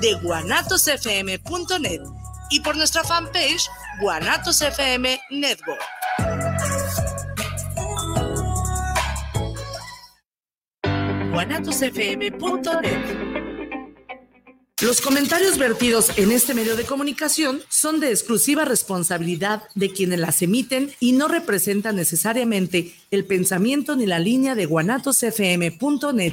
de 0.00 0.14
guanatosfm.net 0.14 2.00
y 2.50 2.60
por 2.60 2.76
nuestra 2.76 3.04
fanpage 3.04 3.68
Guanatos 4.00 4.62
Network. 5.30 5.80
guanatosfm.net 11.32 13.30
los 14.82 15.02
comentarios 15.02 15.58
vertidos 15.58 16.10
en 16.16 16.32
este 16.32 16.54
medio 16.54 16.74
de 16.74 16.86
comunicación 16.86 17.60
son 17.68 18.00
de 18.00 18.08
exclusiva 18.08 18.64
responsabilidad 18.64 19.62
de 19.74 19.92
quienes 19.92 20.18
las 20.18 20.40
emiten 20.40 20.90
y 21.00 21.12
no 21.12 21.28
representan 21.28 21.96
necesariamente 21.96 22.94
el 23.10 23.26
pensamiento 23.26 23.94
ni 23.94 24.06
la 24.06 24.18
línea 24.18 24.54
de 24.54 24.64
guanatosfm.net. 24.64 26.32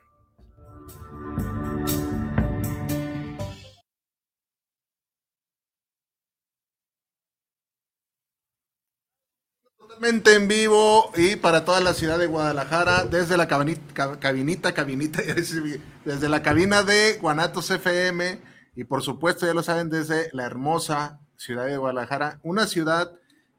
En 10.03 10.47
vivo 10.47 11.11
y 11.15 11.35
para 11.35 11.63
toda 11.63 11.79
la 11.79 11.93
ciudad 11.93 12.17
de 12.17 12.25
Guadalajara, 12.25 13.05
desde 13.05 13.37
la 13.37 13.47
cabinita, 13.47 14.19
cabinita, 14.19 14.73
cabinita, 14.73 15.21
desde 16.03 16.27
la 16.27 16.41
cabina 16.41 16.81
de 16.81 17.19
Guanatos 17.21 17.69
FM 17.69 18.39
y 18.75 18.83
por 18.85 19.03
supuesto, 19.03 19.45
ya 19.45 19.53
lo 19.53 19.61
saben, 19.61 19.91
desde 19.91 20.31
la 20.33 20.45
hermosa 20.45 21.19
ciudad 21.35 21.67
de 21.67 21.77
Guadalajara, 21.77 22.39
una 22.41 22.65
ciudad 22.65 23.11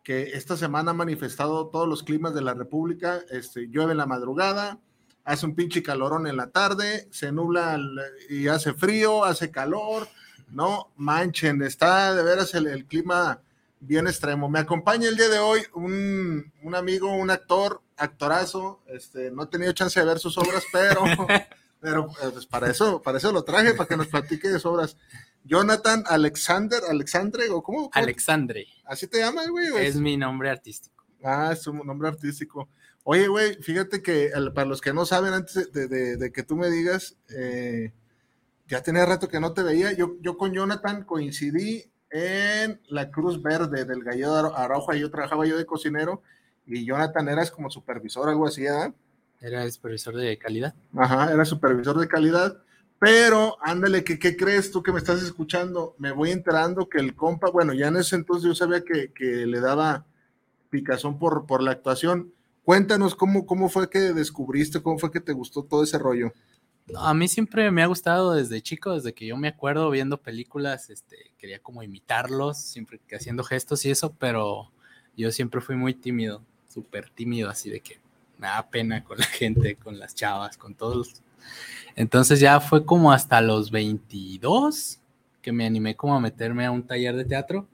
que 0.02 0.30
esta 0.34 0.56
semana 0.56 0.90
ha 0.90 0.94
manifestado 0.94 1.68
todos 1.68 1.88
los 1.88 2.02
climas 2.02 2.34
de 2.34 2.42
la 2.42 2.54
República, 2.54 3.20
este, 3.30 3.68
llueve 3.68 3.92
en 3.92 3.98
la 3.98 4.06
madrugada, 4.06 4.80
hace 5.24 5.46
un 5.46 5.54
pinche 5.54 5.80
calorón 5.80 6.26
en 6.26 6.36
la 6.36 6.50
tarde, 6.50 7.06
se 7.12 7.30
nubla 7.30 7.78
y 8.28 8.48
hace 8.48 8.74
frío, 8.74 9.24
hace 9.24 9.52
calor, 9.52 10.08
no 10.50 10.92
manchen, 10.96 11.62
está 11.62 12.14
de 12.14 12.24
veras 12.24 12.52
el 12.54 12.84
clima 12.86 13.40
bien 13.82 14.06
extremo. 14.06 14.48
Me 14.48 14.60
acompaña 14.60 15.08
el 15.08 15.16
día 15.16 15.28
de 15.28 15.38
hoy 15.38 15.60
un, 15.74 16.52
amigo, 16.74 17.12
un 17.12 17.30
actor, 17.30 17.82
actorazo. 17.96 18.80
Este, 18.86 19.30
no 19.30 19.44
he 19.44 19.46
tenido 19.48 19.72
chance 19.72 19.98
de 19.98 20.06
ver 20.06 20.18
sus 20.18 20.38
obras, 20.38 20.64
pero, 20.72 21.02
pero 21.80 22.08
eh, 22.22 22.30
pues 22.32 22.46
para 22.46 22.70
eso, 22.70 23.02
para 23.02 23.18
eso 23.18 23.32
lo 23.32 23.42
traje, 23.44 23.74
para 23.74 23.88
que 23.88 23.96
nos 23.96 24.06
platique 24.06 24.48
de 24.48 24.54
sus 24.54 24.66
obras. 24.66 24.96
Jonathan 25.44 26.04
Alexander, 26.06 26.80
Alexandre, 26.88 27.50
o 27.50 27.62
cómo? 27.62 27.90
Alexandre. 27.92 28.66
¿Así 28.84 29.08
te 29.08 29.18
llamas, 29.18 29.48
güey? 29.48 29.66
Es 29.76 29.96
mi 29.96 30.16
nombre 30.16 30.48
artístico. 30.48 31.04
Ah, 31.24 31.50
es 31.52 31.62
su 31.62 31.72
nombre 31.72 32.08
artístico. 32.08 32.68
Oye, 33.02 33.26
güey, 33.26 33.54
fíjate 33.60 34.00
que 34.00 34.30
para 34.54 34.68
los 34.68 34.80
que 34.80 34.92
no 34.92 35.04
saben, 35.04 35.32
antes 35.32 35.72
de, 35.72 36.32
que 36.32 36.42
tú 36.44 36.56
me 36.56 36.70
digas, 36.70 37.16
eh, 37.30 37.92
ya 38.68 38.80
tenía 38.80 39.04
rato 39.04 39.28
que 39.28 39.40
no 39.40 39.52
te 39.52 39.64
veía. 39.64 39.92
Yo, 39.92 40.16
yo 40.20 40.36
con 40.36 40.52
Jonathan 40.52 41.02
coincidí 41.02 41.91
en 42.12 42.78
la 42.88 43.10
Cruz 43.10 43.42
Verde 43.42 43.84
del 43.84 44.04
Gallo 44.04 44.54
Araujo, 44.54 44.92
yo 44.92 45.10
trabajaba 45.10 45.46
yo 45.46 45.56
de 45.56 45.64
cocinero 45.64 46.22
y 46.66 46.84
Jonathan 46.84 47.28
eras 47.28 47.50
como 47.50 47.70
supervisor, 47.70 48.28
algo 48.28 48.46
así, 48.46 48.62
¿verdad? 48.62 48.94
Era 49.40 49.68
supervisor 49.70 50.14
de 50.14 50.38
calidad. 50.38 50.74
Ajá, 50.94 51.32
era 51.32 51.44
supervisor 51.44 51.98
de 51.98 52.06
calidad. 52.06 52.58
Pero, 52.98 53.56
ándale, 53.60 54.04
¿qué, 54.04 54.18
¿qué, 54.18 54.36
crees 54.36 54.70
tú 54.70 54.82
que 54.82 54.92
me 54.92 54.98
estás 54.98 55.22
escuchando? 55.22 55.96
Me 55.98 56.12
voy 56.12 56.30
enterando 56.30 56.88
que 56.88 56.98
el 56.98 57.16
compa, 57.16 57.50
bueno, 57.50 57.72
ya 57.72 57.88
en 57.88 57.96
ese 57.96 58.14
entonces 58.14 58.46
yo 58.46 58.54
sabía 58.54 58.84
que, 58.84 59.12
que 59.12 59.46
le 59.46 59.60
daba 59.60 60.06
picazón 60.70 61.18
por, 61.18 61.46
por 61.46 61.62
la 61.62 61.72
actuación. 61.72 62.32
Cuéntanos 62.62 63.16
cómo, 63.16 63.44
cómo 63.44 63.68
fue 63.68 63.90
que 63.90 64.12
descubriste, 64.12 64.80
cómo 64.80 64.98
fue 64.98 65.10
que 65.10 65.18
te 65.18 65.32
gustó 65.32 65.64
todo 65.64 65.82
ese 65.82 65.98
rollo 65.98 66.32
a 66.96 67.14
mí 67.14 67.28
siempre 67.28 67.70
me 67.70 67.82
ha 67.82 67.86
gustado 67.86 68.34
desde 68.34 68.60
chico, 68.60 68.94
desde 68.94 69.14
que 69.14 69.26
yo 69.26 69.36
me 69.36 69.48
acuerdo 69.48 69.90
viendo 69.90 70.20
películas, 70.20 70.90
este, 70.90 71.32
quería 71.38 71.60
como 71.60 71.82
imitarlos, 71.82 72.58
siempre 72.58 73.00
haciendo 73.14 73.44
gestos 73.44 73.84
y 73.84 73.90
eso, 73.90 74.14
pero 74.18 74.70
yo 75.16 75.30
siempre 75.30 75.60
fui 75.60 75.76
muy 75.76 75.94
tímido, 75.94 76.42
súper 76.68 77.10
tímido, 77.10 77.50
así 77.50 77.70
de 77.70 77.80
que 77.80 78.00
me 78.38 78.46
da 78.48 78.68
pena 78.68 79.04
con 79.04 79.18
la 79.18 79.24
gente, 79.26 79.76
con 79.76 79.98
las 79.98 80.14
chavas, 80.14 80.56
con 80.56 80.74
todos. 80.74 81.22
Entonces 81.96 82.40
ya 82.40 82.60
fue 82.60 82.84
como 82.84 83.12
hasta 83.12 83.40
los 83.40 83.70
22 83.70 84.98
que 85.40 85.52
me 85.52 85.66
animé 85.66 85.96
como 85.96 86.14
a 86.14 86.20
meterme 86.20 86.64
a 86.64 86.70
un 86.70 86.86
taller 86.86 87.16
de 87.16 87.24
teatro 87.24 87.68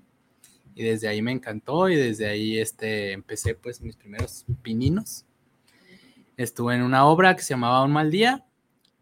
y 0.74 0.84
desde 0.84 1.08
ahí 1.08 1.20
me 1.20 1.32
encantó 1.32 1.88
y 1.88 1.96
desde 1.96 2.26
ahí 2.26 2.58
este, 2.58 3.12
empecé 3.12 3.54
pues 3.54 3.80
mis 3.80 3.96
primeros 3.96 4.46
pininos. 4.62 5.24
Estuve 6.36 6.76
en 6.76 6.82
una 6.82 7.04
obra 7.04 7.34
que 7.36 7.42
se 7.42 7.50
llamaba 7.50 7.84
Un 7.84 7.92
mal 7.92 8.10
día 8.10 8.47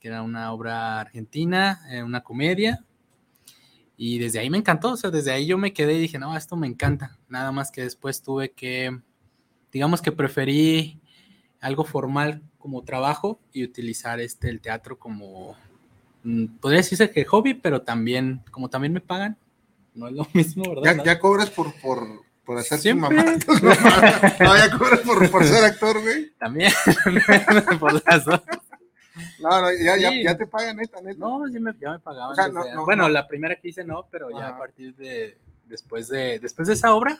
era 0.07 0.23
una 0.23 0.53
obra 0.53 1.01
argentina, 1.01 1.81
eh, 1.91 2.03
una 2.03 2.23
comedia. 2.23 2.85
Y 3.97 4.19
desde 4.19 4.39
ahí 4.39 4.51
me 4.51 4.59
encantó, 4.59 4.93
o 4.93 4.97
sea, 4.97 5.11
desde 5.11 5.33
ahí 5.33 5.47
yo 5.47 5.57
me 5.57 5.73
quedé 5.73 5.95
y 5.95 6.01
dije, 6.01 6.19
no, 6.19 6.37
esto 6.37 6.57
me 6.57 6.67
encanta. 6.67 7.19
Nada 7.29 7.51
más 7.53 7.71
que 7.71 7.83
después 7.83 8.23
tuve 8.23 8.53
que, 8.53 9.01
digamos 9.73 10.03
que 10.03 10.13
preferí 10.13 11.01
algo 11.61 11.85
formal 11.85 12.43
como 12.59 12.83
trabajo 12.83 13.41
y 13.53 13.65
utilizar 13.65 14.21
este, 14.21 14.51
el 14.51 14.61
teatro 14.61 14.99
como, 14.99 15.57
mm, 16.25 16.59
podría 16.61 16.81
decirse 16.81 17.11
que 17.11 17.25
hobby, 17.25 17.55
pero 17.55 17.83
también, 17.83 18.43
como 18.51 18.69
también 18.69 18.93
me 18.93 19.01
pagan, 19.01 19.39
no 19.95 20.09
es 20.09 20.15
lo 20.15 20.27
mismo, 20.35 20.65
¿verdad? 20.69 21.03
Ya, 21.05 21.19
cobras 21.19 21.51
por, 21.51 21.73
por, 21.81 22.23
por 22.45 22.59
hacer 22.59 22.81
tu 22.93 22.97
mamá. 22.99 23.25
No, 24.41 24.57
ya 24.57 24.71
cobras 24.77 25.01
por, 25.01 25.31
por 25.31 25.45
ser 25.45 25.65
actor, 25.65 26.03
güey. 26.03 26.33
También, 26.39 26.73
por 27.81 27.95
las 28.05 28.25
dos. 28.25 28.43
No, 29.41 29.61
no, 29.61 29.69
ya, 29.73 29.97
ya, 29.97 30.11
ya, 30.23 30.37
te 30.37 30.47
pagan 30.47 30.81
esta, 30.81 31.01
neta. 31.01 31.19
No, 31.19 31.49
ya 31.49 31.61
me, 31.61 31.73
ya 31.81 31.93
me 31.93 31.99
pagaban. 31.99 32.37
bueno, 32.85 33.09
la 33.09 33.27
primera 33.27 33.57
que 33.57 33.69
hice 33.69 33.85
no, 33.85 34.07
pero 34.11 34.31
ya 34.31 34.49
a 34.49 34.59
partir 34.59 34.95
de 34.95 35.39
después 35.65 36.09
de 36.09 36.39
después 36.39 36.69
de 36.69 36.75
esa 36.75 36.95
obra, 36.95 37.19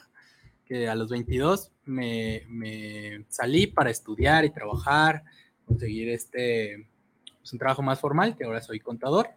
que 0.65 0.87
a 0.89 0.95
los 0.95 1.09
22 1.09 1.71
me, 1.85 2.43
me 2.49 3.25
salí 3.29 3.67
para 3.67 3.89
estudiar 3.89 4.45
y 4.45 4.49
trabajar, 4.49 5.23
conseguir 5.65 6.09
este 6.09 6.87
pues, 7.39 7.53
un 7.53 7.59
trabajo 7.59 7.81
más 7.81 7.99
formal, 7.99 8.35
que 8.35 8.43
ahora 8.43 8.61
soy 8.61 8.79
contador. 8.79 9.29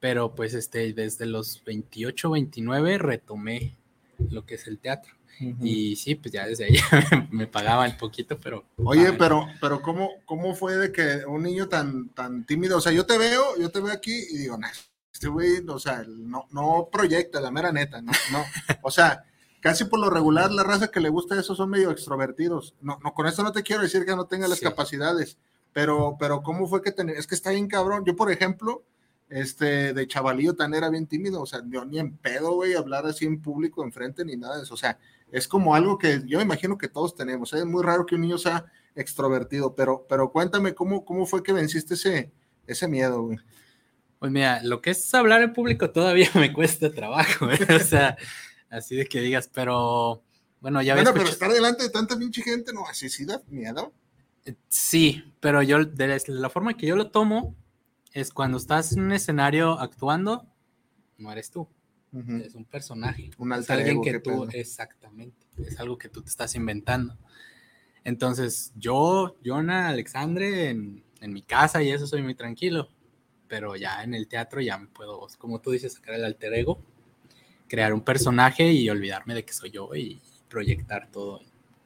Pero 0.00 0.34
pues 0.34 0.54
este 0.54 0.92
desde 0.92 1.26
los 1.26 1.64
28, 1.64 2.30
29 2.30 2.98
retomé 2.98 3.76
lo 4.30 4.44
que 4.46 4.54
es 4.54 4.66
el 4.66 4.78
teatro. 4.78 5.14
Y 5.40 5.96
sí, 5.96 6.14
pues 6.14 6.32
ya 6.32 6.46
desde 6.46 6.64
ahí 6.66 6.76
me 7.30 7.46
pagaban 7.46 7.96
poquito, 7.96 8.38
pero. 8.38 8.64
Oye, 8.76 9.12
pero, 9.14 9.46
pero 9.60 9.82
¿cómo, 9.82 10.10
¿cómo 10.24 10.54
fue 10.54 10.76
de 10.76 10.92
que 10.92 11.24
un 11.26 11.42
niño 11.42 11.68
tan, 11.68 12.08
tan 12.10 12.44
tímido? 12.44 12.78
O 12.78 12.80
sea, 12.80 12.92
yo 12.92 13.04
te 13.06 13.18
veo, 13.18 13.56
yo 13.58 13.70
te 13.70 13.80
veo 13.80 13.92
aquí 13.92 14.12
y 14.30 14.38
digo, 14.38 14.56
nah, 14.56 14.68
este 15.12 15.28
güey, 15.28 15.64
o 15.68 15.78
sea, 15.78 16.04
no, 16.08 16.46
no 16.50 16.88
proyecta, 16.90 17.40
la 17.40 17.50
mera 17.50 17.72
neta, 17.72 18.00
no, 18.02 18.12
no. 18.32 18.44
O 18.82 18.90
sea, 18.90 19.24
casi 19.60 19.84
por 19.84 20.00
lo 20.00 20.10
regular 20.10 20.50
la 20.52 20.62
raza 20.62 20.88
que 20.88 21.00
le 21.00 21.08
gusta 21.08 21.38
eso 21.38 21.54
son 21.54 21.70
medio 21.70 21.90
extrovertidos. 21.90 22.74
No, 22.80 22.98
no, 23.02 23.12
con 23.14 23.26
esto 23.26 23.42
no 23.42 23.52
te 23.52 23.62
quiero 23.62 23.82
decir 23.82 24.04
que 24.04 24.16
no 24.16 24.26
tenga 24.26 24.48
las 24.48 24.58
Sí. 24.58 24.64
capacidades, 24.64 25.36
pero, 25.72 26.16
pero 26.18 26.42
¿cómo 26.42 26.66
fue 26.68 26.82
que 26.82 26.92
tener? 26.92 27.16
Es 27.16 27.26
que 27.26 27.34
está 27.34 27.50
bien 27.50 27.66
cabrón. 27.68 28.04
Yo, 28.04 28.14
por 28.14 28.30
ejemplo, 28.30 28.82
este, 29.30 29.94
de 29.94 30.06
chavalillo 30.06 30.54
tan 30.54 30.74
era 30.74 30.90
bien 30.90 31.06
tímido, 31.06 31.40
o 31.40 31.46
sea, 31.46 31.60
yo 31.66 31.84
ni 31.84 31.98
en 31.98 32.16
pedo, 32.18 32.52
güey, 32.54 32.74
hablar 32.74 33.06
así 33.06 33.24
en 33.24 33.40
público, 33.40 33.82
enfrente, 33.82 34.24
ni 34.24 34.36
nada 34.36 34.58
de 34.58 34.62
eso. 34.64 34.74
O 34.74 34.76
sea, 34.76 34.98
es 35.36 35.48
como 35.48 35.74
algo 35.74 35.98
que 35.98 36.22
yo 36.26 36.38
me 36.38 36.44
imagino 36.44 36.78
que 36.78 36.88
todos 36.88 37.14
tenemos. 37.14 37.52
¿eh? 37.52 37.58
Es 37.58 37.64
muy 37.66 37.82
raro 37.82 38.06
que 38.06 38.14
un 38.14 38.20
niño 38.22 38.38
sea 38.38 38.64
extrovertido, 38.94 39.74
pero, 39.74 40.06
pero 40.08 40.30
cuéntame 40.30 40.74
cómo, 40.74 41.04
cómo 41.04 41.26
fue 41.26 41.42
que 41.42 41.52
venciste 41.52 41.94
ese, 41.94 42.32
ese 42.66 42.86
miedo, 42.88 43.22
güey. 43.22 43.38
Pues 44.18 44.30
mira, 44.32 44.62
lo 44.62 44.80
que 44.80 44.90
es 44.90 45.12
hablar 45.14 45.42
en 45.42 45.52
público 45.52 45.90
todavía 45.90 46.28
me 46.34 46.52
cuesta 46.52 46.90
trabajo, 46.92 47.50
¿eh? 47.50 47.58
o 47.74 47.80
sea, 47.80 48.16
así 48.70 48.96
de 48.96 49.06
que 49.06 49.20
digas, 49.20 49.50
pero 49.52 50.22
bueno, 50.60 50.80
ya 50.80 50.94
ves. 50.94 51.04
Bueno, 51.04 51.18
pero 51.18 51.28
estar 51.30 51.50
delante 51.52 51.82
de 51.82 51.90
tanta 51.90 52.16
pinche 52.16 52.40
gente, 52.42 52.72
no, 52.72 52.86
así 52.86 53.10
sí 53.10 53.24
da 53.24 53.42
miedo. 53.48 53.92
Sí, 54.68 55.24
pero 55.40 55.62
yo, 55.62 55.84
de 55.84 56.06
la- 56.08 56.18
la 56.26 56.50
forma 56.50 56.74
que 56.76 56.86
yo 56.86 56.96
lo 56.96 57.10
tomo 57.10 57.54
es 58.12 58.30
cuando 58.32 58.58
estás 58.58 58.92
en 58.92 59.00
un 59.02 59.12
escenario 59.12 59.78
actuando, 59.80 60.46
no 61.18 61.32
eres 61.32 61.50
tú, 61.50 61.68
Es 62.42 62.54
un 62.54 62.64
personaje. 62.64 63.30
Un 63.38 63.52
es 63.52 63.58
alter 63.58 63.78
alguien 63.78 63.94
ego, 63.94 64.02
que 64.02 64.12
qué 64.12 64.20
tú, 64.20 64.30
pedo. 64.30 64.48
exactamente, 64.50 65.46
es 65.58 65.78
algo 65.80 65.98
que 65.98 66.08
tú 66.08 66.22
te 66.22 66.30
estás 66.30 66.54
inventando. 66.54 67.16
Entonces, 68.04 68.72
yo, 68.76 69.36
Jonah, 69.44 69.88
Alexandre, 69.88 70.70
en, 70.70 71.04
en 71.20 71.32
mi 71.32 71.42
casa 71.42 71.82
y 71.82 71.90
eso 71.90 72.06
soy 72.06 72.22
muy 72.22 72.34
tranquilo, 72.34 72.88
pero 73.48 73.76
ya 73.76 74.02
en 74.04 74.14
el 74.14 74.28
teatro 74.28 74.60
ya 74.60 74.78
me 74.78 74.86
puedo, 74.86 75.26
como 75.38 75.60
tú 75.60 75.70
dices, 75.70 75.94
sacar 75.94 76.14
el 76.14 76.24
alter 76.24 76.54
ego, 76.54 76.78
crear 77.68 77.92
un 77.92 78.02
personaje 78.02 78.72
y 78.72 78.88
olvidarme 78.90 79.34
de 79.34 79.44
que 79.44 79.52
soy 79.52 79.70
yo 79.70 79.94
y 79.94 80.20
proyectar 80.48 81.08
todo 81.10 81.40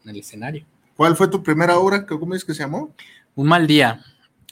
en 0.05 0.11
el 0.11 0.17
escenario. 0.17 0.67
¿Cuál 0.97 1.17
fue 1.17 1.29
tu 1.29 1.43
primera 1.43 1.79
obra? 1.79 2.05
¿Cómo 2.05 2.35
dices 2.35 2.45
que 2.45 2.55
se 2.55 2.65
llamó? 2.65 2.95
Un 3.35 3.47
mal 3.47 3.67
día. 3.67 4.05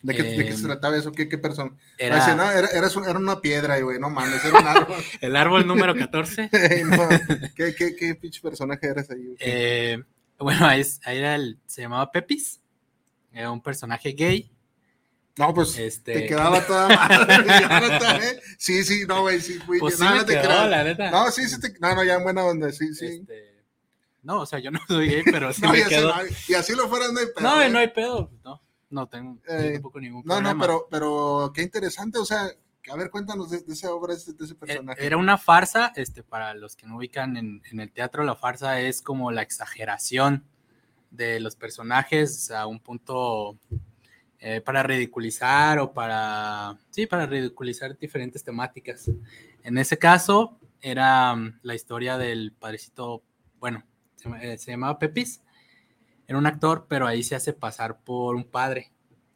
¿De 0.07 0.15
qué, 0.15 0.23
de 0.23 0.45
qué 0.45 0.53
se 0.53 0.61
Em, 0.61 0.67
trataba 0.67 0.97
eso? 0.97 1.11
¿Qué, 1.11 1.29
qué 1.29 1.37
persona? 1.37 1.73
Era 1.99 2.17
Era... 2.25 2.35
No, 2.37 2.51
era, 2.51 2.69
era, 2.69 2.87
era 2.89 3.19
una 3.19 3.41
piedra, 3.41 3.79
güey, 3.81 3.99
no 3.99 4.09
mames, 4.09 4.45
era 4.45 4.59
un 4.61 4.67
árbol. 4.67 4.97
el 5.21 5.35
árbol 5.37 5.67
número 5.67 5.97
14. 5.97 6.49
Ey, 6.53 6.85
no, 6.85 7.09
¿Qué, 7.57 7.75
qué, 7.75 7.97
qué 7.97 8.15
pinche 8.15 8.41
personaje 8.41 8.87
eres 8.87 9.11
ahí? 9.11 9.25
güey? 9.25 9.37
Eh, 9.41 10.03
bueno, 10.39 10.65
ahí, 10.67 10.83
era 11.07 11.35
el, 11.35 11.59
se 11.67 11.83
llamaba 11.83 12.13
Pepis, 12.13 12.61
era 13.33 13.51
un 13.51 13.61
personaje 13.61 14.13
gay. 14.13 14.49
no, 15.39 15.53
pues 15.53 15.77
Este, 15.77 16.13
te 16.15 16.27
quedaba 16.27 16.65
toda 16.65 16.89
madre. 16.89 17.45
¿eh? 18.31 18.41
Sí, 18.59 18.85
sí, 18.85 19.05
no, 19.09 19.23
güey, 19.23 19.41
sí, 19.41 19.59
güey. 19.67 19.81
pues 19.81 19.97
sí 19.97 20.05
no, 20.05 20.11
me 20.11 20.17
no 20.19 20.25
te 20.25 20.41
quedó, 20.41 20.67
la 20.69 20.85
neta. 20.85 21.11
No, 21.11 21.31
sí, 21.33 21.49
sí, 21.49 21.61
te, 21.61 21.75
no, 21.81 21.95
no, 21.97 22.05
ya 22.05 22.15
en 22.15 22.23
buena 22.23 22.45
onda, 22.45 22.71
sí, 22.71 22.95
sí. 22.95 23.07
Este, 23.07 23.57
no, 24.23 24.41
o 24.43 24.47
sea, 24.47 24.61
yo 24.61 24.71
no 24.71 24.79
soy 24.87 25.09
gay, 25.09 25.23
pero 25.25 25.53
sí 25.53 25.63
no, 25.63 25.73
me 25.73 25.83
sé, 25.83 25.89
quedó. 25.89 26.15
no, 26.15 26.23
y 26.49 26.55
así 26.55 26.75
lo 26.77 26.89
fueras, 26.89 27.13
no 27.13 27.19
hay 27.21 27.27
pedo. 27.27 27.41
no, 27.49 27.61
¿eh? 27.63 27.69
no 27.71 27.79
hay 27.81 27.89
pedo, 27.89 28.31
no, 28.45 28.63
no 28.91 29.09
tengo 29.09 29.39
Eh, 29.49 29.73
tampoco 29.75 30.01
ningún 30.01 30.23
No, 30.25 30.35
problema. 30.35 30.53
no, 30.55 30.61
pero, 30.61 30.89
pero 30.91 31.53
qué 31.55 31.63
interesante, 31.63 32.19
o 32.19 32.25
sea, 32.25 32.49
a 32.91 32.97
ver, 32.97 33.11
cuéntanos 33.11 33.51
de, 33.51 33.61
de 33.63 33.73
esa 33.73 33.93
obra, 33.93 34.15
de 34.15 34.21
ese, 34.21 34.33
de 34.33 34.45
ese 34.45 34.55
Eh, 34.55 34.57
personaje. 34.57 35.07
Era 35.07 35.17
una 35.17 35.39
farsa, 35.39 35.93
este, 35.97 36.23
para 36.23 36.55
los 36.55 36.77
que 36.77 36.87
no 36.87 36.97
ubican 36.97 37.37
en, 37.37 37.63
en 37.71 37.81
el 37.81 37.91
teatro, 37.93 38.23
la 38.25 38.37
farsa 38.37 38.81
es 38.81 39.03
como 39.03 39.31
la 39.33 39.43
exageración 39.43 40.45
de 41.11 41.41
los 41.41 41.57
personajes 41.57 42.51
a 42.51 42.67
un 42.67 42.79
punto 42.81 43.59
eh, 44.39 44.61
para 44.61 44.83
ridiculizar 44.83 45.79
o 45.79 45.93
para, 45.93 46.79
sí, 46.91 47.07
para 47.07 47.27
ridiculizar 47.27 47.99
diferentes 47.99 48.45
temáticas. 48.45 49.11
En 49.63 49.79
ese 49.79 49.99
caso 49.99 50.59
era 50.81 51.35
mm, 51.35 51.61
la 51.63 51.75
historia 51.75 52.19
del 52.19 52.53
padrecito, 52.53 53.23
bueno, 53.59 53.85
se, 54.17 54.29
eh, 54.43 54.59
se 54.59 54.71
llamaba 54.73 54.99
Pepis, 54.99 55.41
era 56.29 56.39
un 56.39 56.47
actor, 56.47 56.87
pero 56.89 57.07
ahí 57.07 57.23
se 57.23 57.35
hace 57.35 57.53
pasar 57.53 58.01
por 58.01 58.35
un 58.37 58.45
padre. 58.45 58.93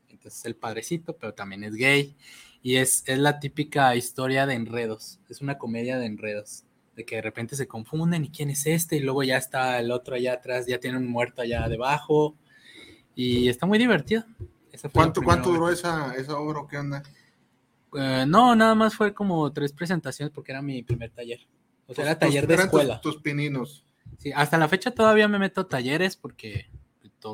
Entonces 0.09 0.45
el 0.45 0.57
padrecito, 0.57 1.17
pero 1.17 1.35
también 1.35 1.65
es 1.65 1.75
gay. 1.75 2.17
Y 2.63 2.77
es, 2.77 3.03
es 3.07 3.19
la 3.19 3.41
típica 3.41 3.95
historia 3.97 4.47
de 4.47 4.55
enredos. 4.55 5.19
Es 5.29 5.41
una 5.41 5.57
comedia 5.59 5.99
de 5.99 6.07
enredos. 6.07 6.65
De 6.97 7.05
que 7.07 7.17
de 7.17 7.23
repente 7.23 7.57
se 7.57 7.67
confunden 7.69 8.25
y 8.25 8.31
quién 8.31 8.51
es 8.51 8.67
este. 8.67 8.97
Y 8.97 9.01
luego 9.01 9.23
ya 9.23 9.39
está 9.39 9.79
el 9.79 9.91
otro 9.91 10.17
allá 10.17 10.35
atrás, 10.35 10.67
ya 10.67 10.79
tiene 10.79 10.99
un 10.99 11.07
muerto 11.07 11.41
allá 11.41 11.69
debajo. 11.69 12.37
Y 13.15 13.49
está 13.49 13.65
muy 13.67 13.79
divertido. 13.79 14.25
¿Cuánto, 14.93 15.23
cuánto 15.23 15.51
duró 15.51 15.71
esa, 15.71 16.15
esa 16.15 16.39
obra 16.39 16.61
o 16.61 16.67
qué 16.67 16.79
onda? 16.79 17.03
Eh, 17.97 18.25
no, 18.27 18.55
nada 18.55 18.75
más 18.75 18.95
fue 18.95 19.13
como 19.15 19.53
tres 19.53 19.73
presentaciones 19.73 20.33
porque 20.33 20.53
era 20.53 20.63
mi 20.63 20.83
primer 20.83 21.11
taller. 21.11 21.41
O 21.87 21.95
sea, 21.95 22.05
era 22.05 22.15
Tus- 22.19 22.29
taller 22.29 22.47
de 22.47 22.55
eran 22.55 22.71
tus- 22.71 22.81
escuela. 22.81 23.01
Tus, 23.01 23.17
pininos. 23.21 23.85
Sí, 24.19 24.31
hasta 24.35 24.59
la 24.59 24.69
fecha 24.69 24.91
todavía 24.93 25.27
me 25.29 25.39
meto 25.39 25.67
talleres 25.67 26.17
porque 26.17 26.71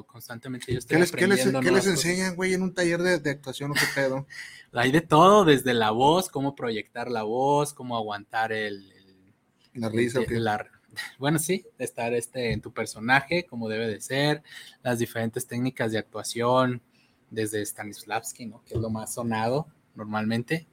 constantemente 0.06 0.72
yo 0.72 0.78
estoy 0.78 0.96
¿Qué 0.96 1.00
les, 1.00 1.10
qué 1.12 1.26
les, 1.26 1.40
aprendiendo 1.40 1.60
qué 1.60 1.64
les 1.64 1.72
nuevas 1.84 1.86
cosas. 1.86 2.04
enseñan, 2.04 2.36
güey, 2.36 2.54
en 2.54 2.62
un 2.62 2.74
taller 2.74 3.00
de, 3.02 3.18
de 3.18 3.30
actuación 3.30 3.70
o 3.70 3.74
qué 3.74 3.86
pedo? 3.94 4.26
Hay 4.72 4.92
de 4.92 5.00
todo, 5.00 5.44
desde 5.44 5.72
la 5.74 5.90
voz, 5.92 6.28
cómo 6.28 6.54
proyectar 6.54 7.10
la 7.10 7.22
voz, 7.22 7.72
cómo 7.72 7.96
aguantar 7.96 8.52
el, 8.52 8.92
el- 8.92 9.34
La 9.74 9.88
risa 9.88 10.20
el- 10.20 10.26
qué. 10.26 10.34
la- 10.40 10.66
bueno, 11.18 11.38
sí, 11.38 11.64
estar 11.78 12.12
este, 12.14 12.52
en 12.52 12.60
tu 12.60 12.72
personaje, 12.72 13.44
como 13.46 13.68
debe 13.68 13.86
de 13.86 14.00
ser, 14.00 14.42
las 14.82 14.98
diferentes 14.98 15.46
técnicas 15.46 15.92
de 15.92 15.98
actuación, 15.98 16.82
desde 17.30 17.64
Stanislavski, 17.64 18.46
¿no? 18.46 18.62
Que 18.64 18.74
es 18.74 18.80
lo 18.80 18.88
más 18.90 19.14
sonado 19.14 19.66
normalmente. 19.94 20.66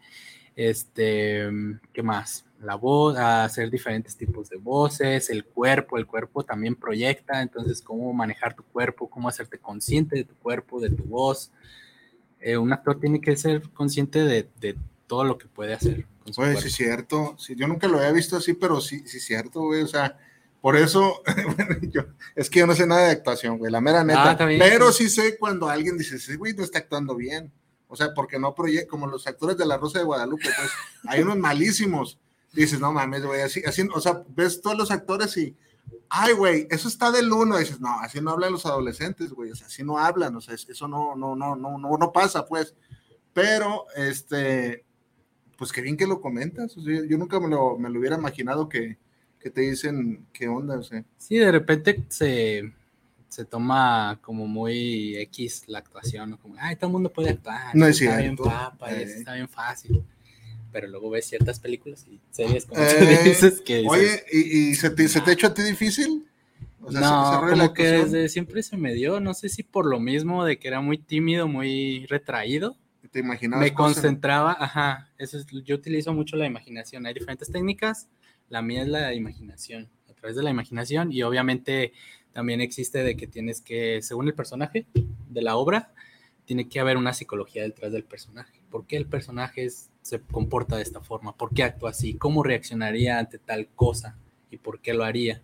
Este, 0.55 1.49
¿qué 1.93 2.03
más? 2.03 2.45
La 2.61 2.75
voz, 2.75 3.17
a 3.17 3.43
hacer 3.43 3.69
diferentes 3.69 4.15
tipos 4.15 4.49
de 4.49 4.57
voces, 4.57 5.29
el 5.29 5.43
cuerpo, 5.45 5.97
el 5.97 6.05
cuerpo 6.07 6.43
también 6.43 6.75
proyecta, 6.75 7.41
entonces 7.41 7.81
cómo 7.81 8.13
manejar 8.13 8.53
tu 8.55 8.63
cuerpo, 8.63 9.09
cómo 9.09 9.27
hacerte 9.27 9.57
consciente 9.57 10.15
de 10.15 10.23
tu 10.23 10.35
cuerpo, 10.35 10.79
de 10.79 10.89
tu 10.89 11.03
voz. 11.03 11.51
Eh, 12.39 12.57
un 12.57 12.71
actor 12.71 12.99
tiene 12.99 13.19
que 13.19 13.35
ser 13.35 13.61
consciente 13.73 14.19
de, 14.23 14.47
de 14.61 14.77
todo 15.07 15.23
lo 15.25 15.37
que 15.37 15.47
puede 15.47 15.73
hacer. 15.73 16.05
Oye, 16.37 16.51
sí 16.61 16.67
es 16.67 16.73
cierto. 16.75 17.35
Sí, 17.37 17.55
yo 17.55 17.67
nunca 17.67 17.87
lo 17.87 17.97
había 17.97 18.11
visto 18.11 18.37
así, 18.37 18.53
pero 18.53 18.79
sí, 18.79 18.99
sí 19.07 19.17
es 19.17 19.25
cierto, 19.25 19.61
güey. 19.61 19.81
O 19.81 19.87
sea, 19.87 20.17
por 20.61 20.77
eso, 20.77 21.21
yo- 21.91 22.05
es 22.35 22.49
que 22.49 22.59
yo 22.59 22.67
no 22.67 22.75
sé 22.75 22.87
nada 22.87 23.07
de 23.07 23.11
actuación, 23.11 23.57
güey, 23.57 23.71
la 23.71 23.81
mera 23.81 24.03
neta. 24.05 24.31
Ah, 24.31 24.59
pero 24.59 24.91
sí 24.93 25.09
sé 25.09 25.37
cuando 25.37 25.67
alguien 25.67 25.97
dice, 25.97 26.17
sí, 26.19 26.35
güey, 26.35 26.53
no 26.53 26.63
está 26.63 26.79
actuando 26.79 27.15
bien. 27.15 27.51
O 27.93 27.95
sea, 27.95 28.11
porque 28.15 28.39
no 28.39 28.55
proyecta, 28.55 28.89
como 28.89 29.05
los 29.05 29.27
actores 29.27 29.55
de 29.55 29.67
La 29.67 29.77
Rosa 29.77 29.99
de 29.99 30.05
Guadalupe, 30.05 30.45
pues, 30.57 30.71
hay 31.07 31.21
unos 31.21 31.37
malísimos. 31.37 32.17
Dices, 32.51 32.79
no 32.79 32.91
mames, 32.91 33.23
güey, 33.23 33.41
así, 33.41 33.61
así, 33.67 33.87
o 33.93 34.01
sea, 34.01 34.23
ves 34.29 34.61
todos 34.61 34.75
los 34.75 34.89
actores 34.89 35.37
y, 35.37 35.55
ay, 36.09 36.33
güey, 36.33 36.67
eso 36.71 36.87
está 36.87 37.11
del 37.11 37.31
uno. 37.31 37.55
Dices, 37.57 37.79
no, 37.79 37.99
así 37.99 38.19
no 38.19 38.31
hablan 38.31 38.51
los 38.53 38.65
adolescentes, 38.65 39.31
güey, 39.31 39.51
o 39.51 39.55
sea, 39.55 39.67
así 39.67 39.83
no 39.83 39.99
hablan, 39.99 40.35
o 40.35 40.41
sea, 40.41 40.55
es- 40.55 40.67
eso 40.67 40.87
no, 40.87 41.15
no, 41.15 41.35
no, 41.35 41.55
no, 41.55 41.77
no, 41.77 41.97
no 41.99 42.11
pasa, 42.11 42.47
pues. 42.47 42.73
Pero, 43.31 43.85
este, 43.95 44.83
pues 45.55 45.71
qué 45.71 45.81
bien 45.81 45.95
que 45.97 46.07
lo 46.07 46.19
comentas. 46.19 46.73
yo 46.75 47.17
nunca 47.19 47.39
me 47.39 47.47
lo, 47.47 47.77
me 47.77 47.91
lo 47.91 47.99
hubiera 47.99 48.17
imaginado 48.17 48.67
que, 48.67 48.97
que 49.39 49.51
te 49.51 49.61
dicen 49.61 50.25
qué 50.33 50.47
onda, 50.47 50.79
o 50.79 50.83
sea. 50.83 51.05
Sí, 51.17 51.37
de 51.37 51.51
repente 51.51 52.03
se, 52.09 52.73
se 53.33 53.45
toma 53.45 54.19
como 54.21 54.47
muy 54.47 55.15
X 55.17 55.63
la 55.67 55.79
actuación, 55.79 56.29
¿no? 56.29 56.37
como, 56.39 56.55
ay, 56.59 56.75
todo 56.75 56.87
el 56.87 56.93
mundo 56.93 57.11
puede 57.11 57.31
actuar, 57.31 57.75
No 57.75 57.87
es 57.87 57.99
está 57.99 58.17
bien 58.17 58.35
papa, 58.37 58.91
Eh. 58.91 59.03
está 59.03 59.33
bien 59.33 59.49
fácil. 59.49 60.03
Pero 60.71 60.87
luego 60.87 61.09
ves 61.09 61.25
ciertas 61.25 61.59
películas 61.59 62.05
y 62.09 62.19
series 62.31 62.65
como 62.65 62.81
Eh, 62.81 62.95
tú 62.99 63.29
dices 63.29 63.61
que 63.61 63.77
dices, 63.77 63.91
Oye, 63.91 64.23
¿y, 64.31 64.69
y 64.69 64.75
se, 64.75 64.89
te, 64.91 65.07
se 65.07 65.21
te 65.21 65.31
ha 65.31 65.33
hecho 65.33 65.47
a 65.47 65.53
ti 65.53 65.61
difícil? 65.63 66.27
O 66.81 66.91
sea, 66.91 67.01
no, 67.01 67.47
como 67.49 67.73
que 67.73 67.87
desde 67.87 68.29
siempre 68.29 68.61
se 68.61 68.75
me 68.77 68.93
dio, 68.93 69.19
no 69.19 69.33
sé 69.33 69.49
si 69.49 69.63
por 69.63 69.85
lo 69.85 69.99
mismo 69.99 70.45
de 70.45 70.57
que 70.59 70.67
era 70.67 70.81
muy 70.81 70.97
tímido, 70.97 71.47
muy 71.47 72.05
retraído, 72.07 72.75
te 73.11 73.19
imaginabas 73.19 73.63
me 73.63 73.73
cosas? 73.73 73.95
concentraba, 73.95 74.57
ajá, 74.59 75.09
eso 75.17 75.37
es, 75.37 75.45
yo 75.63 75.75
utilizo 75.75 76.13
mucho 76.13 76.35
la 76.35 76.45
imaginación, 76.45 77.05
hay 77.05 77.13
diferentes 77.13 77.51
técnicas, 77.51 78.07
la 78.49 78.61
mía 78.61 78.81
es 78.81 78.87
la 78.89 79.13
imaginación, 79.13 79.89
a 80.09 80.13
través 80.13 80.35
de 80.35 80.43
la 80.43 80.49
imaginación 80.49 81.11
y 81.11 81.21
obviamente 81.23 81.93
también 82.33 82.61
existe 82.61 83.03
de 83.03 83.15
que 83.15 83.27
tienes 83.27 83.61
que, 83.61 84.01
según 84.01 84.27
el 84.27 84.33
personaje 84.33 84.85
de 85.29 85.41
la 85.41 85.55
obra, 85.55 85.91
tiene 86.45 86.67
que 86.67 86.79
haber 86.79 86.97
una 86.97 87.13
psicología 87.13 87.63
detrás 87.63 87.91
del 87.91 88.03
personaje, 88.03 88.59
por 88.69 88.85
qué 88.85 88.97
el 88.97 89.05
personaje 89.05 89.65
es- 89.65 89.89
se 90.01 90.19
comporta 90.19 90.75
de 90.75 90.83
esta 90.83 90.99
forma, 90.99 91.35
por 91.35 91.53
qué 91.53 91.63
actúa 91.63 91.91
así, 91.91 92.15
cómo 92.15 92.43
reaccionaría 92.43 93.17
ante 93.19 93.37
tal 93.37 93.67
cosa 93.75 94.17
y 94.51 94.57
por 94.57 94.79
qué 94.81 94.93
lo 94.93 95.05
haría, 95.05 95.41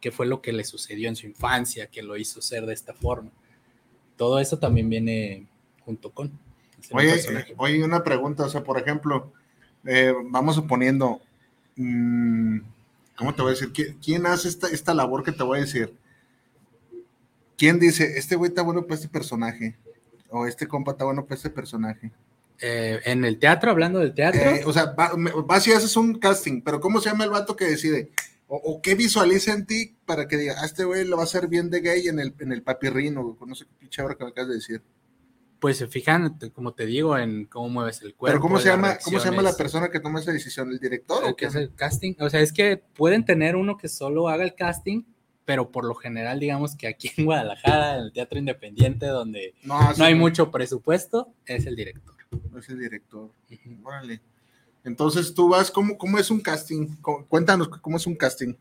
qué 0.00 0.10
fue 0.10 0.24
lo 0.26 0.40
que 0.40 0.52
le 0.52 0.64
sucedió 0.64 1.08
en 1.08 1.16
su 1.16 1.26
infancia 1.26 1.88
que 1.88 2.02
lo 2.02 2.16
hizo 2.16 2.40
ser 2.40 2.64
de 2.64 2.72
esta 2.72 2.94
forma. 2.94 3.30
Todo 4.16 4.38
eso 4.38 4.58
también 4.58 4.88
viene 4.88 5.46
junto 5.84 6.10
con. 6.10 6.30
Oye, 6.92 7.10
eh, 7.36 7.54
oye, 7.58 7.84
una 7.84 8.02
pregunta, 8.02 8.44
o 8.44 8.48
sea, 8.48 8.64
por 8.64 8.78
ejemplo, 8.80 9.32
eh, 9.84 10.14
vamos 10.30 10.54
suponiendo, 10.54 11.20
mm, 11.76 12.58
¿cómo 13.16 13.34
te 13.34 13.42
voy 13.42 13.50
a 13.50 13.54
decir? 13.54 13.72
¿Qui- 13.72 13.96
¿Quién 14.02 14.26
hace 14.26 14.48
esta, 14.48 14.68
esta 14.68 14.94
labor 14.94 15.22
que 15.24 15.32
te 15.32 15.42
voy 15.42 15.58
a 15.58 15.62
decir? 15.62 15.94
¿Quién 17.58 17.78
dice, 17.78 18.16
este 18.16 18.36
güey 18.36 18.48
está 18.50 18.62
bueno 18.62 18.82
para 18.82 18.94
este 18.94 19.08
personaje? 19.08 19.76
O 20.30 20.46
este 20.46 20.66
compa 20.66 20.92
está 20.92 21.04
bueno 21.04 21.24
para 21.24 21.34
este 21.34 21.50
personaje. 21.50 22.12
Eh, 22.60 23.00
en 23.04 23.24
el 23.24 23.38
teatro, 23.38 23.70
hablando 23.70 23.98
del 23.98 24.14
teatro. 24.14 24.40
Eh, 24.40 24.62
o 24.64 24.72
sea, 24.72 24.92
va- 24.92 25.12
vas 25.44 25.66
y 25.66 25.72
haces 25.72 25.96
un 25.96 26.18
casting, 26.18 26.62
pero 26.62 26.80
¿cómo 26.80 27.00
se 27.00 27.10
llama 27.10 27.24
el 27.24 27.30
vato 27.30 27.56
que 27.56 27.64
decide? 27.66 28.10
O, 28.46 28.56
o 28.56 28.80
qué 28.82 28.94
visualiza 28.94 29.52
en 29.52 29.66
ti 29.66 29.96
para 30.06 30.26
que 30.26 30.36
diga, 30.36 30.54
a 30.62 30.64
este 30.66 30.84
güey 30.84 31.04
lo 31.04 31.16
va 31.16 31.22
a 31.22 31.26
hacer 31.26 31.48
bien 31.48 31.68
de 31.68 31.80
gay 31.80 32.08
en 32.08 32.18
el, 32.18 32.34
en 32.38 32.52
el 32.52 32.62
papirrino, 32.62 33.36
no 33.46 33.54
sé 33.54 33.64
qué 33.66 33.72
pinche 33.78 34.02
que 34.16 34.24
me 34.24 34.30
acabas 34.30 34.48
de 34.48 34.54
decir. 34.54 34.82
Pues 35.60 35.76
se 35.76 35.88
fijan, 35.88 36.38
como 36.54 36.72
te 36.72 36.86
digo, 36.86 37.18
en 37.18 37.44
cómo 37.46 37.68
mueves 37.68 38.00
el 38.02 38.14
cuerpo. 38.14 38.32
pero 38.32 38.40
¿cómo 38.40 38.58
se 38.60 38.68
llama, 38.68 38.96
cómo 39.04 39.18
se 39.18 39.28
llama 39.28 39.42
la 39.42 39.56
persona 39.56 39.90
que 39.90 39.98
toma 39.98 40.20
esa 40.20 40.30
decisión? 40.32 40.70
¿El 40.70 40.78
director 40.78 41.24
el 41.24 41.32
o 41.32 41.36
que 41.36 41.40
qué? 41.42 41.46
hace 41.46 41.58
el 41.58 41.74
casting? 41.74 42.14
O 42.20 42.30
sea, 42.30 42.40
es 42.40 42.52
que 42.52 42.76
pueden 42.76 43.24
tener 43.24 43.56
uno 43.56 43.76
que 43.76 43.88
solo 43.88 44.28
haga 44.28 44.44
el 44.44 44.54
casting, 44.54 45.02
pero 45.48 45.70
por 45.70 45.86
lo 45.86 45.94
general, 45.94 46.38
digamos 46.38 46.76
que 46.76 46.86
aquí 46.86 47.10
en 47.16 47.24
Guadalajara, 47.24 47.94
en 47.96 48.02
el 48.02 48.12
Teatro 48.12 48.38
Independiente, 48.38 49.06
donde 49.06 49.54
No, 49.62 49.94
no 49.94 50.04
hay 50.04 50.14
mucho 50.14 50.50
presupuesto, 50.50 51.32
es 51.46 51.64
el 51.64 51.74
director. 51.74 52.14
es 52.58 52.68
el 52.68 52.78
director. 52.78 53.30
Ujú. 53.50 53.88
Órale. 53.88 54.20
Entonces 54.84 55.32
tú 55.32 55.48
vas, 55.48 55.70
¿cómo, 55.70 55.96
cómo 55.96 56.18
es 56.18 56.30
un 56.30 56.40
casting? 56.40 56.96
Cu- 57.00 57.24
Cuéntanos 57.28 57.68
cómo 57.80 57.96
es 57.96 58.06
un 58.06 58.14
casting. 58.14 58.52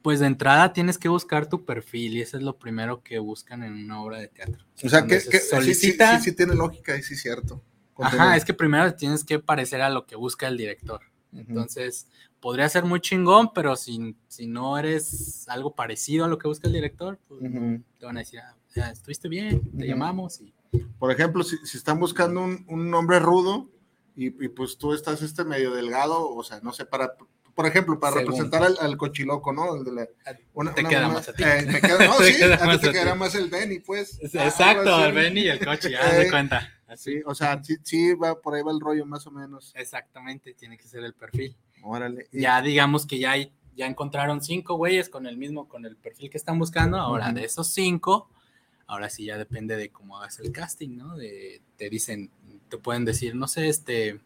Pues 0.00 0.20
de 0.20 0.26
entrada 0.26 0.72
tienes 0.72 0.96
que 0.96 1.10
buscar 1.10 1.46
tu 1.50 1.66
perfil 1.66 2.14
y 2.16 2.22
eso 2.22 2.38
es 2.38 2.42
lo 2.42 2.58
primero 2.58 3.02
que 3.02 3.18
buscan 3.18 3.62
en 3.62 3.74
una 3.74 4.02
obra 4.02 4.18
de 4.18 4.28
teatro. 4.28 4.64
O 4.82 4.88
sea, 4.88 5.00
Cuando 5.00 5.08
que, 5.08 5.20
se 5.20 5.28
que- 5.28 5.38
sí, 5.38 5.44
sí, 5.44 5.50
solicita. 5.50 6.18
sí, 6.18 6.30
sí 6.30 6.34
tiene 6.34 6.54
lógica, 6.54 6.96
y 6.96 7.02
sí 7.02 7.12
es 7.12 7.20
cierto. 7.20 7.62
Ajá, 7.98 8.38
es 8.38 8.44
que 8.46 8.54
primero 8.54 8.94
tienes 8.94 9.22
que 9.22 9.38
parecer 9.38 9.82
a 9.82 9.90
lo 9.90 10.06
que 10.06 10.16
busca 10.16 10.48
el 10.48 10.56
director. 10.56 11.02
Entonces, 11.34 12.06
podría 12.40 12.68
ser 12.68 12.84
muy 12.84 13.00
chingón, 13.00 13.52
pero 13.54 13.74
si, 13.76 14.14
si 14.28 14.46
no 14.46 14.76
eres 14.78 15.46
algo 15.48 15.74
parecido 15.74 16.24
a 16.24 16.28
lo 16.28 16.38
que 16.38 16.48
busca 16.48 16.66
el 16.68 16.74
director, 16.74 17.18
pues 17.28 17.40
Ujú. 17.42 17.82
te 17.98 18.06
van 18.06 18.16
a 18.16 18.20
decir, 18.20 18.40
ah, 18.40 18.54
ya, 18.74 18.90
estuviste 18.90 19.28
bien, 19.28 19.60
te 19.70 19.76
Ujú. 19.78 19.84
llamamos 19.86 20.40
y 20.40 20.52
Por 20.98 21.10
ejemplo, 21.10 21.42
si, 21.44 21.56
si 21.64 21.76
están 21.78 21.98
buscando 21.98 22.40
un, 22.42 22.64
un 22.68 22.92
hombre 22.94 23.18
rudo 23.18 23.68
y, 24.16 24.26
y, 24.44 24.48
pues 24.48 24.76
tú 24.76 24.92
estás 24.92 25.22
este 25.22 25.44
medio 25.44 25.72
delgado, 25.74 26.28
o 26.34 26.42
sea, 26.44 26.60
no 26.60 26.72
sé, 26.72 26.84
para, 26.84 27.14
por 27.54 27.66
ejemplo, 27.66 27.98
para 27.98 28.16
Según. 28.16 28.26
representar 28.32 28.62
al, 28.64 28.76
al 28.80 28.96
cochiloco, 28.98 29.52
¿no? 29.54 29.74
El 29.76 29.84
de 29.84 29.92
la- 29.92 30.08
una- 30.52 30.74
Te 30.74 30.80
una 30.82 30.88
queda 30.90 31.08
más 31.08 31.28
a 31.28 31.32
ti. 31.32 31.42
eh, 31.44 31.66
me 31.66 31.80
queda- 31.80 32.06
no, 32.06 32.16
Te 32.18 32.32
sí, 32.32 32.38
queda 32.38 32.54
a 32.56 32.76
ti 32.78 32.86
te 32.86 32.92
quedará 32.92 33.14
más 33.14 33.34
el 33.34 33.48
Benny, 33.48 33.78
pues. 33.80 34.18
Exacto, 34.22 34.94
así. 34.94 35.04
el 35.04 35.12
Benny 35.14 35.40
y 35.42 35.48
el 35.48 35.64
coche, 35.64 35.88
de 35.90 36.22
Eh, 36.26 36.30
cuenta. 36.30 36.68
Así. 36.92 37.14
Sí, 37.18 37.22
o 37.26 37.34
sea, 37.34 37.62
sí, 37.64 37.76
sí, 37.82 38.14
va, 38.14 38.40
por 38.40 38.54
ahí 38.54 38.62
va 38.62 38.72
el 38.72 38.80
rollo 38.80 39.06
más 39.06 39.26
o 39.26 39.30
menos. 39.30 39.72
Exactamente, 39.74 40.54
tiene 40.54 40.76
que 40.76 40.86
ser 40.86 41.02
el 41.04 41.14
perfil. 41.14 41.56
Órale. 41.82 42.28
Ya 42.32 42.60
digamos 42.62 43.06
que 43.06 43.18
ya, 43.18 43.32
hay- 43.32 43.52
ya 43.76 43.86
encontraron 43.86 44.42
cinco 44.42 44.74
güeyes 44.76 45.08
con 45.08 45.26
el 45.26 45.36
mismo, 45.36 45.68
con 45.68 45.84
el 45.86 45.96
perfil 45.96 46.30
que 46.30 46.36
están 46.38 46.58
buscando. 46.58 46.98
Ahora, 46.98 47.32
de 47.32 47.44
esos 47.44 47.68
cinco, 47.68 48.28
ahora 48.86 49.08
sí 49.08 49.24
ya 49.26 49.38
depende 49.38 49.76
de 49.76 49.88
cómo 49.90 50.18
hagas 50.18 50.38
el 50.40 50.52
casting, 50.52 50.96
¿no? 50.96 51.16
De, 51.16 51.62
te 51.76 51.88
dicen, 51.88 52.30
te 52.68 52.76
pueden 52.78 53.04
decir, 53.04 53.34
no 53.34 53.48
sé, 53.48 53.68
este, 53.68 54.20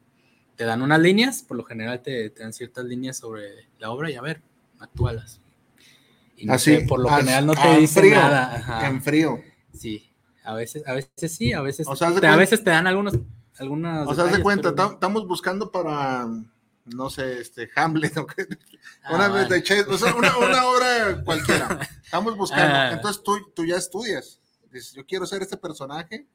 te 0.56 0.64
dan 0.64 0.82
unas 0.82 1.00
líneas, 1.00 1.42
por 1.42 1.56
lo 1.56 1.64
general 1.64 2.02
te, 2.02 2.30
te 2.30 2.42
dan 2.42 2.52
ciertas 2.52 2.84
líneas 2.84 3.16
sobre 3.18 3.68
la 3.78 3.90
obra 3.90 4.10
y 4.10 4.14
a 4.16 4.20
ver, 4.22 4.42
actúalas. 4.80 5.40
Y 6.36 6.44
no 6.46 6.52
Así, 6.54 6.76
sé, 6.76 6.86
por 6.86 7.00
lo 7.00 7.08
as- 7.08 7.20
general 7.20 7.46
no 7.46 7.54
te 7.54 7.62
en 7.74 7.80
dicen 7.80 8.02
frío, 8.02 8.16
nada. 8.16 8.56
ajá. 8.56 8.88
En 8.88 9.00
frío. 9.02 9.40
Sí, 9.72 10.05
a 10.46 10.54
veces, 10.54 10.86
a 10.86 10.94
veces 10.94 11.34
sí, 11.34 11.52
a 11.52 11.60
veces, 11.60 11.86
O 11.88 11.96
sea, 11.96 12.14
te, 12.14 12.26
a 12.26 12.36
veces 12.36 12.62
te 12.62 12.70
dan 12.70 12.86
algunos, 12.86 13.14
algunas. 13.58 14.06
O 14.08 14.14
sea, 14.14 14.24
haz 14.24 14.32
de 14.36 14.42
cuenta, 14.42 14.74
tam- 14.74 14.94
estamos 14.94 15.26
buscando 15.26 15.70
para, 15.70 16.26
no 16.86 17.10
sé, 17.10 17.40
este, 17.40 17.68
Hamlet, 17.76 18.16
¿o 18.18 18.26
qué? 18.26 18.46
Ah, 19.04 19.14
una, 19.14 19.28
vez 19.28 19.48
de 19.48 19.60
Shakespeare, 19.60 19.94
o 19.94 19.98
sea, 19.98 20.14
una, 20.14 20.36
una 20.38 20.66
obra 20.66 21.22
cualquiera. 21.24 21.80
Estamos 22.04 22.36
buscando. 22.36 22.74
Ah. 22.74 22.90
Entonces 22.92 23.22
tú, 23.22 23.32
tú 23.54 23.64
ya 23.64 23.76
estudias. 23.76 24.40
Dices, 24.72 24.92
yo 24.92 25.04
quiero 25.06 25.26
ser 25.26 25.42
este 25.42 25.56
personaje. 25.56 26.26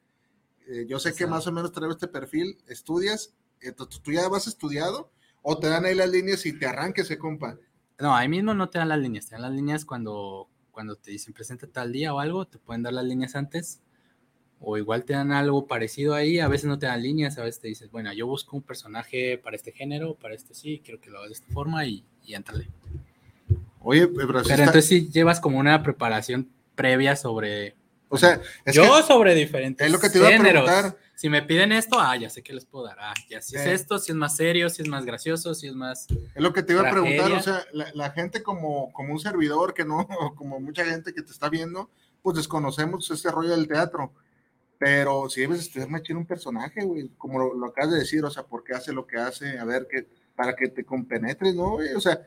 eh, 0.68 0.86
yo 0.88 0.98
sé 0.98 1.14
que 1.14 1.26
más 1.26 1.46
o 1.46 1.52
menos 1.52 1.72
traigo 1.72 1.92
este 1.92 2.08
perfil. 2.08 2.58
Estudias. 2.66 3.34
Entonces 3.60 4.00
tú 4.02 4.12
ya 4.12 4.28
vas 4.28 4.46
estudiado. 4.46 5.10
O 5.42 5.58
te 5.58 5.68
dan 5.68 5.84
ahí 5.84 5.94
las 5.94 6.08
líneas 6.10 6.44
y 6.46 6.52
te 6.58 6.66
arranques, 6.66 7.06
ese 7.06 7.18
compa. 7.18 7.56
No, 7.98 8.14
ahí 8.14 8.28
mismo 8.28 8.52
no 8.54 8.68
te 8.68 8.78
dan 8.78 8.88
las 8.88 8.98
líneas, 8.98 9.26
te 9.26 9.34
dan 9.34 9.42
las 9.42 9.52
líneas 9.52 9.84
cuando, 9.84 10.48
cuando 10.70 10.96
te 10.96 11.10
dicen 11.12 11.32
presenta 11.34 11.66
tal 11.66 11.92
día 11.92 12.12
o 12.14 12.20
algo, 12.20 12.46
te 12.46 12.58
pueden 12.58 12.82
dar 12.82 12.92
las 12.92 13.04
líneas 13.04 13.34
antes, 13.36 13.80
o 14.64 14.78
igual 14.78 15.04
te 15.04 15.12
dan 15.12 15.32
algo 15.32 15.66
parecido 15.66 16.14
ahí, 16.14 16.38
a 16.38 16.46
veces 16.48 16.66
no 16.66 16.78
te 16.78 16.86
dan 16.86 17.02
líneas, 17.02 17.36
a 17.38 17.42
veces 17.42 17.60
te 17.60 17.68
dices, 17.68 17.90
bueno, 17.90 18.12
yo 18.12 18.26
busco 18.26 18.56
un 18.56 18.62
personaje 18.62 19.36
para 19.38 19.56
este 19.56 19.72
género, 19.72 20.14
para 20.14 20.34
este 20.34 20.54
sí, 20.54 20.80
quiero 20.84 21.00
que 21.00 21.10
lo 21.10 21.18
hagas 21.18 21.30
de 21.30 21.34
esta 21.34 21.52
forma 21.52 21.84
y, 21.84 22.04
y 22.24 22.34
éntrale. 22.34 22.68
Oye, 23.80 24.06
pero, 24.06 24.26
sí 24.26 24.28
Pero 24.28 24.40
está- 24.42 24.54
entonces 24.62 24.86
sí 24.86 25.10
llevas 25.10 25.40
como 25.40 25.58
una 25.58 25.82
preparación 25.82 26.48
previa 26.74 27.16
sobre... 27.16 27.74
o 28.08 28.16
sea, 28.16 28.40
es 28.64 28.74
yo 28.74 28.82
que 28.96 29.02
sobre 29.02 29.34
diferentes 29.34 29.84
es 29.86 29.92
lo 29.92 29.98
que 29.98 30.08
te 30.10 30.18
iba 30.18 30.28
a 30.28 30.30
géneros. 30.32 30.64
preguntar. 30.64 30.96
Si 31.16 31.28
me 31.28 31.42
piden 31.42 31.70
esto, 31.72 32.00
ah, 32.00 32.16
ya 32.16 32.28
sé 32.30 32.42
que 32.42 32.52
les 32.52 32.64
puedo 32.64 32.84
dar. 32.86 32.96
Ah, 33.00 33.14
ya 33.28 33.40
si 33.40 33.54
es 33.56 33.66
esto, 33.66 33.98
si 33.98 34.10
es 34.12 34.16
más 34.16 34.34
serio, 34.36 34.68
si 34.70 34.82
es 34.82 34.88
más 34.88 35.04
gracioso, 35.04 35.54
si 35.54 35.68
es 35.68 35.74
más... 35.74 36.06
Es 36.34 36.42
lo 36.42 36.52
que 36.52 36.62
te 36.64 36.72
iba 36.72 36.82
a 36.88 36.90
preguntar, 36.90 37.26
tragedia. 37.28 37.38
o 37.38 37.42
sea, 37.42 37.64
la, 37.72 37.86
la 37.94 38.10
gente 38.10 38.42
como, 38.42 38.92
como 38.92 39.12
un 39.12 39.20
servidor 39.20 39.72
que 39.74 39.84
no, 39.84 39.98
o 40.20 40.34
como 40.34 40.58
mucha 40.60 40.84
gente 40.84 41.12
que 41.12 41.22
te 41.22 41.30
está 41.30 41.48
viendo, 41.48 41.90
pues 42.22 42.36
desconocemos 42.36 43.08
ese 43.10 43.30
rollo 43.30 43.50
del 43.50 43.68
teatro. 43.68 44.12
Pero 44.84 45.28
si 45.30 45.42
debes 45.42 45.60
estudiar 45.60 45.88
machín 45.88 46.16
un 46.16 46.26
personaje, 46.26 46.82
güey, 46.84 47.08
como 47.16 47.38
lo, 47.38 47.54
lo 47.54 47.66
acabas 47.68 47.92
de 47.92 48.00
decir, 48.00 48.24
o 48.24 48.30
sea, 48.30 48.42
¿por 48.42 48.64
qué 48.64 48.74
hace 48.74 48.92
lo 48.92 49.06
que 49.06 49.16
hace? 49.16 49.56
A 49.58 49.64
ver, 49.64 49.86
que, 49.88 50.08
para 50.34 50.56
que 50.56 50.66
te 50.68 50.82
compenetres, 50.84 51.54
¿no? 51.54 51.74
güey? 51.74 51.94
O 51.94 52.00
sea, 52.00 52.20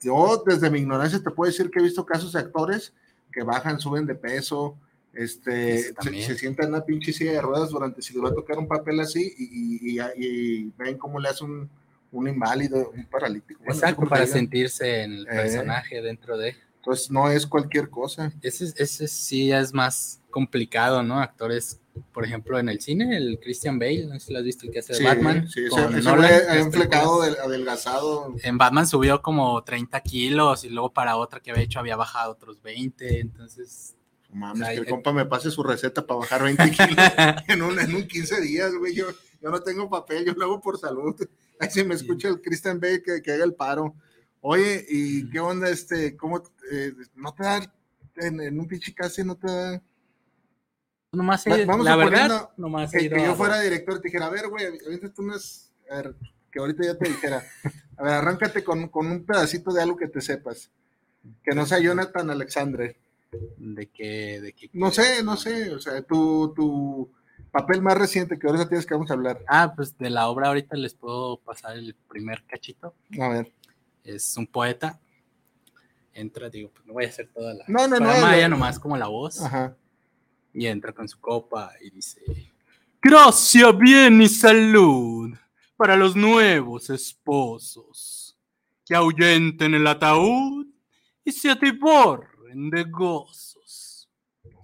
yo 0.00 0.42
desde 0.44 0.68
mi 0.68 0.80
ignorancia 0.80 1.22
te 1.22 1.30
puedo 1.30 1.48
decir 1.50 1.70
que 1.70 1.78
he 1.78 1.82
visto 1.82 2.04
casos 2.04 2.32
de 2.32 2.40
actores 2.40 2.92
que 3.32 3.44
bajan, 3.44 3.78
suben 3.78 4.04
de 4.06 4.16
peso, 4.16 4.76
este, 5.12 5.94
se, 6.02 6.22
se 6.24 6.34
sientan 6.36 6.66
en 6.68 6.74
una 6.74 6.84
pinche 6.84 7.12
silla 7.12 7.32
de 7.32 7.40
ruedas 7.40 7.70
durante 7.70 8.02
si 8.02 8.14
les 8.14 8.24
va 8.24 8.30
a 8.30 8.34
tocar 8.34 8.58
un 8.58 8.66
papel 8.66 8.98
así 8.98 9.32
y, 9.38 9.44
y- 9.44 10.00
y- 10.00 10.00
y 10.16 10.72
ven 10.76 10.98
cómo 10.98 11.20
le 11.20 11.28
hace 11.28 11.44
un, 11.44 11.70
un 12.10 12.28
inválido, 12.28 12.90
un 12.90 13.06
paralítico. 13.06 13.60
bueno, 13.60 13.74
Exacto, 13.74 14.08
para 14.08 14.22
se 14.26 14.32
diga. 14.32 14.38
sentirse 14.38 15.02
en 15.02 15.12
el 15.12 15.22
Eh. 15.28 15.30
personaje 15.30 16.02
dentro 16.02 16.36
de... 16.36 16.56
Entonces 16.78 17.10
no 17.12 17.30
es 17.30 17.46
cualquier 17.46 17.90
cosa. 17.90 18.32
Ese, 18.42 18.72
ese 18.76 19.06
sí 19.06 19.52
es 19.52 19.72
más 19.72 20.20
complicado, 20.32 21.04
¿no? 21.04 21.20
Actores, 21.20 21.80
por 22.12 22.24
ejemplo, 22.24 22.58
en 22.58 22.68
el 22.68 22.80
cine, 22.80 23.16
el 23.16 23.38
Christian 23.40 23.78
Bale, 23.78 24.06
no 24.06 24.14
sé 24.18 24.26
si 24.26 24.32
lo 24.32 24.40
has 24.40 24.44
visto, 24.44 24.66
el 24.66 24.72
que 24.72 24.80
hace 24.80 24.94
de 24.94 24.98
Sí, 24.98 25.04
Batman. 25.04 25.48
sí, 25.48 25.68
con 25.68 25.94
ese 25.94 26.02
Nolan, 26.02 26.30
del- 26.72 27.36
adelgazado. 27.38 28.34
En 28.42 28.58
Batman 28.58 28.86
subió 28.88 29.22
como 29.22 29.62
30 29.62 30.00
kilos 30.00 30.64
y 30.64 30.70
luego 30.70 30.92
para 30.92 31.16
otra 31.16 31.38
que 31.40 31.50
había 31.52 31.62
hecho 31.62 31.78
había 31.78 31.94
bajado 31.96 32.32
otros 32.32 32.60
20, 32.62 33.20
entonces... 33.20 33.94
Mames, 34.34 34.66
Ay, 34.66 34.76
que 34.76 34.80
el 34.80 34.86
eh. 34.86 34.90
compa 34.90 35.12
me 35.12 35.26
pase 35.26 35.50
su 35.50 35.62
receta 35.62 36.06
para 36.06 36.20
bajar 36.20 36.42
20 36.42 36.70
kilos 36.70 36.96
en 37.48 37.60
un, 37.60 37.78
en 37.78 37.94
un 37.94 38.08
15 38.08 38.40
días, 38.40 38.72
güey. 38.74 38.94
Yo, 38.94 39.04
yo 39.42 39.50
no 39.50 39.60
tengo 39.60 39.90
papel, 39.90 40.24
yo 40.24 40.32
lo 40.32 40.46
hago 40.46 40.60
por 40.62 40.78
salud. 40.78 41.14
Ahí 41.60 41.68
si 41.70 41.84
me 41.84 41.94
escucha 41.94 42.28
el 42.28 42.40
Christian 42.40 42.80
Bale 42.80 43.02
que, 43.02 43.20
que 43.20 43.30
haga 43.30 43.44
el 43.44 43.52
paro. 43.52 43.94
Oye, 44.40 44.86
¿y 44.88 45.28
qué 45.28 45.38
onda 45.38 45.68
este? 45.68 46.16
¿Cómo 46.16 46.42
eh, 46.72 46.94
no 47.14 47.34
te 47.34 47.42
da 47.44 47.72
en, 48.16 48.40
en 48.40 48.58
un 48.58 48.66
pinche 48.66 48.94
casi 48.94 49.22
no 49.22 49.36
te 49.36 49.46
da? 49.48 49.82
Nomás 51.12 51.46
Va- 51.46 51.58
he- 51.58 51.66
vamos 51.66 51.84
la 51.84 51.94
verdad, 51.96 52.50
nomás 52.56 52.92
he 52.94 52.98
Que, 52.98 53.04
ido 53.04 53.16
que 53.16 53.22
yo 53.24 53.32
a 53.32 53.34
fuera 53.34 53.60
director 53.60 53.96
y 53.98 54.00
te 54.00 54.08
dijera, 54.08 54.26
a 54.26 54.30
ver, 54.30 54.48
güey, 54.48 54.64
aviéntate 54.66 55.20
unas, 55.20 55.70
a 55.90 55.96
ver, 55.96 56.14
que 56.50 56.58
ahorita 56.58 56.84
ya 56.84 56.94
te 56.96 57.06
dijera, 57.08 57.44
a 57.98 58.02
ver, 58.02 58.12
arráncate 58.14 58.64
con, 58.64 58.88
con 58.88 59.06
un 59.08 59.24
pedacito 59.26 59.72
de 59.72 59.82
algo 59.82 59.96
que 59.96 60.08
te 60.08 60.22
sepas, 60.22 60.70
que 61.44 61.54
no 61.54 61.66
sea 61.66 61.80
Jonathan 61.80 62.30
Alexandre. 62.30 62.96
de 63.58 63.86
que, 63.88 64.40
de 64.40 64.52
que 64.54 64.70
No 64.72 64.90
sé, 64.90 65.22
no 65.22 65.36
sé, 65.36 65.70
o 65.74 65.80
sea, 65.80 66.00
tu, 66.02 66.52
tu 66.56 67.10
papel 67.50 67.82
más 67.82 67.98
reciente 67.98 68.38
que 68.38 68.46
ahorita 68.46 68.68
tienes 68.68 68.86
que 68.86 68.94
vamos 68.94 69.10
a 69.10 69.14
hablar. 69.14 69.42
Ah, 69.48 69.74
pues 69.76 69.96
de 69.98 70.08
la 70.08 70.28
obra 70.28 70.48
ahorita 70.48 70.76
les 70.76 70.94
puedo 70.94 71.36
pasar 71.38 71.76
el 71.76 71.94
primer 72.08 72.42
cachito. 72.46 72.94
A 73.20 73.28
ver. 73.28 73.52
Es 74.04 74.34
un 74.38 74.46
poeta. 74.46 74.98
Entra, 76.14 76.48
digo, 76.50 76.70
pues 76.74 76.86
no 76.86 76.92
voy 76.94 77.04
a 77.04 77.08
hacer 77.08 77.28
toda 77.34 77.54
la. 77.54 77.64
No, 77.68 77.86
no, 77.88 77.98
no, 78.00 78.06
la- 78.06 78.36
ella 78.36 78.48
nomás 78.48 78.78
como 78.78 78.96
la 78.98 79.06
voz. 79.08 79.40
Ajá. 79.42 79.74
Y 80.54 80.66
entra 80.66 80.92
con 80.92 81.08
su 81.08 81.18
copa 81.20 81.72
y 81.80 81.90
dice: 81.90 82.20
Gracia, 83.00 83.72
bien 83.72 84.20
y 84.22 84.28
salud 84.28 85.34
para 85.76 85.96
los 85.96 86.14
nuevos 86.14 86.90
esposos 86.90 88.38
que 88.86 88.94
ahuyenten 88.94 89.74
el 89.74 89.86
ataúd 89.86 90.66
y 91.24 91.32
se 91.32 91.50
atiborren 91.50 92.70
de 92.70 92.84
gozos. 92.84 94.08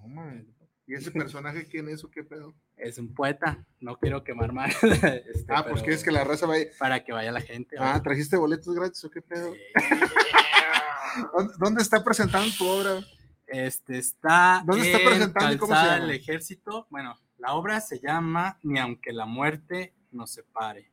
Man. 0.07 0.47
¿Y 0.87 0.95
ese 0.95 1.11
personaje 1.11 1.67
quién 1.67 1.87
es 1.89 2.03
o 2.03 2.09
qué 2.09 2.23
pedo? 2.23 2.55
Es 2.75 2.97
un 2.97 3.13
poeta, 3.13 3.63
no 3.79 3.97
quiero 3.97 4.23
quemar 4.23 4.53
más. 4.53 4.73
este, 4.83 5.45
Ah, 5.49 5.65
pues 5.67 5.81
quieres 5.81 6.03
que 6.03 6.11
la 6.11 6.23
raza 6.23 6.47
vaya. 6.47 6.65
Para 6.79 7.03
que 7.03 7.11
vaya 7.11 7.31
la 7.31 7.41
gente. 7.41 7.75
Ah, 7.77 8.01
¿trajiste 8.01 8.37
boletos 8.37 8.73
gratis 8.73 9.03
o 9.03 9.11
qué 9.11 9.21
pedo? 9.21 9.53
Sí. 9.53 9.59
¿Dónde, 11.35 11.53
dónde 11.59 11.81
está 11.81 12.03
presentando 12.03 12.49
tu 12.57 12.65
obra? 12.65 13.01
Este 13.51 13.97
está. 13.97 14.63
¿Dónde 14.65 14.85
está 14.91 14.99
en 14.99 15.07
presentando 15.07 15.53
y 15.53 15.57
cómo 15.57 15.67
se 15.67 15.73
Calzada 15.75 15.95
llama? 15.97 16.07
del 16.07 16.15
Ejército. 16.15 16.87
Bueno, 16.89 17.15
la 17.37 17.53
obra 17.53 17.81
se 17.81 17.99
llama 17.99 18.57
Ni 18.63 18.79
aunque 18.79 19.11
la 19.11 19.25
muerte 19.25 19.93
nos 20.11 20.31
separe. 20.31 20.89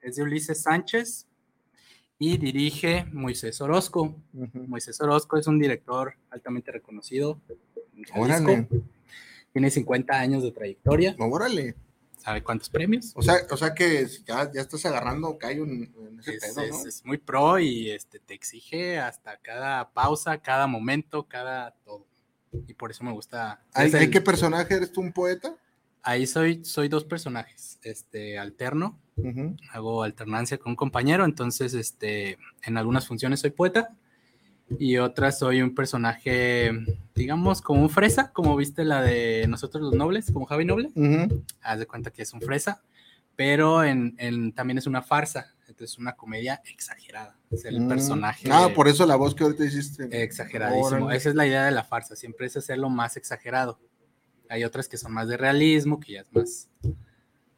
Es 0.00 0.16
de 0.16 0.22
Ulises 0.22 0.62
Sánchez 0.62 1.26
y 2.18 2.38
dirige 2.38 3.06
Moisés 3.12 3.60
Orozco. 3.60 4.16
Moisés 4.32 5.00
Orozco 5.00 5.36
es 5.36 5.46
un 5.46 5.58
director 5.58 6.14
altamente 6.30 6.70
reconocido. 6.72 7.40
Órale, 8.14 8.68
Tiene 9.52 9.70
50 9.70 10.14
años 10.14 10.42
de 10.42 10.52
trayectoria. 10.52 11.16
órale. 11.18 11.74
¿Sabe 12.26 12.42
cuántos 12.42 12.68
premios? 12.68 13.12
O 13.14 13.22
sea, 13.22 13.36
o 13.52 13.56
sea 13.56 13.72
que 13.72 14.04
ya, 14.26 14.50
ya 14.52 14.60
estás 14.60 14.84
agarrando 14.84 15.38
callo 15.38 15.62
en, 15.62 15.94
en 15.96 16.18
ese 16.18 16.34
Es, 16.34 16.40
pedo, 16.40 16.60
es- 16.62 16.70
¿no? 16.72 16.88
es 16.88 17.04
muy 17.04 17.18
pro 17.18 17.60
y 17.60 17.88
este, 17.92 18.18
te 18.18 18.34
exige 18.34 18.98
hasta 18.98 19.36
cada 19.36 19.92
pausa, 19.92 20.36
cada 20.38 20.66
momento, 20.66 21.28
cada 21.28 21.70
todo. 21.84 22.04
Y 22.66 22.74
por 22.74 22.90
eso 22.90 23.04
me 23.04 23.12
gusta. 23.12 23.62
¿Hay, 23.72 23.92
el- 23.92 24.10
qué 24.10 24.20
personaje 24.20 24.74
eres 24.74 24.90
tú 24.90 25.02
un 25.02 25.12
poeta? 25.12 25.54
Ahí 26.02 26.26
soy, 26.26 26.64
soy 26.64 26.88
dos 26.88 27.04
personajes. 27.04 27.78
Este, 27.84 28.40
alterno, 28.40 28.98
hago 29.70 30.02
alternancia 30.02 30.58
con 30.58 30.70
un 30.70 30.76
compañero, 30.76 31.24
entonces 31.24 31.74
este, 31.74 32.38
en 32.64 32.76
algunas 32.76 33.06
funciones 33.06 33.38
soy 33.38 33.50
poeta 33.50 33.94
y 34.78 34.96
otras 34.98 35.38
soy 35.38 35.62
un 35.62 35.74
personaje, 35.74 36.72
digamos, 37.14 37.62
como 37.62 37.82
un 37.82 37.90
fresa, 37.90 38.32
como 38.32 38.56
viste 38.56 38.84
la 38.84 39.02
de 39.02 39.46
Nosotros 39.48 39.82
los 39.82 39.94
Nobles, 39.94 40.30
como 40.32 40.46
Javi 40.46 40.64
Noble. 40.64 40.90
Haz 41.62 41.78
de 41.78 41.86
cuenta 41.86 42.10
que 42.10 42.22
es 42.22 42.32
un 42.32 42.40
fresa, 42.40 42.82
pero 43.36 43.84
en, 43.84 44.14
en- 44.18 44.52
también 44.52 44.78
es 44.78 44.86
una 44.86 45.02
farsa, 45.02 45.54
entonces 45.68 45.98
una 45.98 46.12
comedia 46.16 46.62
exagerada. 46.64 47.36
Es 47.50 47.64
el 47.64 47.80
Mm. 47.80 47.88
personaje 47.88 48.48
Ah, 48.50 48.70
por 48.74 48.88
eso 48.88 49.06
la 49.06 49.16
voz 49.16 49.34
que 49.34 49.44
ahorita 49.44 49.64
hiciste. 49.64 50.08
exageradísimo. 50.22 51.04
Órale. 51.06 51.16
Esa 51.16 51.28
es 51.28 51.34
la 51.36 51.46
idea 51.46 51.64
de 51.64 51.70
la 51.70 51.84
farsa, 51.84 52.16
siempre 52.16 52.46
es 52.46 52.56
hacerlo 52.56 52.88
más 52.88 53.16
exagerado. 53.16 53.78
Hay 54.48 54.64
otras 54.64 54.88
que 54.88 54.96
son 54.96 55.12
más 55.12 55.28
de 55.28 55.36
realismo, 55.36 55.98
que 56.00 56.14
ya 56.14 56.20
es 56.22 56.32
más, 56.32 56.68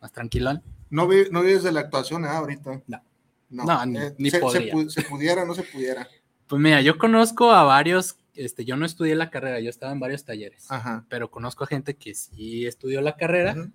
más 0.01 0.13
tranquilón. 0.13 0.63
No, 0.91 1.07
vi- 1.07 1.29
no 1.31 1.43
vives 1.43 1.63
de 1.63 1.73
la 1.73 1.81
actuación 1.81 2.25
ah, 2.25 2.37
ahorita. 2.39 2.83
No. 2.87 3.03
No, 3.51 3.65
No, 3.65 3.87
ni- 3.87 3.99
eh, 3.99 4.15
ni 4.19 4.31
se, 4.31 4.37
se 4.37 4.41
podría. 4.43 4.75
pu- 4.75 4.89
se 4.91 5.03
pudiera, 5.03 5.45
no 5.47 5.55
se 5.55 5.63
pudiera. 5.63 6.07
Pues 6.49 6.61
mira, 6.63 6.81
yo 6.81 6.97
conozco 6.99 7.51
a 7.53 7.63
varios, 7.65 8.17
este, 8.35 8.65
yo 8.65 8.77
no 8.77 8.87
estudié 8.87 9.15
la 9.15 9.31
carrera, 9.31 9.61
yo 9.61 9.69
estaba 9.71 9.93
en 9.93 10.01
varios 10.01 10.25
talleres, 10.25 10.71
Ajá. 10.71 11.05
pero 11.09 11.31
conozco 11.31 11.65
a 11.65 11.67
gente 11.67 11.95
que 11.95 12.15
sí 12.15 12.67
estudió 12.67 13.01
la 13.01 13.17
carrera 13.17 13.53
Ujú. 13.53 13.71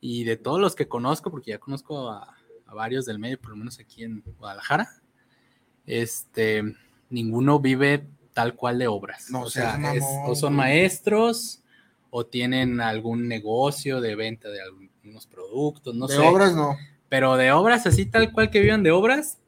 y 0.00 0.24
de 0.24 0.36
todos 0.36 0.60
los 0.60 0.74
que 0.74 0.88
conozco, 0.88 1.30
porque 1.30 1.50
ya 1.50 1.58
conozco 1.58 2.10
a, 2.10 2.34
a 2.66 2.74
varios 2.74 3.04
del 3.04 3.18
medio, 3.18 3.38
por 3.40 3.50
lo 3.50 3.56
menos 3.56 3.78
aquí 3.78 4.04
en 4.04 4.22
Guadalajara, 4.38 4.88
este, 5.86 6.62
ninguno 7.10 7.60
vive 7.60 8.06
tal 8.32 8.54
cual 8.54 8.78
de 8.78 8.86
obras. 8.88 9.30
No 9.30 9.42
o 9.42 9.50
sea, 9.50 9.78
es- 9.94 10.04
o 10.26 10.34
son 10.34 10.54
maestros 10.54 11.62
o 12.10 12.24
tienen 12.26 12.80
algún 12.80 13.28
negocio 13.28 14.00
de 14.00 14.14
venta 14.14 14.48
de 14.48 14.60
algunos 14.62 15.26
productos, 15.26 15.94
no 15.94 16.06
de 16.06 16.16
sé. 16.16 16.22
obras 16.22 16.54
no. 16.54 16.76
Pero 17.08 17.36
de 17.36 17.52
obras 17.52 17.86
así 17.86 18.06
tal 18.06 18.32
cual 18.32 18.50
que 18.50 18.60
vivan 18.60 18.82
de 18.82 18.90
obras, 18.90 19.38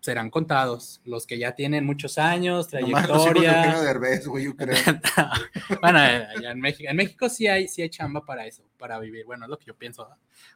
serán 0.00 0.30
contados. 0.30 1.00
Los 1.04 1.26
que 1.26 1.38
ya 1.38 1.54
tienen 1.54 1.84
muchos 1.84 2.18
años, 2.18 2.72
Nomás 2.72 3.08
los 3.08 3.24
de 3.24 3.30
trayectoria. 3.32 3.80
Derbez, 3.82 4.26
güey, 4.26 4.44
yo 4.46 4.56
creo. 4.56 4.74
bueno, 5.82 5.98
allá 5.98 6.50
en 6.52 6.60
México, 6.60 6.88
en 6.90 6.96
México 6.96 7.28
sí 7.28 7.46
hay, 7.46 7.68
sí 7.68 7.82
hay 7.82 7.90
chamba 7.90 8.24
para 8.24 8.46
eso, 8.46 8.64
para 8.78 8.98
vivir. 8.98 9.24
Bueno, 9.26 9.44
es 9.44 9.50
lo 9.50 9.58
que 9.58 9.66
yo 9.66 9.76
pienso. 9.76 10.08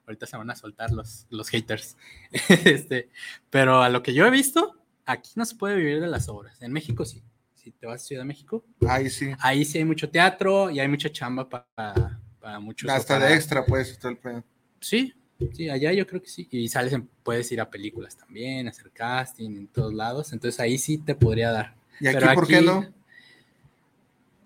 Ahorita 0.06 0.26
se 0.26 0.36
van 0.36 0.50
a 0.50 0.56
soltar 0.56 0.90
los, 0.90 1.26
los 1.30 1.48
haters. 1.50 1.96
este, 2.48 3.10
pero 3.50 3.82
a 3.82 3.88
lo 3.90 4.02
que 4.02 4.14
yo 4.14 4.26
he 4.26 4.30
visto, 4.30 4.80
aquí 5.04 5.32
no 5.36 5.44
se 5.44 5.56
puede 5.56 5.76
vivir 5.76 6.00
de 6.00 6.06
las 6.08 6.28
obras. 6.28 6.60
En 6.62 6.72
México 6.72 7.04
sí. 7.04 7.22
Si 7.54 7.70
te 7.70 7.86
vas 7.86 8.02
a 8.02 8.04
Ciudad 8.04 8.22
de 8.22 8.26
México, 8.26 8.62
Ahí 8.86 9.08
sí. 9.08 9.32
ahí 9.40 9.64
sí 9.64 9.78
hay 9.78 9.84
mucho 9.86 10.10
teatro 10.10 10.68
y 10.70 10.80
hay 10.80 10.88
mucha 10.88 11.10
chamba 11.10 11.48
para, 11.48 12.20
para 12.38 12.60
muchos. 12.60 12.90
Hasta 12.90 13.14
para- 13.14 13.28
de 13.30 13.34
extra, 13.36 13.64
pues, 13.64 13.88
está 13.90 14.08
el 14.10 14.18
pedo. 14.18 14.44
Sí, 14.80 15.14
sí, 15.52 15.68
allá 15.70 15.92
yo 15.92 16.06
creo 16.06 16.22
que 16.22 16.28
sí. 16.28 16.48
Y 16.50 16.68
sales, 16.68 16.92
en- 16.92 17.08
puedes 17.22 17.50
ir 17.52 17.60
a 17.60 17.70
películas 17.70 18.16
también, 18.16 18.68
hacer 18.68 18.90
casting 18.90 19.50
en 19.56 19.66
todos 19.68 19.92
lados. 19.94 20.32
Entonces 20.32 20.58
ahí 20.60 20.78
sí 20.78 20.98
te 20.98 21.14
podría 21.14 21.50
dar. 21.50 21.74
¿Y 22.00 22.06
aquí 22.08 22.18
Pero 22.20 22.34
por 22.34 22.46
qué 22.46 22.60
no? 22.60 22.86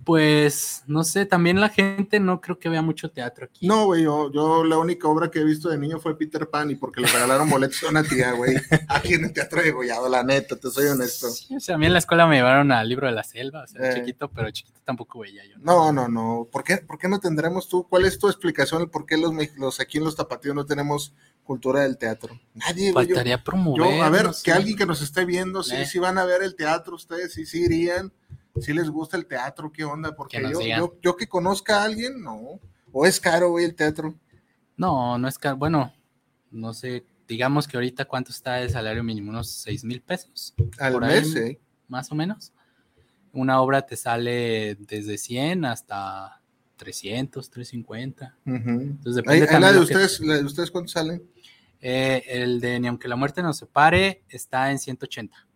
Pues, 0.08 0.84
no 0.86 1.04
sé, 1.04 1.26
también 1.26 1.60
la 1.60 1.68
gente 1.68 2.18
no 2.18 2.40
creo 2.40 2.58
que 2.58 2.70
vea 2.70 2.80
mucho 2.80 3.10
teatro 3.10 3.44
aquí. 3.44 3.66
No, 3.68 3.84
güey, 3.84 4.04
yo, 4.04 4.32
yo 4.32 4.64
la 4.64 4.78
única 4.78 5.06
obra 5.06 5.30
que 5.30 5.40
he 5.40 5.44
visto 5.44 5.68
de 5.68 5.76
niño 5.76 6.00
fue 6.00 6.16
Peter 6.16 6.48
Pan 6.48 6.70
y 6.70 6.76
porque 6.76 7.02
le 7.02 7.08
regalaron 7.08 7.50
boletos 7.50 7.82
a 7.84 7.90
una 7.90 8.02
tía, 8.02 8.32
güey, 8.32 8.56
aquí 8.88 9.12
en 9.14 9.26
el 9.26 9.32
Teatro 9.34 9.60
de 9.62 9.70
Gollado, 9.70 10.08
la 10.08 10.22
neta, 10.24 10.56
te 10.56 10.70
soy 10.70 10.86
honesto. 10.86 11.28
Sí, 11.28 11.54
o 11.54 11.60
sea, 11.60 11.74
a 11.74 11.78
mí 11.78 11.84
en 11.84 11.92
la 11.92 11.98
escuela 11.98 12.26
me 12.26 12.36
llevaron 12.36 12.72
al 12.72 12.88
libro 12.88 13.06
de 13.06 13.12
la 13.12 13.22
selva, 13.22 13.64
o 13.64 13.66
sea, 13.66 13.90
Eh. 13.90 13.94
chiquito, 13.96 14.30
pero 14.30 14.50
chiquito 14.50 14.80
tampoco 14.82 15.18
veía 15.20 15.44
yo. 15.44 15.56
No, 15.58 15.92
no, 15.92 16.08
no. 16.08 16.48
¿Por 16.50 16.64
qué, 16.64 16.78
por 16.78 16.98
qué 16.98 17.06
no 17.06 17.20
tendremos 17.20 17.68
tú? 17.68 17.86
¿Cuál 17.86 18.06
es 18.06 18.18
tu 18.18 18.28
explicación 18.28 18.88
por 18.88 19.04
qué 19.04 19.18
los, 19.18 19.78
aquí 19.78 19.98
en 19.98 20.04
los 20.04 20.16
tapatíos 20.16 20.54
no 20.54 20.64
tenemos 20.64 21.12
cultura 21.44 21.82
del 21.82 21.98
teatro? 21.98 22.34
Nadie, 22.54 22.92
güey. 22.92 23.06
Yo, 23.08 23.14
Faltaría 23.14 23.44
promover. 23.44 23.94
yo, 23.98 24.02
a 24.02 24.08
ver, 24.08 24.24
no 24.24 24.30
que 24.30 24.36
sé. 24.38 24.52
alguien 24.52 24.74
que 24.78 24.86
nos 24.86 25.02
esté 25.02 25.26
viendo, 25.26 25.62
sí, 25.62 25.76
Eh. 25.76 25.84
sí 25.86 25.98
van 25.98 26.16
a 26.16 26.24
ver 26.24 26.42
el 26.42 26.56
teatro, 26.56 26.94
ustedes 26.96 27.34
sí, 27.34 27.44
sí 27.44 27.64
irían, 27.64 28.10
sí 28.60 28.72
les 28.72 28.90
gusta 28.90 29.16
el 29.16 29.26
teatro, 29.26 29.72
¿qué 29.72 29.84
onda? 29.84 30.14
Porque 30.14 30.40
yo, 30.42 30.60
yo, 30.60 30.96
yo 31.02 31.16
que 31.16 31.26
conozca 31.28 31.80
a 31.82 31.84
alguien, 31.84 32.20
no. 32.22 32.60
O 32.92 33.06
es 33.06 33.20
caro, 33.20 33.58
el 33.58 33.74
teatro. 33.74 34.14
No, 34.76 35.18
no 35.18 35.28
es 35.28 35.38
caro. 35.38 35.56
Bueno, 35.56 35.92
no 36.50 36.72
sé, 36.72 37.04
digamos 37.26 37.66
que 37.68 37.76
ahorita 37.76 38.04
cuánto 38.06 38.30
está 38.32 38.60
el 38.62 38.70
salario 38.70 39.02
mínimo, 39.04 39.30
unos 39.30 39.50
6 39.50 39.84
mil 39.84 40.00
pesos, 40.00 40.54
Al 40.78 40.92
Por 40.94 41.04
ahí, 41.04 41.20
mes, 41.20 41.32
sí. 41.32 41.58
más 41.88 42.10
o 42.10 42.14
menos. 42.14 42.52
Una 43.32 43.60
obra 43.60 43.82
te 43.86 43.96
sale 43.96 44.76
desde 44.76 45.18
100 45.18 45.64
hasta 45.66 46.40
300, 46.76 47.50
350. 47.50 48.36
Ujú. 48.46 48.56
Entonces 48.56 49.16
depende 49.16 49.46
también 49.46 49.60
la 49.62 49.68
de 49.72 49.74
que- 49.78 49.84
ustedes, 49.84 50.20
la 50.20 50.36
de 50.38 50.44
ustedes, 50.44 50.70
¿cuánto 50.70 50.88
salen? 50.90 51.22
Eh, 51.80 52.24
el 52.28 52.60
de 52.60 52.80
Ni 52.80 52.88
aunque 52.88 53.06
la 53.08 53.16
muerte 53.16 53.42
nos 53.42 53.56
separe 53.58 54.22
está 54.28 54.70
en 54.72 54.78
180 54.78 55.46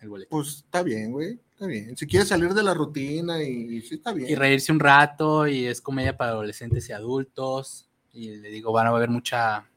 el 0.00 0.08
boleto. 0.08 0.30
Pues 0.30 0.48
está 0.64 0.82
bien, 0.82 1.12
güey, 1.12 1.38
está 1.52 1.66
bien. 1.66 1.96
Si 1.96 2.06
quieres 2.06 2.28
salir 2.28 2.54
de 2.54 2.62
la 2.62 2.74
rutina 2.74 3.42
y, 3.42 3.80
sí 3.82 3.96
está 3.96 4.12
bien. 4.12 4.28
Y 4.30 4.34
reírse 4.34 4.70
un 4.72 4.80
rato 4.80 5.46
y 5.46 5.66
es 5.66 5.80
comedia 5.80 6.16
para 6.16 6.32
adolescentes 6.32 6.88
y 6.88 6.92
adultos. 6.92 7.88
Y 8.12 8.36
le 8.36 8.48
digo, 8.50 8.72
van 8.72 8.86
a 8.86 8.90
haber 8.90 9.08
mucha, 9.10 9.68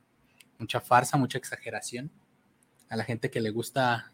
mucha 0.60 0.80
farsa, 0.82 1.18
mucha 1.18 1.38
exageración. 1.38 2.10
A 2.90 2.96
la 2.96 3.04
gente 3.04 3.30
que 3.32 3.40
le 3.42 3.52
gusta, 3.52 4.12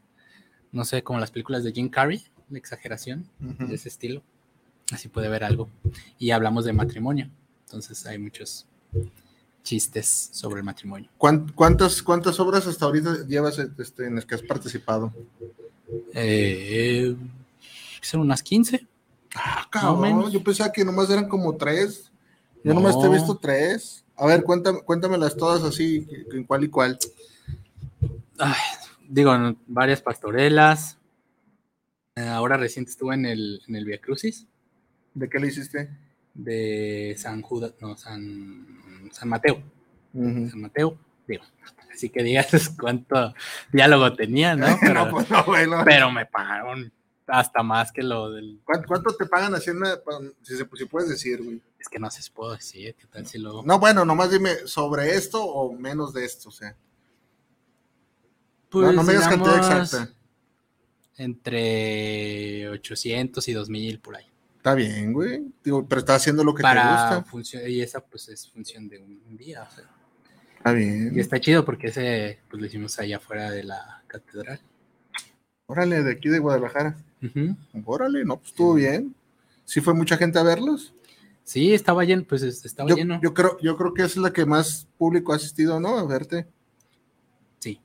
no 0.71 0.85
sé, 0.85 1.03
como 1.03 1.19
las 1.19 1.31
películas 1.31 1.63
de 1.63 1.71
Jim 1.71 1.89
Carrey, 1.89 2.23
la 2.49 2.57
exageración 2.57 3.29
de 3.39 3.75
ese 3.75 3.89
estilo. 3.89 4.21
Así 4.91 5.09
puede 5.09 5.27
ver 5.29 5.43
algo. 5.43 5.69
Y 6.17 6.31
hablamos 6.31 6.63
de 6.65 6.73
matrimonio. 6.73 7.29
Entonces 7.65 8.05
hay 8.05 8.17
muchos 8.17 8.65
chistes 9.63 10.29
sobre 10.31 10.59
el 10.59 10.65
matrimonio. 10.65 11.09
¿Cuán- 11.17 11.51
¿Cuántas, 11.53 12.01
¿Cuántas 12.01 12.39
obras 12.39 12.65
hasta 12.67 12.85
ahorita 12.85 13.25
llevas 13.27 13.59
este, 13.59 14.05
en 14.05 14.15
las 14.15 14.25
que 14.25 14.35
has 14.35 14.41
participado? 14.41 15.13
Eh, 16.13 17.15
son 18.01 18.21
unas 18.21 18.43
15. 18.43 18.85
Ah, 19.35 19.67
cabrón, 19.69 20.31
yo 20.31 20.43
pensaba 20.43 20.71
que 20.71 20.83
nomás 20.83 21.09
eran 21.09 21.27
como 21.27 21.55
tres. 21.55 22.11
Yo 22.63 22.73
nomás 22.73 22.99
te 22.99 23.05
he 23.05 23.09
No. 23.09 23.15
visto 23.15 23.37
tres. 23.37 24.03
A 24.15 24.25
ver, 24.25 24.43
cuéntame, 24.43 24.81
cuéntamelas 24.81 25.35
todas 25.37 25.63
así, 25.63 26.07
en 26.31 26.43
cuál 26.43 26.63
y 26.63 26.69
cuál. 26.69 26.97
Ay, 28.39 28.55
digo, 29.07 29.31
varias 29.67 30.01
pastorelas. 30.01 30.97
Eh, 32.15 32.27
ahora 32.27 32.57
reciente 32.57 32.91
estuve 32.91 33.13
en 33.13 33.25
el, 33.27 33.61
en 33.67 33.75
el 33.75 33.85
Via 33.85 34.01
Crucis 34.01 34.47
¿De 35.13 35.29
qué 35.29 35.39
le 35.39 35.47
hiciste? 35.49 35.89
de 36.33 37.15
San 37.17 37.41
Judas, 37.41 37.73
no, 37.79 37.95
San, 37.97 39.09
San 39.11 39.29
Mateo. 39.29 39.61
San 40.13 40.61
Mateo, 40.61 40.97
digo, 41.27 41.43
así 41.97 42.09
que 42.09 42.23
digas 42.23 42.47
cuánto 42.79 43.33
diálogo 43.71 44.13
tenía, 44.13 44.55
¿no? 44.55 44.67
Pero, 44.81 45.05
no, 45.05 45.11
pues 45.11 45.29
no, 45.29 45.43
güey, 45.43 45.67
no. 45.67 45.83
pero 45.83 46.11
me 46.11 46.25
pagaron 46.25 46.91
hasta 47.25 47.61
más 47.63 47.91
que 47.91 48.03
lo 48.03 48.29
del. 48.31 48.61
¿Cuánto, 48.63 48.87
cuánto 48.87 49.15
te 49.15 49.25
pagan 49.25 49.53
haciendo, 49.55 49.85
si, 50.43 50.55
se- 50.55 50.67
si 50.75 50.85
puedes 50.85 51.09
decir, 51.09 51.43
güey? 51.43 51.61
Es 51.79 51.89
que 51.89 51.99
no 51.99 52.09
sé 52.09 52.21
si 52.21 52.31
puedo 52.31 52.53
decir, 52.53 52.95
¿qué 52.95 53.07
tal 53.07 53.25
si 53.27 53.37
luego? 53.37 53.63
No, 53.65 53.79
bueno, 53.79 54.05
nomás 54.05 54.31
dime 54.31 54.55
sobre 54.65 55.15
esto 55.15 55.43
o 55.43 55.73
menos 55.73 56.13
de 56.13 56.23
esto, 56.23 56.49
o 56.49 56.51
sea. 56.51 56.75
Pues, 58.69 58.85
no, 58.87 58.93
no 58.93 59.03
me 59.03 59.13
digas 59.13 59.27
cantidad 59.27 59.55
digamos, 59.55 59.93
exacta. 59.93 60.13
Entre 61.17 62.69
800 62.69 63.47
y 63.47 63.53
2000 63.53 63.99
por 63.99 64.15
ahí. 64.15 64.25
Está 64.57 64.75
bien, 64.75 65.13
güey. 65.13 65.41
Digo, 65.63 65.87
pero 65.87 65.99
estás 65.99 66.17
haciendo 66.21 66.43
lo 66.43 66.53
que 66.53 66.61
te 66.63 66.69
gusta. 66.69 67.23
función, 67.27 67.63
y 67.67 67.81
esa 67.81 68.01
pues 68.01 68.29
es 68.29 68.49
función 68.51 68.87
de 68.87 68.99
un 68.99 69.35
día, 69.37 69.67
o 69.69 69.75
sea. 69.75 69.85
Está 70.57 70.71
bien. 70.73 71.11
Y 71.15 71.19
está 71.19 71.39
chido 71.39 71.63
porque 71.65 71.87
ese 71.87 72.39
pues 72.49 72.59
lo 72.61 72.67
hicimos 72.67 72.97
allá 72.99 73.17
afuera 73.17 73.51
de 73.51 73.63
la 73.63 74.03
catedral. 74.07 74.59
Órale, 75.67 76.03
de 76.03 76.11
aquí 76.13 76.29
de 76.29 76.39
Guadalajara. 76.39 76.97
Órale, 77.85 78.23
no, 78.25 78.37
pues 78.37 78.49
estuvo 78.51 78.73
bien. 78.75 79.13
¿Sí 79.65 79.81
fue 79.81 79.93
mucha 79.93 80.17
gente 80.17 80.39
a 80.39 80.43
verlos? 80.43 80.93
Sí, 81.43 81.73
estaba 81.73 82.03
lleno, 82.03 82.23
pues 82.27 82.41
es- 82.41 82.63
estaba 82.65 82.89
Yo, 82.89 82.95
lleno. 82.95 83.19
yo 83.21 83.33
creo, 83.33 83.57
yo 83.61 83.77
creo 83.77 83.93
que 83.93 84.03
es 84.03 84.17
la 84.17 84.31
que 84.33 84.45
más 84.45 84.87
público 84.97 85.33
ha 85.33 85.37
asistido, 85.37 85.79
¿no? 85.79 85.97
A 85.97 86.05
verte. 86.05 86.45
Sí, 87.59 87.79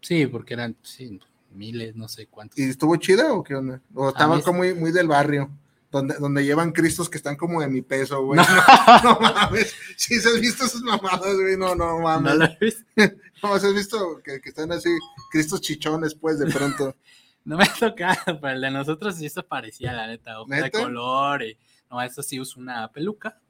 sí, 0.00 0.26
porque 0.26 0.54
eran 0.54 0.76
sí, 0.82 1.20
miles, 1.54 1.94
no 1.96 2.08
sé 2.08 2.26
cuántos. 2.26 2.58
¿Y 2.58 2.64
estuvo 2.64 2.96
chida 2.96 3.32
o 3.34 3.42
qué 3.42 3.54
onda? 3.54 3.80
O 3.94 4.08
estaba 4.10 4.40
como 4.42 4.58
muy, 4.58 4.74
muy 4.74 4.92
del 4.92 5.08
barrio, 5.08 5.50
donde, 5.92 6.16
donde 6.18 6.44
llevan 6.44 6.72
cristos 6.72 7.08
que 7.08 7.18
están 7.18 7.36
como 7.36 7.60
de 7.60 7.68
mi 7.68 7.82
peso, 7.82 8.24
güey. 8.24 8.40
No. 8.40 8.44
No, 9.04 9.20
mames. 9.20 9.72
Sí, 9.96 10.18
se 10.18 10.28
has 10.28 10.40
visto 10.40 10.64
esas 10.64 10.80
mamadas, 10.82 11.34
güey. 11.36 11.56
No, 11.56 11.76
no 11.76 12.00
mames. 12.00 12.32
¿No 12.32 12.38
lo 12.38 12.44
he 12.46 12.58
visto? 12.60 12.84
No, 13.42 13.58
¿se 13.58 13.66
has 13.66 13.74
visto 13.74 14.20
que, 14.24 14.40
que 14.40 14.50
están 14.50 14.70
así, 14.72 14.88
cristos 15.30 15.60
chichones, 15.60 16.14
pues, 16.14 16.38
de 16.40 16.46
pronto? 16.50 16.96
No 17.44 17.56
me 17.56 17.64
ha 17.64 17.74
tocado, 17.74 18.40
pero 18.40 18.54
el 18.54 18.60
de 18.60 18.70
nosotros 18.70 19.16
sí 19.16 19.28
se 19.28 19.42
parecía, 19.42 19.92
la 19.92 20.06
neta, 20.06 20.40
hoja 20.40 20.62
de 20.62 20.70
color. 20.70 21.42
Y, 21.42 21.58
no, 21.90 22.00
eso 22.00 22.22
sí 22.22 22.38
usa 22.38 22.62
una 22.62 22.88
peluca 22.92 23.40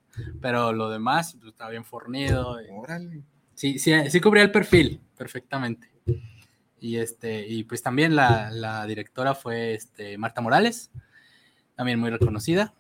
pero 0.41 0.73
lo 0.73 0.91
demás 0.91 1.37
pues, 1.39 1.53
estaba 1.53 1.71
bien 1.71 1.85
fornido. 1.85 2.61
y- 2.61 2.67
Órale. 2.71 3.23
Sí, 3.55 3.79
sí, 3.79 3.93
sí 4.11 4.21
cubría 4.21 4.43
el 4.43 4.51
perfil 4.51 5.01
perfectamente. 5.17 5.91
Y 6.81 6.97
este, 6.97 7.47
y 7.47 7.63
pues 7.65 7.83
también 7.83 8.17
la, 8.17 8.51
la 8.51 8.87
directora 8.87 9.35
fue 9.35 9.75
este, 9.75 10.19
Marta 10.19 10.41
Morales, 10.41 10.91
también 11.83 11.99
muy 11.99 12.11
reconocida. 12.11 12.73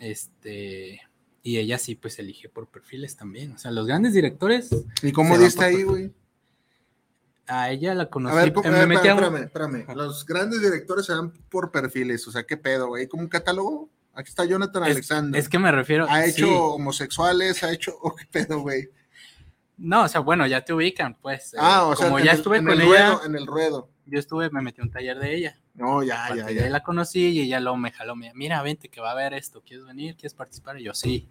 Este, 0.00 1.00
y 1.42 1.58
ella 1.58 1.78
sí, 1.78 1.94
pues 1.94 2.18
elige 2.18 2.48
por 2.48 2.66
perfiles 2.68 3.16
también. 3.16 3.52
O 3.52 3.58
sea, 3.58 3.70
los 3.70 3.86
grandes 3.86 4.12
directores, 4.12 4.70
¿Y 5.02 5.12
cómo 5.12 5.38
diste 5.38 5.64
ahí, 5.64 5.82
güey? 5.84 6.12
a 7.46 7.70
ella 7.70 7.94
la 7.94 8.10
conocí. 8.10 8.36
A 8.36 8.40
ver, 8.40 8.52
¿cómo- 8.52 8.66
eh, 8.66 8.68
a 8.68 8.72
me 8.72 8.78
ver, 8.80 8.88
metí 8.88 9.08
a 9.08 9.14
un- 9.14 9.22
espérame, 9.24 9.44
espérame. 9.44 9.96
Los 9.96 10.26
grandes 10.26 10.60
directores 10.60 11.06
se 11.06 11.12
dan 11.14 11.30
por 11.48 11.70
perfiles, 11.70 12.26
o 12.28 12.32
sea, 12.32 12.42
¿qué 12.44 12.56
pedo, 12.58 12.88
güey? 12.88 13.06
¿Como 13.06 13.22
un 13.22 13.28
catálogo? 13.28 13.88
Aquí 14.12 14.28
está 14.28 14.44
Jonathan 14.44 14.82
es, 14.84 14.90
Alexander. 14.90 15.40
es 15.40 15.48
que 15.48 15.58
me 15.58 15.70
refiero. 15.72 16.06
¿Ha 16.10 16.26
hecho 16.26 16.46
sí. 16.46 16.52
homosexuales? 16.52 17.62
¿Ha 17.62 17.72
hecho 17.72 17.96
o 18.02 18.14
qué 18.16 18.26
pedo, 18.30 18.60
güey? 18.60 18.90
No, 19.78 20.02
o 20.04 20.08
sea, 20.08 20.20
bueno, 20.20 20.46
ya 20.46 20.64
te 20.64 20.72
ubican, 20.72 21.14
pues. 21.14 21.54
eh, 21.54 21.58
Ah, 21.60 21.84
o 21.86 21.94
sea, 21.96 22.06
como 22.06 22.18
en 22.18 22.24
ya 22.26 22.32
el- 22.32 22.38
estuve 22.38 22.58
con 22.58 22.70
el 22.70 22.80
ella, 22.82 22.86
ruedo, 23.10 23.24
en 23.26 23.34
el 23.36 23.46
ruedo. 23.46 23.90
yo 24.06 24.18
estuve, 24.18 24.50
me 24.50 24.60
metí 24.60 24.80
a 24.80 24.84
un 24.84 24.90
taller 24.90 25.18
de 25.18 25.34
ella. 25.36 25.56
No, 25.74 26.02
ya, 26.02 26.34
ya, 26.34 26.50
ya. 26.50 26.68
la 26.68 26.82
conocí 26.82 27.28
y 27.28 27.40
ella 27.42 27.60
luego 27.60 27.76
me 27.76 27.92
jaló, 27.92 28.16
mira, 28.16 28.60
vente 28.62 28.88
que 28.88 29.00
va 29.00 29.10
a 29.10 29.12
haber 29.12 29.34
esto, 29.34 29.62
¿quieres 29.64 29.86
venir? 29.86 30.16
¿Quieres 30.16 30.34
participar? 30.34 30.80
Y 30.80 30.84
yo, 30.84 30.94
sí. 30.94 31.28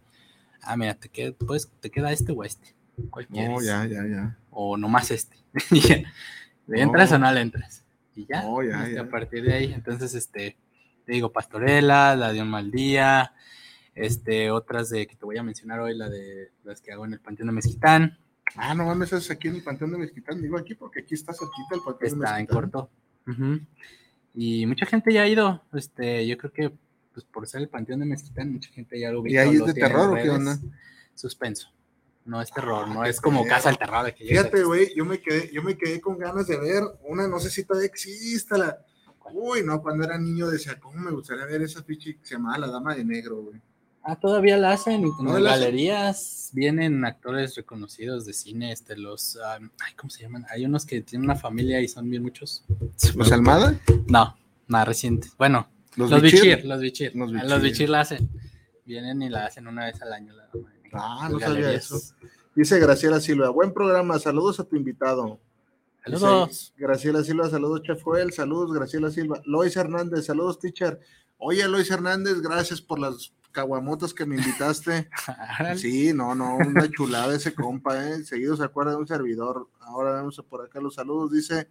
Ah, 0.61 0.77
mira, 0.77 0.95
te 0.95 1.09
queda, 1.09 1.33
pues, 1.45 1.69
te 1.81 1.91
queda 1.91 2.11
este 2.13 2.31
o 2.31 2.43
este. 2.43 2.73
¿Cuál 3.09 3.27
No, 3.29 3.35
quieres? 3.35 3.65
ya, 3.65 3.85
ya, 3.85 4.05
ya. 4.07 4.37
O 4.49 4.77
nomás 4.77 5.11
este. 5.11 5.37
¿Le 6.67 6.81
entras 6.81 7.09
No. 7.11 7.15
o 7.17 7.19
no 7.19 7.31
le 7.31 7.41
entras? 7.41 7.83
Y 8.15 8.25
ya, 8.25 8.41
No, 8.43 8.63
ya, 8.63 8.83
este, 8.83 8.95
ya. 8.95 9.01
a 9.01 9.09
partir 9.09 9.43
de 9.43 9.53
ahí, 9.53 9.73
entonces, 9.73 10.13
este, 10.15 10.57
te 11.05 11.11
digo, 11.11 11.31
Pastorela, 11.31 12.15
la 12.15 12.31
de 12.33 12.41
Un 12.41 12.49
Mal 12.49 12.71
Día, 12.71 13.33
este, 13.93 14.49
otras 14.51 14.89
de 14.89 15.05
que 15.07 15.15
te 15.15 15.25
voy 15.25 15.37
a 15.37 15.43
mencionar 15.43 15.79
hoy, 15.79 15.95
la 15.95 16.09
de 16.09 16.51
las 16.63 16.81
que 16.81 16.91
hago 16.91 17.05
en 17.05 17.13
el 17.13 17.19
Panteón 17.19 17.47
de 17.47 17.53
Mezquitán, 17.53 18.17
Ah, 18.55 18.73
no 18.73 18.85
mames, 18.85 19.13
es 19.13 19.29
aquí 19.29 19.47
en 19.49 19.55
el 19.55 19.63
Panteón 19.63 19.91
de 19.91 19.97
Mezquitán. 19.97 20.41
Digo 20.41 20.57
aquí 20.57 20.73
porque 20.75 21.01
aquí 21.01 21.13
está 21.15 21.33
cerquita 21.33 21.75
el 21.75 21.81
Panteón 21.81 21.99
de 21.99 22.25
está 22.25 22.39
en 22.39 22.45
Mezquitán. 22.45 22.55
corto. 22.55 22.89
Y 24.33 24.65
mucha 24.65 24.85
gente 24.85 25.11
ya 25.13 25.23
ha 25.23 25.27
ido, 25.27 25.63
este, 25.73 26.25
yo 26.27 26.37
creo 26.37 26.51
que 26.53 26.71
pues 27.13 27.25
por 27.25 27.47
ser 27.47 27.61
el 27.61 27.69
Panteón 27.69 27.99
de 28.01 28.05
Mezquitán, 28.05 28.51
mucha 28.53 28.69
gente 28.71 28.99
ya 28.99 29.11
lo 29.11 29.25
¿Y 29.25 29.37
ahí 29.37 29.55
es 29.55 29.65
de 29.65 29.73
terror 29.73 30.11
o 30.17 30.21
qué 30.21 30.29
onda? 30.29 30.59
Suspenso. 31.15 31.69
No 32.25 32.41
es 32.41 32.51
terror, 32.51 32.87
no 32.89 33.01
Ah, 33.01 33.09
es 33.09 33.21
como. 33.21 33.45
Casa 33.45 33.69
del 33.69 33.77
Terror. 33.77 34.05
de 34.05 34.13
que 34.13 34.25
Fíjate, 34.25 34.63
güey, 34.65 34.93
yo 34.95 35.05
me 35.05 35.19
quedé, 35.21 35.49
yo 35.53 35.63
me 35.63 35.77
quedé 35.77 36.01
con 36.01 36.17
ganas 36.17 36.45
de 36.45 36.57
ver 36.59 36.83
una, 37.03 37.25
no 37.27 37.39
sé 37.39 37.49
si 37.49 37.63
todavía 37.63 37.87
existe 37.87 38.57
la. 38.57 38.77
Uy, 39.33 39.63
no, 39.63 39.81
cuando 39.81 40.03
era 40.05 40.17
niño 40.17 40.47
decía, 40.47 40.77
¿cómo 40.79 40.99
me 40.99 41.11
gustaría 41.11 41.45
ver 41.45 41.61
esa 41.61 41.81
ficha 41.83 42.11
que 42.11 42.19
se 42.21 42.35
llamaba 42.35 42.57
La 42.59 42.67
Dama 42.67 42.95
de 42.95 43.03
Negro, 43.05 43.37
güey? 43.43 43.61
Ah, 44.09 44.15
todavía 44.15 44.55
la 44.57 44.71
hacen. 44.71 45.03
En 45.03 45.11
¿No 45.21 45.33
las 45.33 45.41
la 45.41 45.49
hacen? 45.51 45.61
galerías 45.63 46.49
vienen 46.53 47.03
actores 47.03 47.55
reconocidos 47.55 48.25
de 48.25 48.31
cine, 48.31 48.71
este, 48.71 48.95
los, 48.95 49.37
ay, 49.45 49.93
¿cómo 49.97 50.09
se 50.09 50.23
llaman? 50.23 50.45
Hay 50.49 50.65
unos 50.65 50.85
que 50.85 51.01
tienen 51.01 51.25
una 51.29 51.35
familia 51.35 51.81
y 51.81 51.89
son 51.89 52.09
bien 52.09 52.23
muchos. 52.23 52.63
¿Los 53.15 53.31
Almada? 53.33 53.77
No, 54.07 54.37
más 54.67 54.87
recientes. 54.87 55.35
Bueno, 55.37 55.67
Los, 55.97 56.09
los 56.09 56.21
Bichir? 56.21 56.41
Bichir, 56.41 56.65
los 56.65 56.79
Bichir. 56.79 57.15
Los 57.15 57.29
Ah, 57.29 57.33
Bichir. 57.33 57.49
Los 57.49 57.61
Bichir 57.61 57.89
la 57.89 57.99
hacen. 57.99 58.29
Vienen 58.85 59.21
y 59.23 59.29
la 59.29 59.45
hacen 59.45 59.67
una 59.67 59.85
vez 59.87 60.01
al 60.01 60.13
año. 60.13 60.33
La. 60.33 60.49
Ah, 60.93 61.27
no 61.29 61.37
sabía 61.39 61.73
eso. 61.73 61.99
Dice 62.55 62.79
Graciela 62.79 63.19
Silva, 63.19 63.49
buen 63.49 63.73
programa, 63.73 64.17
saludos 64.19 64.61
a 64.61 64.63
tu 64.63 64.77
invitado. 64.77 65.37
Saludos. 66.05 66.49
Dice 66.49 66.73
Graciela 66.77 67.23
Silva, 67.23 67.49
saludos, 67.49 67.81
Chef 67.83 68.01
Joel, 68.01 68.31
saludos, 68.31 68.73
Graciela 68.73 69.11
Silva. 69.11 69.41
Lois 69.45 69.75
Hernández, 69.75 70.25
saludos, 70.25 70.59
teacher. 70.59 70.97
Oye, 71.37 71.67
Lois 71.67 71.91
Hernández, 71.91 72.39
gracias 72.41 72.81
por 72.81 72.99
las 72.99 73.33
caguamotas 73.57 74.13
que 74.13 74.27
me 74.27 74.35
invitaste. 74.35 75.09
Sí, 75.77 76.13
no, 76.13 76.35
no, 76.35 76.57
una 76.57 76.87
chulada 76.91 77.35
ese 77.35 77.55
compa, 77.55 78.07
¿eh? 78.07 78.23
Seguido 78.23 78.55
se 78.55 78.63
acuerda 78.63 78.91
de 78.91 78.97
un 78.97 79.07
servidor. 79.07 79.67
Ahora 79.79 80.13
vemos 80.13 80.39
por 80.47 80.63
acá 80.63 80.79
los 80.79 80.93
saludos. 80.93 81.31
Dice 81.31 81.67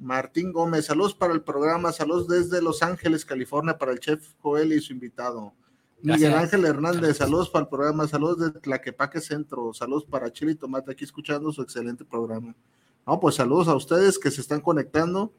Martín 0.00 0.52
Gómez, 0.52 0.86
saludos 0.86 1.14
para 1.14 1.32
el 1.32 1.42
programa, 1.42 1.92
saludos 1.92 2.26
desde 2.26 2.60
Los 2.60 2.82
Ángeles, 2.82 3.24
California, 3.24 3.78
para 3.78 3.92
el 3.92 4.00
chef 4.00 4.34
Joel 4.40 4.72
y 4.72 4.80
su 4.80 4.92
invitado. 4.92 5.54
Miguel. 6.02 6.34
Ángel 6.34 6.64
Hernández, 6.64 7.18
saludos 7.18 7.48
para 7.48 7.62
el 7.62 7.68
programa, 7.68 8.08
saludos 8.08 8.38
de 8.40 8.60
Tlaquepaque 8.60 9.20
Centro, 9.20 9.72
saludos 9.72 10.04
para 10.04 10.32
Chile 10.32 10.52
y 10.52 10.56
Tomate, 10.56 10.90
aquí 10.90 11.04
escuchando 11.04 11.52
su 11.52 11.62
excelente 11.62 12.04
programa. 12.04 12.56
No, 13.06 13.20
pues 13.20 13.36
saludos 13.36 13.68
a 13.68 13.76
ustedes 13.76 14.18
que 14.18 14.32
se 14.32 14.40
están 14.40 14.60
conectando. 14.60 15.32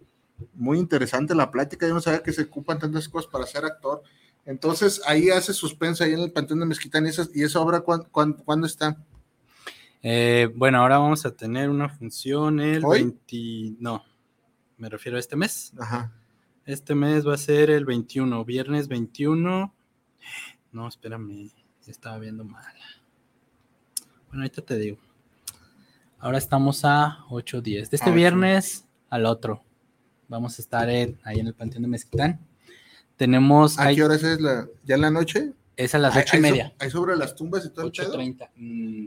Muy 0.53 0.79
interesante 0.79 1.35
la 1.35 1.51
plática, 1.51 1.85
yo 1.85 1.93
no 1.93 2.01
sabía 2.01 2.23
que 2.23 2.31
se 2.31 2.43
ocupan 2.43 2.79
tantas 2.79 3.09
cosas 3.09 3.29
para 3.29 3.45
ser 3.45 3.65
actor. 3.65 4.03
Entonces, 4.45 5.01
ahí 5.08 5.29
hace 5.29 5.53
suspenso, 5.53 6.03
ahí 6.03 6.13
en 6.13 6.19
el 6.19 6.31
Panteón 6.31 6.60
de 6.60 6.65
Mezquitán, 6.67 7.05
y 7.05 7.10
esa, 7.10 7.27
y 7.34 7.43
esa 7.43 7.60
obra, 7.60 7.81
¿cuán- 7.81 8.03
cuán- 8.12 8.34
¿cuándo 8.34 8.67
está? 8.67 8.97
Eh, 10.03 10.49
bueno, 10.55 10.79
ahora 10.81 10.99
vamos 10.99 11.25
a 11.25 11.31
tener 11.36 11.69
una 11.69 11.89
función 11.89 12.60
el 12.60 12.86
¿Hoy? 12.86 12.99
20. 13.01 13.77
No, 13.79 14.03
me 14.77 14.88
refiero 14.89 15.17
a 15.17 15.19
este 15.19 15.36
mes. 15.36 15.73
Ajá. 15.79 16.12
Este 16.65 16.93
mes 16.93 17.27
va 17.27 17.34
a 17.34 17.38
ser 17.38 17.71
el 17.71 17.86
21, 17.86 18.45
viernes 18.45 18.88
21. 18.88 19.73
No, 20.71 20.88
espérame, 20.88 21.49
estaba 21.88 22.19
viendo 22.19 22.43
mal. 22.43 22.73
Bueno, 24.27 24.43
ahorita 24.43 24.62
te 24.62 24.77
digo. 24.77 24.97
Ahora 26.19 26.38
estamos 26.38 26.86
a 26.86 27.25
8 27.29 27.62
días. 27.62 27.89
De 27.89 27.97
este 27.97 28.10
Ah, 28.10 28.12
ocho. 28.12 28.15
viernes 28.17 28.86
al 29.10 29.25
otro. 29.25 29.63
Vamos 30.27 30.58
a 30.60 30.62
estar 30.62 30.89
en- 30.89 31.19
ahí 31.23 31.39
en 31.39 31.47
el 31.47 31.53
Panteón 31.53 31.84
de 31.84 31.88
Mezquitán. 31.89 32.39
Tenemos. 33.17 33.80
¿A 33.80 33.84
hay- 33.86 33.95
qué 33.95 34.04
horas 34.04 34.23
es 34.23 34.39
la, 34.41 34.67
ya 34.84 34.95
en 34.95 35.01
la 35.01 35.12
noche? 35.12 35.54
es 35.78 35.93
a 35.93 35.97
las 35.97 36.15
8 36.15 36.38
y 36.38 36.39
media. 36.39 36.73
Ahí 36.80 36.89
sobre 36.89 37.17
las 37.17 37.36
tumbas 37.36 37.65
y 37.65 37.69
todo 37.69 37.86
el 37.88 37.91
pedo. 37.91 38.13
8.30. 38.17 38.49
Mm, 38.56 39.06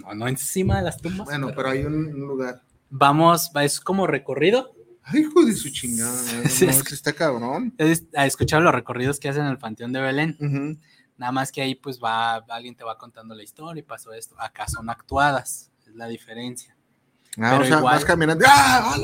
no, 0.00 0.14
no 0.14 0.28
encima 0.28 0.78
de 0.78 0.82
las 0.82 1.00
tumbas. 1.00 1.26
Bueno, 1.26 1.52
pero 1.54 1.70
hay 1.70 1.84
un, 1.84 1.94
un 1.94 2.20
lugar. 2.26 2.62
Vamos, 2.90 3.52
va- 3.56 3.64
es 3.64 3.78
como 3.80 4.06
recorrido. 4.06 4.74
Ay, 5.02 5.20
hijo 5.20 5.44
de 5.44 5.52
su 5.54 5.68
chingada. 5.70 6.12
No, 6.32 6.42
es 6.42 6.52
sí 6.54 6.66
está 6.66 7.12
cabrón. 7.12 7.74
Es, 7.78 8.04
a 8.16 8.26
escuchar 8.26 8.62
los 8.62 8.74
recorridos 8.74 9.20
que 9.20 9.28
hacen 9.28 9.42
en 9.44 9.50
el 9.50 9.58
Panteón 9.58 9.92
de 9.92 10.00
Belén. 10.00 10.80
Nada 11.16 11.30
más 11.30 11.52
que 11.52 11.62
ahí 11.62 11.74
pues 11.76 12.00
va, 12.02 12.36
alguien 12.36 12.74
te 12.74 12.82
va 12.82 12.98
contando 12.98 13.34
la 13.34 13.42
historia 13.44 13.78
y 13.80 13.82
pasó 13.84 14.12
esto. 14.12 14.34
Acá 14.40 14.66
son 14.66 14.90
actuadas, 14.90 15.70
es 15.86 15.94
la 15.94 16.08
diferencia. 16.08 16.73
Ah, 17.38 17.58
o 17.60 17.64
sea, 17.64 17.78
igual- 17.78 17.94
vas 17.96 18.04
caminando. 18.04 18.44
¡Ah! 18.48 18.94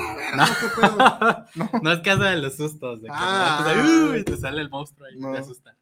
¿Qué 0.60 0.66
pedo? 0.80 1.80
No 1.82 1.92
es 1.92 2.00
casa 2.00 2.24
de 2.30 2.36
los 2.36 2.56
sustos, 2.56 3.02
de 3.02 3.08
que 3.08 3.14
Ah. 3.16 3.64
metes 3.66 3.84
ahí, 3.84 3.90
uy, 4.18 4.24
te 4.24 4.36
sale 4.36 4.60
el 4.60 4.70
monstruo 4.70 5.08
y 5.10 5.18
No. 5.18 5.32
te 5.32 5.38
asusta. 5.38 5.76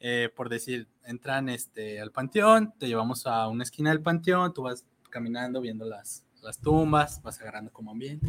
Eh, 0.00 0.30
por 0.34 0.48
decir, 0.48 0.88
entran 1.04 1.48
este, 1.48 2.00
al 2.00 2.10
panteón, 2.10 2.72
te 2.78 2.88
llevamos 2.88 3.26
a 3.26 3.46
una 3.48 3.62
esquina 3.62 3.90
del 3.90 4.00
panteón, 4.00 4.52
tú 4.52 4.62
vas 4.62 4.84
caminando 5.10 5.60
viendo 5.60 5.84
las, 5.84 6.24
las 6.42 6.58
tumbas, 6.58 7.20
vas 7.22 7.40
agarrando 7.40 7.72
como 7.72 7.90
ambiente. 7.92 8.26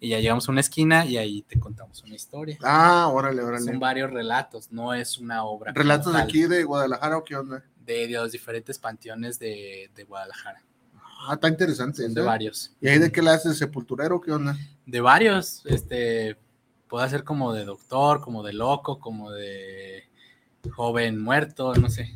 Y 0.00 0.08
ya 0.08 0.18
llegamos 0.20 0.48
a 0.48 0.52
una 0.52 0.60
esquina 0.60 1.04
y 1.06 1.16
ahí 1.16 1.42
te 1.42 1.60
contamos 1.60 2.02
una 2.02 2.14
historia. 2.16 2.58
Ah, 2.62 3.08
órale, 3.12 3.40
Son 3.42 3.48
órale. 3.52 3.78
varios 3.78 4.10
relatos, 4.10 4.72
no 4.72 4.94
es 4.94 5.18
una 5.18 5.44
obra. 5.44 5.72
¿Relatos 5.72 6.12
de 6.14 6.20
aquí 6.20 6.42
de 6.44 6.64
Guadalajara 6.64 7.18
o 7.18 7.24
qué 7.24 7.36
onda? 7.36 7.62
De, 7.76 8.06
de 8.08 8.14
los 8.14 8.32
diferentes 8.32 8.78
panteones 8.78 9.38
de, 9.38 9.90
de 9.94 10.04
Guadalajara. 10.04 10.62
Ah, 11.24 11.34
está 11.34 11.48
interesante. 11.48 12.02
Son 12.02 12.14
de 12.14 12.20
varios. 12.22 12.74
¿Y 12.80 12.88
ahí 12.88 12.98
de 12.98 13.12
qué 13.12 13.22
la 13.22 13.34
haces? 13.34 13.56
¿Sepulturero 13.58 14.20
qué 14.20 14.32
onda? 14.32 14.56
De 14.86 15.00
varios, 15.00 15.62
este, 15.66 16.36
puede 16.88 17.08
ser 17.08 17.24
como 17.24 17.52
de 17.52 17.64
doctor, 17.64 18.20
como 18.20 18.42
de 18.42 18.52
loco, 18.52 18.98
como 18.98 19.30
de 19.30 20.04
joven 20.74 21.20
muerto, 21.20 21.74
no 21.74 21.88
sé. 21.88 22.12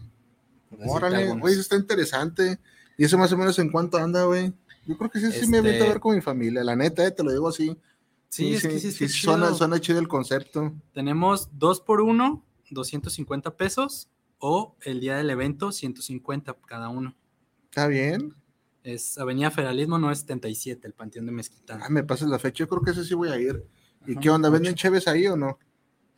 Órale, 0.86 1.32
güey, 1.34 1.52
eso 1.54 1.60
está 1.62 1.76
interesante. 1.76 2.58
¿Y 2.98 3.04
eso 3.04 3.16
más 3.18 3.32
o 3.32 3.36
menos 3.36 3.58
en 3.58 3.70
cuánto 3.70 3.98
anda, 3.98 4.24
güey? 4.24 4.52
Yo 4.86 4.96
creo 4.96 5.10
que 5.10 5.20
sí, 5.20 5.30
sí 5.32 5.46
me 5.48 5.58
Este- 5.58 5.68
aviento 5.68 5.84
a 5.84 5.88
ver 5.88 6.00
con 6.00 6.14
mi 6.14 6.20
familia. 6.20 6.62
La 6.64 6.76
neta, 6.76 7.04
eh, 7.06 7.10
te 7.10 7.22
lo 7.22 7.30
digo 7.32 7.48
así. 7.48 7.76
Sí, 8.28 8.54
es 8.54 8.62
que 8.62 8.78
sí, 8.78 9.08
suena, 9.08 9.46
chido. 9.46 9.54
suena 9.56 9.80
chido 9.80 9.98
el 9.98 10.08
concepto. 10.08 10.72
Tenemos 10.92 11.48
dos 11.52 11.80
por 11.80 12.00
uno, 12.00 12.44
250 12.70 13.56
pesos, 13.56 14.08
o 14.38 14.76
el 14.82 15.00
día 15.00 15.16
del 15.16 15.30
evento, 15.30 15.72
150 15.72 16.54
cada 16.66 16.88
uno. 16.88 17.14
¿Está 17.64 17.86
bien? 17.86 18.34
Es 18.87 19.18
Avenida 19.18 19.51
Federalismo 19.51 19.99
977, 19.99 20.87
el 20.87 20.92
Panteón 20.94 21.27
de 21.27 21.33
Mezquitán. 21.33 21.81
Ah, 21.83 21.88
me 21.88 22.05
pasas 22.05 22.29
la 22.29 22.38
fecha. 22.38 22.59
Yo 22.59 22.68
creo 22.68 22.83
que 22.83 22.92
ese 22.92 23.05
sí 23.05 23.14
voy 23.14 23.31
a 23.31 23.37
ir. 23.37 23.66
¿Y 24.07 24.12
Ajá, 24.12 24.20
qué 24.20 24.31
onda? 24.31 24.49
¿Venden 24.49 24.77
cheves 24.77 25.09
ahí 25.09 25.27
o 25.27 25.37
no? 25.37 25.59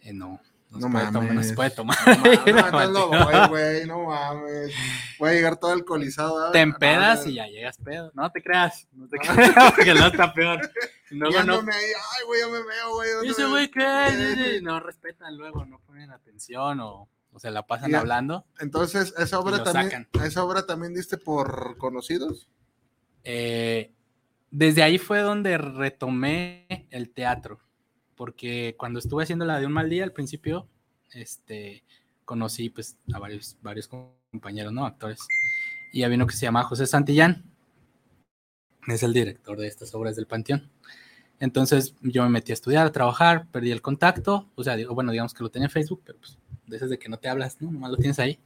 Eh, 0.02 0.12
no, 0.12 0.38
no, 0.72 0.78
No 0.78 0.80
se 0.80 0.90
puede 0.90 1.10
tomar, 1.10 1.12
no 1.12 1.20
se 1.22 1.26
mames. 1.32 1.52
puede 1.54 1.70
tomar. 1.70 1.96
No, 2.06 2.62
mames, 2.62 2.90
no, 2.92 3.08
voy, 3.08 3.48
güey, 3.48 3.86
no 3.86 4.04
mames. 4.04 4.72
Voy 5.18 5.30
a 5.30 5.32
llegar 5.32 5.56
todo 5.56 5.72
alcoholizado. 5.72 6.46
¿ah? 6.46 6.52
Te 6.52 6.60
empedas 6.60 7.24
No, 7.24 7.30
y 7.30 7.34
ya 7.36 7.46
llegas 7.46 7.78
pedo. 7.78 8.10
No 8.14 8.30
te 8.30 8.42
creas, 8.42 8.86
no 8.92 9.08
te 9.08 9.16
creas, 9.16 9.72
porque 9.74 9.94
no 9.94 10.06
está 10.08 10.34
peor. 10.34 10.60
Luego 11.08 11.42
no. 11.44 11.54
ahí, 11.54 11.64
ay, 11.72 12.24
güey, 12.26 12.40
ya 12.42 12.46
me 12.48 12.52
veo, 12.62 12.94
güey. 12.96 13.10
¿dónde 13.12 13.28
¿Y 13.28 13.30
ese 13.30 13.44
me- 13.44 13.48
güey 13.48 13.70
qué? 13.70 14.60
No 14.62 14.78
respetan 14.78 15.38
luego, 15.38 15.64
no 15.64 15.80
ponen 15.86 16.10
atención 16.10 16.80
o, 16.80 17.08
o 17.32 17.38
se 17.38 17.50
la 17.50 17.66
pasan 17.66 17.92
Ya. 17.92 18.00
hablando. 18.00 18.44
Entonces, 18.60 19.14
esa 19.16 19.40
obra 19.40 19.64
también, 19.64 20.06
sacan. 20.12 20.26
esa 20.26 20.44
obra 20.44 20.66
también 20.66 20.92
diste 20.92 21.16
por 21.16 21.78
conocidos. 21.78 22.50
Eh, 23.30 23.92
desde 24.50 24.82
ahí 24.82 24.96
fue 24.96 25.18
donde 25.18 25.58
retomé 25.58 26.66
el 26.90 27.10
teatro, 27.10 27.60
porque 28.16 28.74
cuando 28.78 28.98
estuve 28.98 29.22
haciendo 29.22 29.44
la 29.44 29.60
de 29.60 29.66
un 29.66 29.72
mal 29.72 29.90
día 29.90 30.04
al 30.04 30.14
principio, 30.14 30.66
este, 31.12 31.84
conocí 32.24 32.70
pues 32.70 32.96
a 33.12 33.18
varios, 33.18 33.58
varios 33.60 33.86
compañeros, 33.86 34.72
¿no? 34.72 34.86
Actores. 34.86 35.20
Y 35.92 36.04
había 36.04 36.16
uno 36.16 36.26
que 36.26 36.36
se 36.36 36.46
llama 36.46 36.62
José 36.62 36.86
Santillán. 36.86 37.44
Es 38.86 39.02
el 39.02 39.12
director 39.12 39.58
de 39.58 39.66
estas 39.66 39.94
obras 39.94 40.16
del 40.16 40.26
Panteón. 40.26 40.70
Entonces 41.38 41.94
yo 42.00 42.22
me 42.22 42.30
metí 42.30 42.52
a 42.52 42.54
estudiar, 42.54 42.86
a 42.86 42.92
trabajar, 42.92 43.46
perdí 43.52 43.72
el 43.72 43.82
contacto, 43.82 44.50
o 44.54 44.64
sea, 44.64 44.74
digo, 44.74 44.94
bueno, 44.94 45.12
digamos 45.12 45.34
que 45.34 45.42
lo 45.42 45.50
tenía 45.50 45.66
en 45.66 45.72
Facebook, 45.72 46.00
pero 46.02 46.18
pues 46.18 46.38
desde 46.66 46.98
que 46.98 47.10
no 47.10 47.18
te 47.18 47.28
hablas, 47.28 47.60
¿no? 47.60 47.70
Nomás 47.70 47.90
lo 47.90 47.98
tienes 47.98 48.18
ahí. 48.18 48.40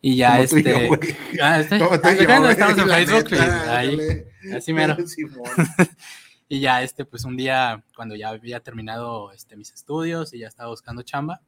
Y 0.00 0.16
ya 0.16 0.32
Como 0.32 0.42
este... 0.42 0.62
yo, 0.62 1.42
ah, 1.42 1.60
este- 1.60 1.74
ah, 1.74 1.78
yo, 1.78 2.24
bueno, 2.24 2.40
güey, 2.40 2.52
estamos 2.52 2.78
en 2.78 2.88
la 2.88 2.94
Facebook, 2.96 3.30
neta, 3.32 3.78
ahí, 3.78 3.90
ándale. 3.90 4.26
así 4.56 4.72
mero. 4.72 4.96
Simón. 5.06 5.42
Y 6.50 6.60
ya 6.60 6.82
este, 6.82 7.04
pues 7.04 7.24
un 7.24 7.36
día, 7.36 7.84
cuando 7.94 8.16
ya 8.16 8.30
había 8.30 8.60
terminado 8.60 9.32
este, 9.32 9.54
mis 9.54 9.70
estudios 9.70 10.32
y 10.32 10.38
ya 10.38 10.48
estaba 10.48 10.70
buscando 10.70 11.02
chamba, 11.02 11.42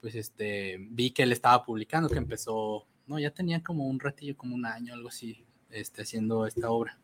pues 0.00 0.14
este, 0.14 0.76
vi 0.78 1.10
que 1.10 1.24
él 1.24 1.32
estaba 1.32 1.64
publicando, 1.64 2.08
que 2.08 2.18
empezó, 2.18 2.86
no, 3.08 3.18
ya 3.18 3.32
tenía 3.32 3.64
como 3.64 3.84
un 3.86 3.98
ratillo, 3.98 4.36
como 4.36 4.54
un 4.54 4.64
año, 4.64 4.94
algo 4.94 5.08
así, 5.08 5.44
este, 5.70 6.02
haciendo 6.02 6.46
esta 6.46 6.70
obra. 6.70 6.98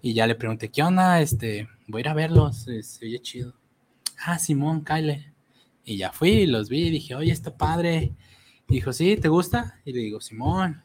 Y 0.00 0.14
ya 0.14 0.26
le 0.26 0.34
pregunté, 0.34 0.70
¿qué 0.70 0.82
onda? 0.82 1.20
Este, 1.20 1.68
voy 1.86 2.00
a 2.00 2.02
ir 2.02 2.08
a 2.08 2.14
verlos, 2.14 2.66
eh, 2.66 2.82
se 2.82 3.06
oye 3.06 3.20
chido. 3.20 3.54
Ah, 4.18 4.40
Simón, 4.40 4.84
Kyle. 4.84 5.32
Y 5.84 5.98
ya 5.98 6.10
fui, 6.10 6.46
los 6.46 6.68
vi, 6.68 6.88
y 6.88 6.90
dije, 6.90 7.14
oye, 7.14 7.30
está 7.30 7.56
padre. 7.56 8.12
Y 8.68 8.74
dijo, 8.74 8.92
sí, 8.92 9.16
¿te 9.16 9.28
gusta? 9.28 9.80
Y 9.84 9.92
le 9.92 10.00
digo, 10.00 10.20
Simón, 10.20 10.82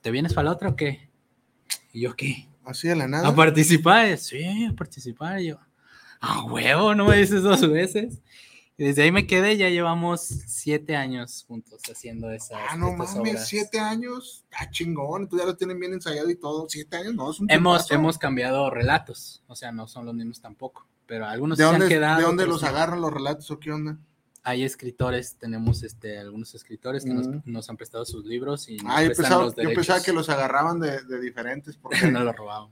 ¿te 0.00 0.10
vienes 0.10 0.34
para 0.34 0.46
la 0.46 0.52
otra 0.52 0.68
o 0.70 0.76
qué? 0.76 1.10
Y 1.92 2.02
yo, 2.02 2.14
¿qué? 2.14 2.48
Así 2.64 2.86
de 2.88 2.96
la 2.96 3.08
nada. 3.08 3.28
¿A 3.28 3.34
participar? 3.34 4.16
Sí, 4.18 4.66
a 4.66 4.72
participar. 4.74 5.40
Y 5.40 5.48
yo, 5.48 5.58
a 6.20 6.44
huevo, 6.44 6.94
no 6.94 7.06
me 7.06 7.16
dices 7.16 7.42
dos 7.42 7.68
veces. 7.68 8.20
Y 8.76 8.84
desde 8.84 9.02
ahí 9.02 9.10
me 9.10 9.26
quedé, 9.26 9.56
ya 9.56 9.68
llevamos 9.70 10.20
siete 10.46 10.94
años 10.94 11.44
juntos 11.48 11.80
haciendo 11.90 12.30
esas, 12.30 12.58
Ah, 12.70 12.76
no 12.76 12.92
mames, 12.92 13.16
obras. 13.16 13.48
siete 13.48 13.80
años. 13.80 14.44
Ah, 14.52 14.70
chingón. 14.70 15.28
Tú 15.28 15.36
ya 15.36 15.44
lo 15.46 15.56
tienen 15.56 15.80
bien 15.80 15.94
ensayado 15.94 16.30
y 16.30 16.36
todo. 16.36 16.66
Siete 16.68 16.96
años, 16.98 17.14
no, 17.16 17.28
es 17.32 17.40
un 17.40 17.50
Hemos, 17.50 17.90
hemos 17.90 18.18
cambiado 18.18 18.70
relatos, 18.70 19.42
o 19.48 19.56
sea, 19.56 19.72
no 19.72 19.88
son 19.88 20.06
los 20.06 20.14
mismos 20.14 20.40
tampoco, 20.40 20.86
pero 21.06 21.26
algunos 21.26 21.58
¿De 21.58 21.64
se 21.64 21.70
dónde, 21.70 21.86
han 21.86 21.88
quedado. 21.90 22.18
¿de 22.20 22.24
dónde 22.26 22.46
los 22.46 22.62
agarran 22.62 23.00
los 23.00 23.12
relatos 23.12 23.50
o 23.50 23.58
qué 23.58 23.72
onda? 23.72 23.98
Hay 24.44 24.64
escritores, 24.64 25.36
tenemos 25.36 25.82
este, 25.82 26.18
algunos 26.18 26.54
escritores 26.54 27.04
que 27.04 27.12
nos, 27.12 27.26
nos 27.44 27.68
han 27.68 27.76
prestado 27.76 28.04
sus 28.06 28.24
libros 28.24 28.68
y 28.68 28.76
nos 28.78 28.92
Ah, 28.96 29.02
yo 29.02 29.12
pensaba, 29.12 29.44
los 29.44 29.56
yo 29.56 29.74
pensaba 29.74 30.00
que 30.02 30.12
los 30.12 30.28
agarraban 30.30 30.80
de, 30.80 31.02
de 31.02 31.20
diferentes. 31.20 31.76
Porque, 31.82 32.06
no 32.10 32.20
lo 32.24 32.32
robamos. 32.32 32.70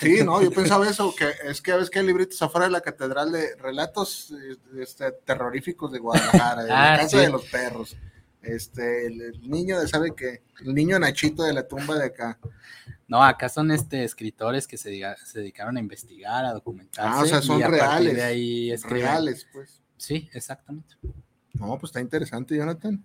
sí, 0.00 0.22
no, 0.24 0.42
yo 0.42 0.50
pensaba 0.50 0.88
eso, 0.88 1.14
que 1.16 1.30
es 1.48 1.62
que 1.62 1.72
ves 1.72 1.88
que 1.88 2.00
hay 2.00 2.06
libritos 2.06 2.42
afuera 2.42 2.66
de 2.66 2.72
la 2.72 2.80
catedral 2.82 3.32
de 3.32 3.54
relatos 3.56 4.34
este, 4.78 5.12
terroríficos 5.24 5.92
de 5.92 5.98
Guadalajara, 6.00 6.62
de 6.64 6.68
la 6.70 6.94
Ah, 6.94 6.96
casa 6.98 7.08
sí. 7.08 7.24
de 7.24 7.30
los 7.30 7.44
perros. 7.46 7.96
Este, 8.42 9.06
el, 9.06 9.20
el 9.22 9.50
niño 9.50 9.80
de, 9.80 9.88
¿sabe 9.88 10.12
qué? 10.14 10.42
El 10.62 10.74
niño 10.74 10.98
Nachito 10.98 11.44
de 11.44 11.54
la 11.54 11.66
tumba 11.66 11.96
de 11.96 12.04
acá. 12.06 12.38
No, 13.08 13.22
acá 13.22 13.48
son 13.48 13.70
este, 13.70 14.04
escritores 14.04 14.66
que 14.66 14.76
se, 14.76 14.90
diga- 14.90 15.16
se 15.24 15.38
dedicaron 15.38 15.76
a 15.78 15.80
investigar, 15.80 16.44
a 16.44 16.52
documentarse. 16.52 17.10
Ah, 17.18 17.22
o 17.22 17.26
sea, 17.26 17.40
son 17.40 17.60
y 17.60 17.62
a 17.62 17.68
reales, 17.68 18.14
de 18.14 18.22
ahí 18.22 18.70
escriben. 18.72 19.02
Reales, 19.04 19.46
pues. 19.50 19.80
Sí, 19.96 20.28
exactamente. 20.32 20.96
No, 21.52 21.78
pues 21.78 21.90
está 21.90 22.00
interesante, 22.00 22.56
Jonathan. 22.56 23.02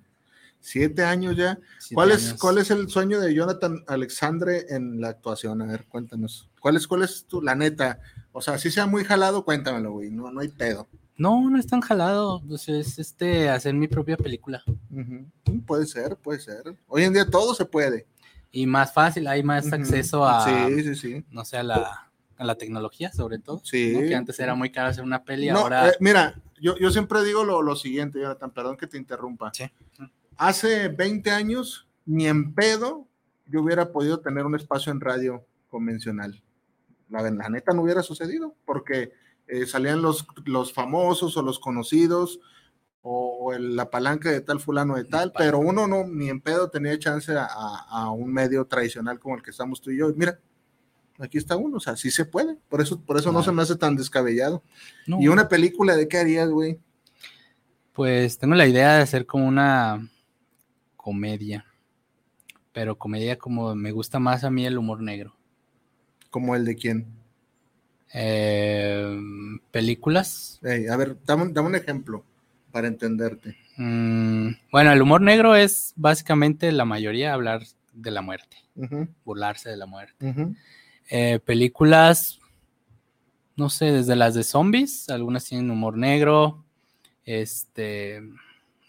Siete 0.62 1.04
años 1.04 1.38
ya. 1.38 1.58
Siete 1.80 1.96
¿Cuál 1.96 2.12
es. 2.12 2.34
¿Cuál 2.34 2.58
es 2.58 2.70
el 2.72 2.90
sueño 2.90 3.20
de 3.22 3.34
Jonathan 3.34 3.84
Alexandre 3.88 4.66
en 4.70 5.00
la 5.00 5.10
actuación? 5.10 5.62
A 5.62 5.66
ver, 5.66 5.86
cuéntanos. 5.86 6.50
¿Cuál 6.60 6.76
es, 6.76 6.86
cuál 6.88 7.04
es 7.04 7.26
tu, 7.26 7.42
la 7.42 7.56
neta? 7.56 8.00
O 8.34 8.42
sea, 8.42 8.58
si 8.58 8.70
sea 8.70 8.86
muy 8.86 9.06
jalado, 9.06 9.46
cuéntamelo, 9.46 9.94
güey. 9.94 10.10
No, 10.12 10.30
no 10.32 10.42
hay 10.42 10.50
pedo. 10.50 10.90
No, 11.16 11.50
no 11.50 11.58
es 11.58 11.68
tan 11.68 11.80
jalado. 11.82 12.42
Pues 12.46 12.68
es 12.68 13.00
este 13.00 13.50
hacer 13.50 13.74
mi 13.74 13.88
propia 13.88 14.18
película. 14.18 14.62
Puede 15.66 15.86
ser, 15.86 16.18
puede 16.18 16.40
ser. 16.40 16.64
Hoy 16.88 17.04
en 17.04 17.14
día 17.14 17.26
todo 17.30 17.54
se 17.56 17.66
puede. 17.66 18.08
Y 18.52 18.66
más 18.66 18.92
fácil, 18.94 19.28
hay 19.28 19.44
más 19.44 19.72
acceso 19.72 20.26
a, 20.28 20.46
Sí, 20.68 20.84
sí, 20.84 20.96
sí. 20.96 21.26
no 21.30 21.46
sé, 21.46 21.58
a 21.58 21.64
la, 21.64 22.10
a 22.36 22.44
la 22.44 22.56
tecnología, 22.56 23.12
sobre 23.14 23.38
todo. 23.40 23.62
Sí. 23.64 23.94
¿no? 23.94 24.00
Que 24.02 24.16
antes 24.16 24.40
era 24.40 24.56
muy 24.56 24.72
caro 24.72 24.90
hacer 24.90 25.04
una 25.04 25.24
peli, 25.24 25.50
No, 25.50 25.60
ahora. 25.60 25.90
eh, 25.90 25.94
mira, 26.00 26.36
yo, 26.62 26.76
yo 26.78 26.92
siempre 26.92 27.24
digo 27.24 27.44
lo, 27.44 27.62
lo 27.62 27.76
siguiente, 27.76 28.20
Jonathan, 28.20 28.52
perdón 28.52 28.78
que 28.78 28.88
te 28.88 28.98
interrumpa. 28.98 29.52
Sí. 29.54 29.66
Hace 30.38 30.88
20 30.90 31.32
años, 31.32 31.88
ni 32.06 32.28
en 32.28 32.54
pedo, 32.54 33.08
yo 33.48 33.62
hubiera 33.62 33.92
podido 33.92 34.20
tener 34.20 34.46
un 34.46 34.56
espacio 34.56 34.92
en 34.92 35.02
radio 35.02 35.46
convencional. 35.70 36.42
La, 37.10 37.22
la 37.24 37.50
neta 37.50 37.74
no 37.74 37.82
hubiera 37.82 38.04
sucedido, 38.04 38.56
porque 38.66 39.12
eh, 39.48 39.66
salían 39.66 40.02
los, 40.02 40.26
los 40.46 40.72
famosos 40.74 41.36
o 41.38 41.42
los 41.42 41.60
conocidos, 41.60 42.40
o, 43.02 43.54
el- 43.54 43.76
la 43.76 43.90
palanca 43.90 44.30
de 44.30 44.42
tal 44.42 44.60
fulano 44.60 44.96
de 44.96 45.06
tal, 45.06 45.32
pero 45.38 45.58
uno 45.60 45.88
no, 45.88 46.06
ni 46.06 46.30
en 46.30 46.42
pedo 46.42 46.70
tenía 46.70 46.98
chance 47.00 47.32
a, 47.36 47.46
a- 47.46 47.86
a 47.90 48.12
un 48.12 48.32
medio 48.32 48.66
tradicional 48.66 49.20
como 49.20 49.36
el 49.36 49.42
que 49.42 49.52
estamos 49.52 49.82
tú 49.82 49.90
y 49.92 49.98
yo. 49.98 50.14
Mira, 50.16 50.40
aquí 51.20 51.38
está 51.38 51.56
uno, 51.58 51.78
o 51.78 51.80
sea, 51.80 51.96
sí 51.96 52.10
se 52.12 52.26
puede, 52.26 52.56
por 52.70 52.82
eso, 52.82 53.00
por 53.02 53.18
eso 53.18 53.32
no 53.32 53.44
se 53.44 53.52
me 53.52 53.62
hace 53.62 53.76
tan 53.76 53.96
descabellado. 53.96 54.64
No, 55.06 55.22
¿Y 55.22 55.28
una 55.28 55.48
película 55.50 55.96
de 55.96 56.08
qué 56.08 56.18
harías, 56.18 56.50
güey? 56.50 56.80
Pues 57.94 58.38
tengo 58.38 58.56
la 58.56 58.68
idea 58.68 58.96
de 58.96 59.02
hacer 59.04 59.26
como 59.26 59.48
una 59.48 60.08
comedia. 60.96 61.66
Pero 62.72 62.98
comedia 62.98 63.38
como 63.38 63.76
me 63.76 63.92
gusta 63.92 64.20
más 64.20 64.44
a 64.44 64.50
mí 64.52 64.66
el 64.66 64.78
humor 64.78 65.02
negro. 65.02 65.36
¿Como 66.30 66.56
el 66.56 66.64
de 66.66 66.76
quién? 66.76 67.08
Eh, 68.14 69.20
películas. 69.72 70.60
A 70.64 70.96
ver, 70.98 71.18
dame, 71.26 71.44
un- 71.44 71.54
dame 71.54 71.68
un 71.70 71.76
ejemplo 71.76 72.24
para 72.72 72.88
entenderte. 72.88 73.58
Mm, 73.78 74.50
bueno, 74.72 74.92
el 74.92 75.02
humor 75.02 75.22
negro 75.22 75.56
es 75.56 75.94
básicamente 75.96 76.72
la 76.72 76.86
mayoría 76.86 77.34
hablar 77.34 77.64
de 77.94 78.12
la 78.12 78.22
muerte, 78.22 78.58
burlarse 79.26 79.70
de 79.70 79.78
la 79.78 79.86
muerte. 79.86 80.16
Eh, 81.10 81.40
películas, 81.40 82.40
no 83.56 83.70
sé, 83.70 83.92
desde 83.92 84.16
las 84.16 84.36
de 84.36 84.44
zombies, 84.44 85.10
algunas 85.10 85.46
tienen 85.46 85.72
humor 85.72 85.98
negro. 85.98 86.64
Este, 87.26 88.22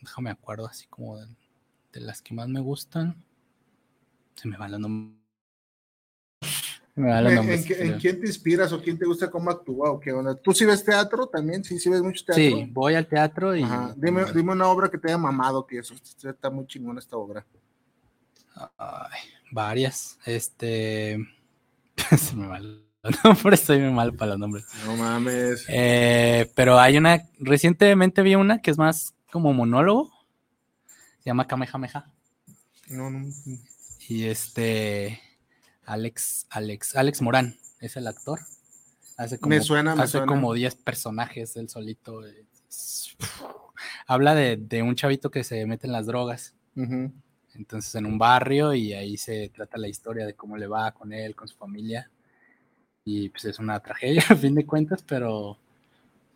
déjame 0.00 0.30
acuerdo 0.30 0.66
así 0.66 0.87
como 0.88 1.18
de, 1.18 1.26
de 1.92 2.00
las 2.00 2.20
que 2.20 2.35
más 2.35 2.48
me 2.48 2.61
gustan. 2.61 3.22
Se 4.35 4.48
me 4.48 4.56
van 4.56 4.72
los 4.72 4.80
nombres. 4.80 5.20
¿En, 6.96 7.98
quién 7.98 8.20
te 8.20 8.26
inspiras 8.26 8.72
o 8.72 8.80
quién 8.80 8.98
te 8.98 9.06
gusta 9.06 9.30
cómo 9.30 9.50
actúa 9.50 9.90
o 9.90 10.00
qué 10.00 10.12
onda? 10.12 10.35
¿Tú 10.35 10.52
sí 10.52 10.64
ves 10.64 10.85
teatro 10.85 11.26
también? 11.26 11.64
¿Sí, 11.64 11.78
sí 11.78 11.88
ves 11.88 12.02
mucho 12.02 12.24
teatro? 12.24 12.42
Sí, 12.42 12.68
voy 12.70 12.94
al 12.94 13.06
teatro 13.06 13.56
y 13.56 13.62
Ajá. 13.62 13.94
Dime, 13.96 14.24
dime 14.35 14.52
una 14.52 14.68
obra 14.68 14.90
que 14.90 14.98
te 14.98 15.09
haya 15.09 15.18
mamado, 15.18 15.66
que 15.66 15.78
eso 15.78 15.94
está 15.94 16.50
muy 16.50 16.66
chingona 16.66 16.98
esta 16.98 17.16
obra. 17.16 17.46
Ay, 18.76 19.20
varias. 19.50 20.18
Este, 20.26 21.18
se 22.18 22.36
me 22.36 22.46
van 22.46 22.82
los 23.02 23.24
nombres, 23.24 23.60
estoy 23.60 23.78
muy 23.78 23.92
mal 23.92 24.14
para 24.14 24.32
los 24.32 24.38
nombres. 24.38 24.64
No 24.84 24.96
mames. 24.96 25.64
Eh, 25.68 26.50
pero 26.54 26.78
hay 26.78 26.98
una, 26.98 27.22
recientemente 27.38 28.22
vi 28.22 28.34
una 28.34 28.60
que 28.60 28.70
es 28.70 28.78
más 28.78 29.14
como 29.32 29.52
monólogo. 29.52 30.10
Se 31.20 31.30
llama 31.30 31.46
Kamehameha. 31.46 32.10
No, 32.88 33.08
no. 33.10 33.26
Y 34.08 34.24
este, 34.24 35.20
Alex, 35.84 36.46
Alex, 36.50 36.96
Alex 36.96 37.22
Morán 37.22 37.56
es 37.80 37.96
el 37.96 38.06
actor. 38.06 38.40
Hace 39.16 39.38
como, 39.38 39.54
Me 39.54 39.60
suena, 39.62 39.94
me 39.94 40.02
hace 40.02 40.12
suena. 40.12 40.26
como 40.26 40.52
10 40.54 40.74
personajes 40.76 41.56
él 41.56 41.68
solito. 41.68 42.22
Es- 42.68 43.16
Habla 44.06 44.34
de, 44.34 44.56
de 44.56 44.82
un 44.82 44.94
chavito 44.94 45.30
que 45.30 45.44
se 45.44 45.64
mete 45.66 45.86
en 45.86 45.92
las 45.92 46.06
drogas. 46.06 46.54
Ujú. 46.76 47.12
Entonces 47.60 47.94
en 47.94 48.06
un 48.06 48.16
barrio 48.18 48.72
y 48.72 48.94
ahí 48.94 49.18
se 49.18 49.50
trata 49.50 49.76
la 49.76 49.86
historia 49.86 50.24
de 50.24 50.32
cómo 50.34 50.56
le 50.56 50.66
va 50.66 50.92
con 50.92 51.12
él, 51.12 51.36
con 51.36 51.46
su 51.46 51.56
familia. 51.56 52.10
Y 53.04 53.28
pues 53.28 53.44
es 53.44 53.58
una 53.58 53.78
tragedia 53.80 54.22
a 54.30 54.34
fin 54.34 54.54
de 54.54 54.64
cuentas, 54.64 55.02
pero 55.06 55.58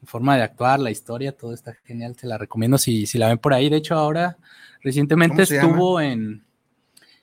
forma 0.05 0.37
de 0.37 0.43
actuar, 0.43 0.81
la 0.81 0.91
historia, 0.91 1.33
todo 1.35 1.55
está 1.55 1.73
genial. 1.85 2.15
Te 2.15 2.27
la 2.27 2.37
recomiendo 2.37 2.77
si, 2.77 3.07
si 3.07 3.17
la 3.17 3.29
ven 3.29 3.39
por 3.39 3.55
ahí. 3.55 3.71
De 3.71 3.79
hecho, 3.79 3.95
ahora 3.95 4.37
recientemente 4.83 5.45
estuvo 5.45 5.99
en... 5.99 6.45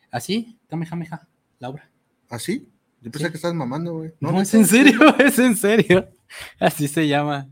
Así, 0.09 0.57
Kamehameha, 0.67 1.27
Laura. 1.59 1.87
¿Así? 2.27 2.67
Yo 3.01 3.11
pensé 3.11 3.27
Sí. 3.27 3.31
que 3.31 3.37
estás 3.37 3.53
mamando, 3.53 3.93
güey. 3.93 4.11
No, 4.19 4.41
es 4.41 4.51
en 4.55 4.65
serio, 4.65 4.99
es 5.19 5.37
en 5.37 5.55
serio. 5.55 6.09
Así 6.59 6.87
se 6.87 7.07
llama. 7.07 7.47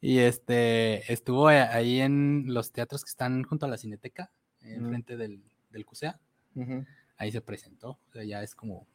Y 0.00 0.18
este 0.18 1.12
estuvo 1.12 1.46
a- 1.48 1.72
ahí 1.72 2.00
en 2.00 2.44
los 2.52 2.72
teatros 2.72 3.04
que 3.04 3.10
están 3.10 3.44
junto 3.44 3.66
a 3.66 3.68
la 3.68 3.76
Cineteca, 3.78 4.30
enfrente 4.62 5.16
del, 5.16 5.42
del 5.70 5.84
CUSEA. 5.86 6.18
Ahí 7.16 7.32
se 7.32 7.40
presentó. 7.40 7.90
O 7.90 8.12
sea, 8.12 8.24
ya 8.24 8.42
es 8.42 8.54
como 8.54 8.86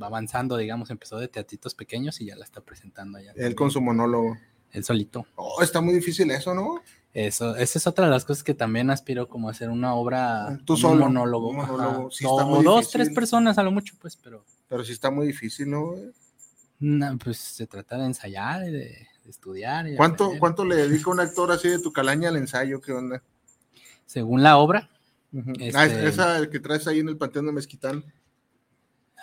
va 0.00 0.06
avanzando, 0.06 0.56
digamos, 0.56 0.90
empezó 0.90 1.18
de 1.18 1.28
teatritos 1.28 1.74
pequeños 1.74 2.20
y 2.20 2.26
ya 2.26 2.36
la 2.36 2.44
está 2.44 2.60
presentando 2.62 3.18
allá. 3.18 3.32
Él 3.36 3.54
con 3.54 3.70
su 3.70 3.80
monólogo. 3.80 4.36
Él 4.70 4.84
solito. 4.84 5.26
Oh, 5.36 5.60
está 5.62 5.82
muy 5.82 5.92
difícil 5.92 6.30
eso, 6.30 6.54
¿no? 6.54 6.80
Eso, 7.12 7.54
esa 7.56 7.78
es 7.78 7.86
otra 7.86 8.06
de 8.06 8.10
las 8.10 8.24
cosas 8.24 8.42
que 8.42 8.54
también 8.54 8.88
aspiro 8.88 9.28
como 9.28 9.48
a 9.48 9.50
hacer 9.50 9.68
una 9.68 9.94
obra, 9.94 10.58
Tú 10.64 10.72
un 10.74 10.78
solo, 10.78 11.04
monólogo. 11.04 11.50
un 11.50 11.56
monólogo, 11.56 12.10
sí 12.10 12.24
o 12.26 12.42
muy 12.46 12.64
dos, 12.64 12.80
difícil. 12.80 13.02
tres 13.02 13.14
personas 13.14 13.58
a 13.58 13.62
lo 13.62 13.70
mucho, 13.70 13.94
pues, 14.00 14.16
pero 14.16 14.46
Pero 14.66 14.82
sí 14.82 14.92
está 14.92 15.10
muy 15.10 15.26
difícil, 15.26 15.68
¿no? 15.70 15.92
pues 17.22 17.36
se 17.36 17.66
trata 17.66 17.98
de 17.98 18.06
ensayar 18.06 18.62
y 18.66 18.72
de, 18.72 19.06
de 19.24 19.30
estudiar. 19.30 19.86
y 19.88 19.94
¿Cuánto, 19.96 20.24
aprender. 20.24 20.40
¿Cuánto 20.40 20.64
le 20.64 20.76
dedica 20.76 21.10
un 21.10 21.20
actor 21.20 21.52
así 21.52 21.68
de 21.68 21.78
tu 21.78 21.92
calaña 21.92 22.30
al 22.30 22.36
ensayo? 22.36 22.80
¿Qué 22.80 22.92
onda? 22.92 23.22
según 24.06 24.42
la 24.42 24.56
obra. 24.56 24.88
Ah, 25.34 25.86
Este- 25.86 26.06
esa 26.08 26.50
que 26.50 26.60
traes 26.60 26.86
ahí 26.86 27.00
en 27.00 27.08
el 27.08 27.16
Panteón 27.16 27.46
de 27.46 27.52
Mezquitán. 27.52 28.04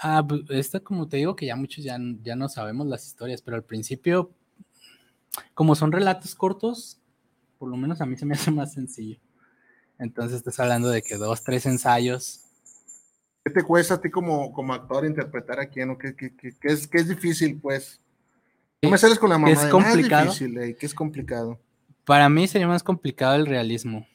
Ah, 0.01 0.25
esta 0.49 0.79
como 0.79 1.07
te 1.07 1.17
digo 1.17 1.35
que 1.35 1.45
ya 1.45 1.55
muchos 1.55 1.83
ya, 1.83 1.97
ya 2.23 2.35
no 2.35 2.47
sabemos 2.49 2.87
las 2.87 3.05
historias, 3.05 3.41
pero 3.41 3.57
al 3.57 3.63
principio, 3.63 4.31
como 5.53 5.75
son 5.75 5.91
relatos 5.91 6.35
cortos, 6.35 6.99
por 7.57 7.69
lo 7.69 7.75
menos 7.77 7.99
a 8.01 8.05
mí 8.05 8.15
se 8.15 8.25
me 8.25 8.33
hace 8.49 8.51
más 8.51 8.73
sencillo. 8.73 9.19
Entonces 9.99 10.37
estás 10.37 10.59
hablando 10.59 10.89
de 10.89 11.01
que 11.01 11.17
dos, 11.17 11.43
tres 11.43 11.65
ensayos. 11.65 12.41
¿Qué 13.43 13.51
te 13.51 13.63
cuesta 13.63 13.95
a 13.95 14.01
ti 14.01 14.09
como, 14.09 14.53
como 14.53 14.73
actor 14.73 15.05
interpretar 15.05 15.59
a 15.59 15.67
quién? 15.67 15.89
¿O 15.89 15.97
qué, 15.97 16.15
qué- 16.15 16.33
qué- 16.35 16.53
qué 16.59 16.67
es, 16.69 16.87
qué 16.87 16.97
es 16.99 17.07
difícil, 17.09 17.59
pues? 17.59 17.99
No 18.81 18.89
me 18.91 18.97
sales 18.97 19.19
con 19.19 19.29
la 19.29 19.37
mamá. 19.37 19.51
es 19.51 19.65
complicado. 19.65 20.31
Es 20.31 20.39
difícil, 20.39 20.57
ey, 20.57 20.73
que 20.75 20.85
es 20.85 20.93
complicado. 20.93 21.59
Para 22.05 22.29
mí 22.29 22.47
sería 22.47 22.67
más 22.67 22.81
complicado 22.83 23.35
el 23.35 23.45
realismo, 23.45 24.07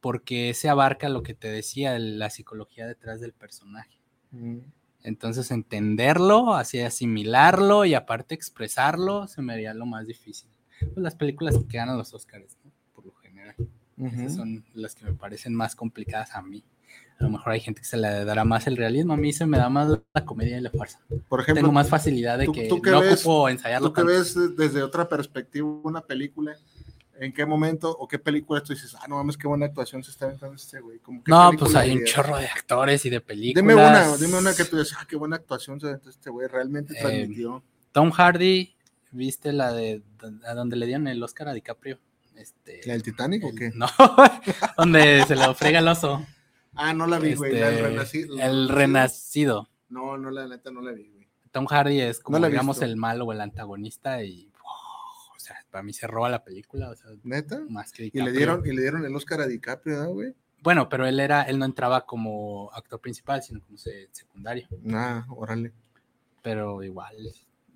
porque 0.00 0.50
ese 0.50 0.68
abarca 0.68 1.08
lo 1.08 1.22
que 1.22 1.34
te 1.34 1.48
decía, 1.48 1.98
la 1.98 2.30
psicología 2.30 2.86
detrás 2.86 3.20
del 3.20 3.32
personaje. 3.32 3.98
Mm. 4.32 4.58
Entonces 5.02 5.50
entenderlo, 5.50 6.54
así 6.54 6.80
asimilarlo 6.80 7.84
y 7.84 7.94
aparte 7.94 8.34
expresarlo, 8.34 9.26
se 9.28 9.40
me 9.42 9.52
haría 9.54 9.72
lo 9.74 9.86
más 9.86 10.06
difícil. 10.06 10.50
Pues 10.80 10.96
las 10.98 11.14
películas 11.14 11.56
que 11.68 11.76
ganan 11.78 11.96
los 11.98 12.12
Oscars, 12.14 12.56
¿no? 12.64 12.70
por 12.94 13.06
lo 13.06 13.12
general. 13.14 13.54
Esas 13.98 14.20
Ujú. 14.20 14.30
son 14.36 14.64
las 14.74 14.94
que 14.94 15.04
me 15.04 15.12
parecen 15.12 15.54
más 15.54 15.74
complicadas 15.76 16.34
a 16.34 16.42
mí. 16.42 16.64
A 17.18 17.24
lo 17.24 17.30
mejor 17.30 17.52
hay 17.52 17.60
gente 17.60 17.82
que 17.82 17.86
se 17.86 17.98
le 17.98 18.24
dará 18.24 18.44
más 18.46 18.66
el 18.66 18.76
realismo, 18.78 19.12
a 19.12 19.16
mí 19.16 19.32
se 19.32 19.44
me 19.46 19.58
da 19.58 19.68
más 19.68 19.90
la 20.14 20.24
comedia 20.24 20.56
y 20.56 20.60
la 20.62 20.70
farsa. 20.70 21.00
Por 21.28 21.40
ejemplo, 21.40 21.60
Tengo 21.60 21.72
más 21.72 21.88
facilidad 21.88 22.38
de 22.38 22.46
tú- 22.46 22.52
que 22.52 22.66
tú 22.66 22.80
que 22.80 22.90
no 22.90 23.00
ves- 23.00 23.20
ocupo 23.26 23.48
ensayarlo 23.50 23.88
tú 23.88 23.92
que 23.94 24.00
tanto. 24.00 24.12
ves 24.12 24.34
de- 24.34 24.48
desde 24.64 24.82
otra 24.82 25.06
perspectiva 25.08 25.68
una 25.84 26.00
película, 26.00 26.56
¿en 27.20 27.32
qué 27.32 27.46
momento 27.46 27.90
o 27.96 28.08
qué 28.08 28.18
película 28.18 28.62
tú 28.62 28.72
dices, 28.72 28.96
ah, 29.00 29.06
no 29.08 29.16
mames, 29.16 29.36
qué 29.36 29.46
buena 29.46 29.66
actuación 29.66 30.02
se 30.02 30.10
está 30.10 30.24
aventando 30.26 30.56
este 30.56 30.80
güey? 30.80 30.98
Como, 30.98 31.22
¿qué 31.22 31.30
No, 31.30 31.52
pues 31.58 31.74
hay 31.76 31.92
un 31.92 32.04
chorro 32.04 32.36
de 32.38 32.46
actores 32.46 33.04
y 33.06 33.10
de 33.10 33.20
películas. 33.20 33.62
Dime 33.62 33.74
una, 33.74 34.16
dime 34.16 34.38
una 34.38 34.54
que 34.54 34.64
tú 34.64 34.78
dices, 34.78 34.96
ah, 34.98 35.06
qué 35.08 35.16
buena 35.16 35.36
actuación 35.36 35.78
se 35.80 35.86
aventó 35.88 36.10
este 36.10 36.30
güey, 36.30 36.48
realmente 36.48 36.94
Eh, 36.94 37.00
transmitió. 37.00 37.62
Tom 37.92 38.10
Hardy, 38.10 38.74
¿viste 39.12 39.52
la 39.52 39.72
de 39.72 40.02
a 40.46 40.54
donde 40.54 40.76
le 40.76 40.86
dieron 40.86 41.06
el 41.08 41.22
Oscar 41.22 41.48
a 41.48 41.52
DiCaprio? 41.52 41.98
Este, 42.36 42.80
¿La 42.86 42.94
del 42.94 43.02
Titanic 43.02 43.44
o 43.44 43.48
el- 43.50 43.54
qué? 43.58 43.70
No, 43.74 43.86
donde 44.76 45.24
se 45.26 45.36
lo 45.36 45.54
frega 45.54 45.80
el 45.80 45.88
oso. 45.88 46.24
Ah, 46.74 46.94
no 46.94 47.06
la 47.06 47.18
vi, 47.18 47.34
güey, 47.34 47.52
Este, 47.54 47.82
renacido. 47.82 48.38
el 48.40 48.68
renacido. 48.68 49.68
No, 49.88 50.16
no, 50.16 50.30
la 50.30 50.46
neta 50.46 50.70
no 50.70 50.80
la 50.80 50.92
vi, 50.92 51.08
güey. 51.08 51.28
Tom 51.50 51.66
Hardy 51.66 52.00
es 52.00 52.20
como, 52.20 52.38
No 52.38 52.46
digamos, 52.46 52.76
visto. 52.76 52.84
el 52.86 52.96
malo 52.96 53.24
o 53.24 53.32
el 53.32 53.40
antagonista 53.40 54.22
y, 54.22 54.49
para 55.70 55.82
mí 55.82 55.92
se 55.92 56.06
roba 56.06 56.28
la 56.28 56.42
película, 56.44 56.90
o 56.90 56.96
sea, 56.96 57.10
¿Neta? 57.22 57.60
más 57.68 57.92
que 57.92 58.10
Y 58.12 58.20
le 58.20 58.32
dieron, 58.32 58.66
y 58.66 58.72
le 58.74 58.82
dieron 58.82 59.04
el 59.04 59.14
Oscar 59.14 59.40
a 59.40 59.46
DiCaprio, 59.46 60.02
¿no, 60.02 60.10
güey? 60.10 60.34
Bueno, 60.62 60.88
pero 60.88 61.06
él 61.06 61.20
era, 61.20 61.42
él 61.42 61.58
no 61.58 61.64
entraba 61.64 62.04
como 62.04 62.70
actor 62.74 63.00
principal, 63.00 63.42
sino 63.42 63.60
como 63.62 63.78
se- 63.78 64.08
secundario, 64.12 64.68
Ah, 64.92 65.24
órale. 65.30 65.72
pero 66.42 66.82
igual, 66.82 67.14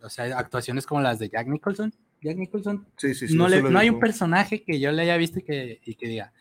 o 0.02 0.08
sea, 0.10 0.38
actuaciones 0.38 0.86
como 0.86 1.00
las 1.00 1.18
de 1.18 1.28
Jack 1.28 1.46
Nicholson. 1.48 1.94
Jack 2.22 2.36
Nicholson, 2.36 2.86
Sí, 2.96 3.14
sí, 3.14 3.28
sí. 3.28 3.36
no, 3.36 3.48
le- 3.48 3.62
no 3.62 3.78
hay 3.78 3.90
un 3.90 4.00
personaje 4.00 4.62
que 4.64 4.80
yo 4.80 4.92
le 4.92 5.02
haya 5.02 5.16
visto 5.16 5.38
y 5.38 5.42
que, 5.42 5.80
y 5.84 5.94
que 5.94 6.08
diga, 6.08 6.32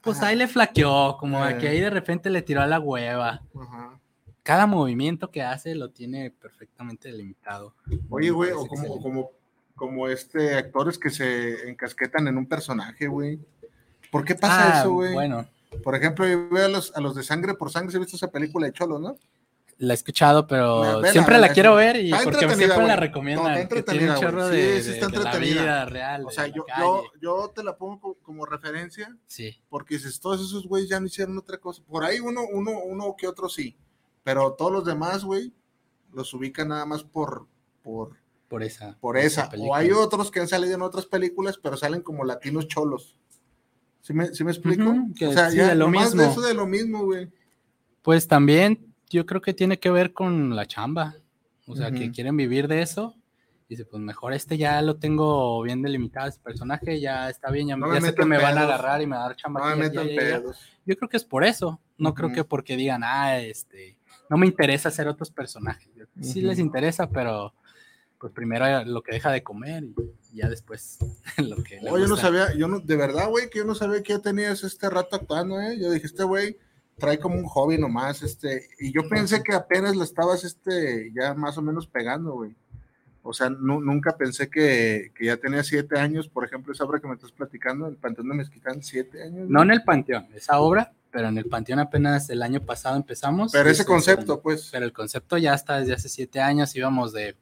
pues 0.00 0.22
ahí 0.22 0.36
le 0.36 0.48
flaqueó, 0.48 1.16
como 1.18 1.46
Eh. 1.46 1.58
que 1.58 1.68
ahí 1.68 1.80
de 1.80 1.90
repente 1.90 2.30
le 2.30 2.42
tiró 2.42 2.62
a 2.62 2.66
la 2.66 2.80
hueva. 2.80 3.42
Ajá. 3.54 4.00
Cada 4.42 4.66
movimiento 4.66 5.30
que 5.30 5.42
hace 5.42 5.74
lo 5.74 5.90
tiene 5.90 6.30
perfectamente 6.30 7.10
delimitado. 7.10 7.74
Oye, 8.08 8.30
güey, 8.30 8.52
o 8.52 8.66
como, 8.66 9.00
como, 9.02 9.30
como 9.80 10.08
este 10.08 10.56
actores 10.56 10.98
que 10.98 11.08
se 11.08 11.70
encasquetan 11.70 12.28
en 12.28 12.36
un 12.36 12.46
personaje, 12.46 13.06
güey. 13.08 13.40
¿Por 14.12 14.26
qué 14.26 14.34
pasa 14.34 14.76
Ah, 14.76 14.80
eso, 14.80 14.92
güey? 14.92 15.14
Bueno, 15.14 15.46
Por 15.82 15.94
ejemplo, 15.94 16.28
yo 16.28 16.50
veo 16.50 16.66
a 16.66 16.68
los, 16.68 16.94
a 16.94 17.00
los 17.00 17.14
de 17.14 17.22
Sangre 17.22 17.54
por 17.54 17.70
Sangre, 17.70 17.90
¿se 17.92 17.96
ha 17.96 18.00
visto 18.00 18.16
esa 18.16 18.30
película 18.30 18.66
de 18.66 18.74
Cholo, 18.74 18.98
no? 18.98 19.16
la 19.78 19.94
he 19.94 19.96
escuchado, 19.96 20.46
pero 20.46 20.80
vela, 21.00 21.10
siempre 21.10 21.36
vela, 21.36 21.46
la 21.46 21.54
quiero 21.54 21.74
ver 21.74 21.96
y 21.96 22.10
porque 22.10 22.24
entretenida, 22.44 22.56
siempre 22.74 22.86
la 22.86 22.96
recomiendan. 22.96 23.52
No, 23.54 23.58
está 23.58 23.74
que 23.76 23.82
tiene 23.82 24.04
un 24.04 24.10
entretenida, 24.12 24.48
de, 24.48 24.76
Sí, 24.76 24.82
sí 24.82 24.88
de- 24.90 24.94
está 24.96 25.06
de 25.06 25.12
la 25.16 25.18
entretenida. 25.30 25.62
vida 25.62 25.84
real. 25.86 26.24
O 26.26 26.30
sea, 26.30 26.46
yo, 26.48 26.66
yo, 26.78 27.02
yo 27.22 27.50
te 27.54 27.62
la 27.64 27.78
pongo 27.78 27.98
co- 27.98 28.18
como, 28.20 28.44
referencia 28.44 29.16
Sí, 29.26 29.58
porque 29.70 29.94
dices, 29.94 30.20
todos 30.20 30.42
esos 30.42 30.66
güeyes 30.66 30.90
ya 30.90 31.00
no 31.00 31.06
hicieron 31.06 31.38
otra 31.38 31.56
cosa. 31.56 31.82
Por 31.88 32.04
ahí 32.04 32.20
uno, 32.20 32.42
uno, 32.52 32.72
uno 32.84 33.14
que 33.16 33.26
otro 33.26 33.48
sí, 33.48 33.74
pero 34.22 34.52
todos 34.52 34.70
los 34.70 34.84
demás, 34.84 35.24
güey, 35.24 35.50
los 36.12 36.34
ubican 36.34 36.68
nada 36.68 36.84
más 36.84 37.02
por, 37.02 37.46
por, 37.82 38.18
por 38.50 38.64
esa. 38.64 38.98
por 38.98 39.16
esa. 39.16 39.48
O 39.56 39.76
hay 39.76 39.92
otros 39.92 40.32
que 40.32 40.40
han 40.40 40.48
salido 40.48 40.74
en 40.74 40.82
otras 40.82 41.06
películas, 41.06 41.56
pero 41.62 41.76
salen 41.76 42.02
como 42.02 42.24
latinos 42.24 42.66
cholos. 42.66 43.16
¿Sí 44.00 44.12
me, 44.12 44.34
sí 44.34 44.42
me 44.42 44.50
explico? 44.50 44.92
Que 45.16 45.28
o 45.28 45.32
sea, 45.32 45.52
sí, 45.52 45.58
ya 45.58 45.68
de 45.68 45.76
lo 45.76 45.84
nomás 45.86 46.10
de 46.10 46.16
mismo. 46.18 46.32
eso 46.32 46.40
de 46.40 46.54
lo 46.54 46.66
mismo, 46.66 47.04
güey. 47.04 47.30
Pues 48.02 48.26
también 48.26 48.92
yo 49.08 49.24
creo 49.24 49.40
que 49.40 49.54
tiene 49.54 49.78
que 49.78 49.90
ver 49.90 50.12
con 50.12 50.56
la 50.56 50.66
chamba. 50.66 51.14
O 51.68 51.76
sea, 51.76 51.92
que 51.92 52.10
quieren 52.10 52.36
vivir 52.36 52.66
de 52.66 52.82
eso. 52.82 53.14
Dice, 53.68 53.84
pues 53.84 54.02
mejor 54.02 54.32
este 54.32 54.58
ya 54.58 54.82
lo 54.82 54.96
tengo 54.96 55.62
bien 55.62 55.80
delimitado, 55.80 56.26
este 56.26 56.42
personaje 56.42 56.98
ya 56.98 57.30
está 57.30 57.52
bien, 57.52 57.68
ya, 57.68 57.76
No 57.76 57.94
ya 57.94 58.00
sé 58.00 58.12
que 58.12 58.24
me 58.24 58.36
van 58.36 58.58
a 58.58 58.62
agarrar 58.62 59.00
y 59.00 59.06
me 59.06 59.14
va 59.14 59.26
a 59.26 59.28
dar 59.28 59.36
chamba. 59.36 59.76
No 59.76 59.84
allá. 59.84 60.02
pedos. 60.02 60.58
Yo 60.84 60.96
creo 60.96 61.08
que 61.08 61.18
es 61.18 61.24
por 61.24 61.44
eso. 61.44 61.80
No 61.96 62.14
creo 62.14 62.32
que 62.32 62.42
porque 62.42 62.76
digan, 62.76 63.02
ah, 63.04 63.38
este, 63.38 63.96
no 64.28 64.36
me 64.36 64.46
interesa 64.46 64.88
hacer 64.88 65.06
otros 65.06 65.30
personajes. 65.30 65.88
Sí 66.20 66.40
les 66.40 66.58
interesa, 66.58 67.08
pero 67.10 67.54
pues 68.20 68.32
primero 68.32 68.84
lo 68.84 69.02
que 69.02 69.12
deja 69.12 69.32
de 69.32 69.42
comer 69.42 69.82
y 70.32 70.36
ya 70.36 70.48
después 70.48 70.98
lo 71.38 71.56
que 71.64 71.80
le 71.80 71.90
Oye, 71.90 72.02
yo 72.02 72.08
no 72.08 72.14
gusta. 72.14 72.26
sabía, 72.26 72.54
yo 72.54 72.68
no, 72.68 72.78
de 72.78 72.96
verdad, 72.96 73.28
güey, 73.30 73.48
que 73.50 73.58
yo 73.58 73.64
no 73.64 73.74
sabía 73.74 74.02
que 74.02 74.12
ya 74.12 74.18
tenías 74.20 74.62
este 74.62 74.88
rato 74.90 75.16
actuando, 75.16 75.60
¿eh? 75.60 75.78
Yo 75.80 75.90
dije, 75.90 76.06
este 76.06 76.22
güey 76.24 76.56
trae 76.98 77.18
como 77.18 77.36
un 77.36 77.46
hobby 77.46 77.78
nomás, 77.78 78.22
este, 78.22 78.68
y 78.78 78.92
yo 78.92 79.08
pensé 79.08 79.42
que 79.42 79.54
apenas 79.54 79.96
lo 79.96 80.04
estabas, 80.04 80.44
este, 80.44 81.10
ya 81.14 81.32
más 81.32 81.56
o 81.56 81.62
menos 81.62 81.86
pegando, 81.86 82.32
güey. 82.34 82.54
O 83.22 83.32
sea, 83.32 83.48
nu- 83.50 83.80
nunca 83.80 84.16
pensé 84.16 84.48
que, 84.50 85.10
que 85.14 85.24
ya 85.26 85.36
tenía 85.38 85.62
siete 85.62 85.98
años, 85.98 86.28
por 86.28 86.44
ejemplo, 86.44 86.72
esa 86.74 86.84
obra 86.84 87.00
que 87.00 87.08
me 87.08 87.14
estás 87.14 87.32
platicando, 87.32 87.86
el 87.86 87.96
Panteón 87.96 88.28
de 88.28 88.34
Mezquitán, 88.34 88.82
siete 88.82 89.22
años. 89.22 89.48
No 89.48 89.62
en 89.62 89.70
el 89.70 89.82
Panteón, 89.82 90.26
esa 90.34 90.58
obra, 90.60 90.92
pero 91.10 91.28
en 91.28 91.38
el 91.38 91.46
Panteón 91.46 91.78
apenas 91.80 92.28
el 92.30 92.42
año 92.42 92.60
pasado 92.60 92.96
empezamos. 92.96 93.52
Pero 93.52 93.68
ese 93.70 93.82
estoy 93.82 93.94
concepto, 93.94 94.40
pues. 94.42 94.68
Pero 94.72 94.84
el 94.84 94.92
concepto 94.92 95.36
ya 95.38 95.54
está 95.54 95.80
desde 95.80 95.94
hace 95.94 96.08
siete 96.10 96.40
años, 96.40 96.74
íbamos 96.76 97.12
de 97.12 97.36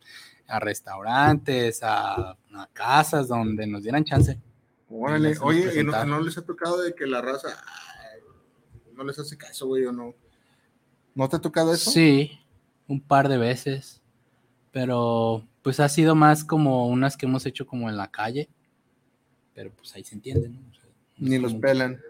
a 0.48 0.58
restaurantes, 0.58 1.82
a, 1.82 2.30
a 2.30 2.68
casas 2.72 3.28
donde 3.28 3.66
nos 3.66 3.82
dieran 3.82 4.04
chance. 4.04 4.40
Órale, 4.90 5.36
oye, 5.42 5.80
¿y 5.80 5.84
no, 5.84 6.04
no 6.06 6.20
les 6.20 6.38
ha 6.38 6.42
tocado 6.42 6.80
de 6.80 6.94
que 6.94 7.06
la 7.06 7.20
raza 7.20 7.48
ay, 7.48 8.20
no 8.94 9.04
les 9.04 9.18
hace 9.18 9.36
caso, 9.36 9.66
güey, 9.66 9.84
o 9.84 9.92
no? 9.92 10.14
¿No 11.14 11.28
te 11.28 11.36
ha 11.36 11.40
tocado 11.40 11.74
eso? 11.74 11.90
Sí, 11.90 12.40
un 12.86 13.00
par 13.00 13.28
de 13.28 13.36
veces, 13.36 14.00
pero 14.72 15.46
pues 15.62 15.78
ha 15.80 15.88
sido 15.90 16.14
más 16.14 16.44
como 16.44 16.88
unas 16.88 17.16
que 17.16 17.26
hemos 17.26 17.44
hecho 17.44 17.66
como 17.66 17.90
en 17.90 17.98
la 17.98 18.10
calle, 18.10 18.48
pero 19.54 19.70
pues 19.70 19.94
ahí 19.94 20.04
se 20.04 20.14
entiende, 20.14 20.48
¿no? 20.48 20.58
O 20.70 20.74
sea, 20.74 20.88
Ni 21.18 21.38
los 21.38 21.54
pelan. 21.54 22.00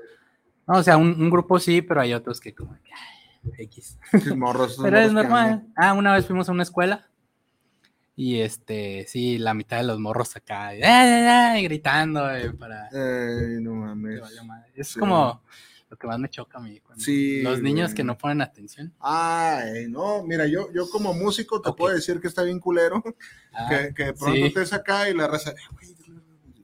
No, 0.69 0.79
o 0.79 0.83
sea, 0.83 0.97
un, 0.97 1.21
un 1.21 1.31
grupo 1.31 1.59
sí, 1.59 1.83
pero 1.83 2.01
hay 2.01 2.15
otros 2.15 2.41
que 2.41 2.55
como 2.55 2.75
que, 2.85 2.93
ay, 2.93 3.65
X. 3.65 3.99
Morros, 4.37 4.79
Pero 4.81 4.99
es 4.99 5.13
normal. 5.13 5.67
Ah, 5.75 5.95
una 5.95 6.13
vez 6.13 6.27
fuimos 6.27 6.49
a 6.49 6.53
una 6.53 6.63
escuela 6.63 7.09
y 8.21 8.41
este, 8.41 9.07
sí, 9.07 9.39
la 9.39 9.55
mitad 9.55 9.77
de 9.77 9.85
los 9.85 10.01
morros 10.01 10.35
acá, 10.35 10.69
¡ay, 10.69 10.83
ay, 10.83 11.11
ay! 11.57 11.63
gritando 11.65 12.29
eh, 12.35 12.53
para... 12.53 12.89
Ay, 12.93 13.61
no 13.61 13.75
mames. 13.75 14.21
Es 14.75 14.89
Sí. 14.89 14.99
como 14.99 15.41
lo 15.89 15.97
que 15.97 16.07
más 16.09 16.19
me 16.19 16.29
choca 16.29 16.59
a 16.59 16.61
mí. 16.61 16.83
Sí, 16.97 17.43
los 17.43 17.63
niños 17.63 17.91
güey. 17.91 17.95
que 17.97 18.03
no 18.05 18.19
ponen 18.19 18.43
atención. 18.43 18.93
Ay, 18.99 19.87
no, 19.89 20.25
mira, 20.25 20.47
yo, 20.49 20.71
yo 20.75 20.91
como 20.91 21.15
músico 21.15 21.63
te 21.63 21.71
Ok. 21.71 21.79
puedo 21.79 21.95
decir 21.95 22.21
que 22.21 22.27
está 22.27 22.43
bien 22.43 22.59
culero, 22.59 23.03
Ah, 23.53 23.69
que, 23.71 23.95
que 23.95 24.05
de 24.07 24.13
pronto 24.15 24.35
sí. 24.35 24.43
estés 24.47 24.73
acá 24.73 25.09
y 25.09 25.15
la 25.15 25.29
raza, 25.29 25.53
"Ay, 25.57 25.95
güey, 25.97 26.15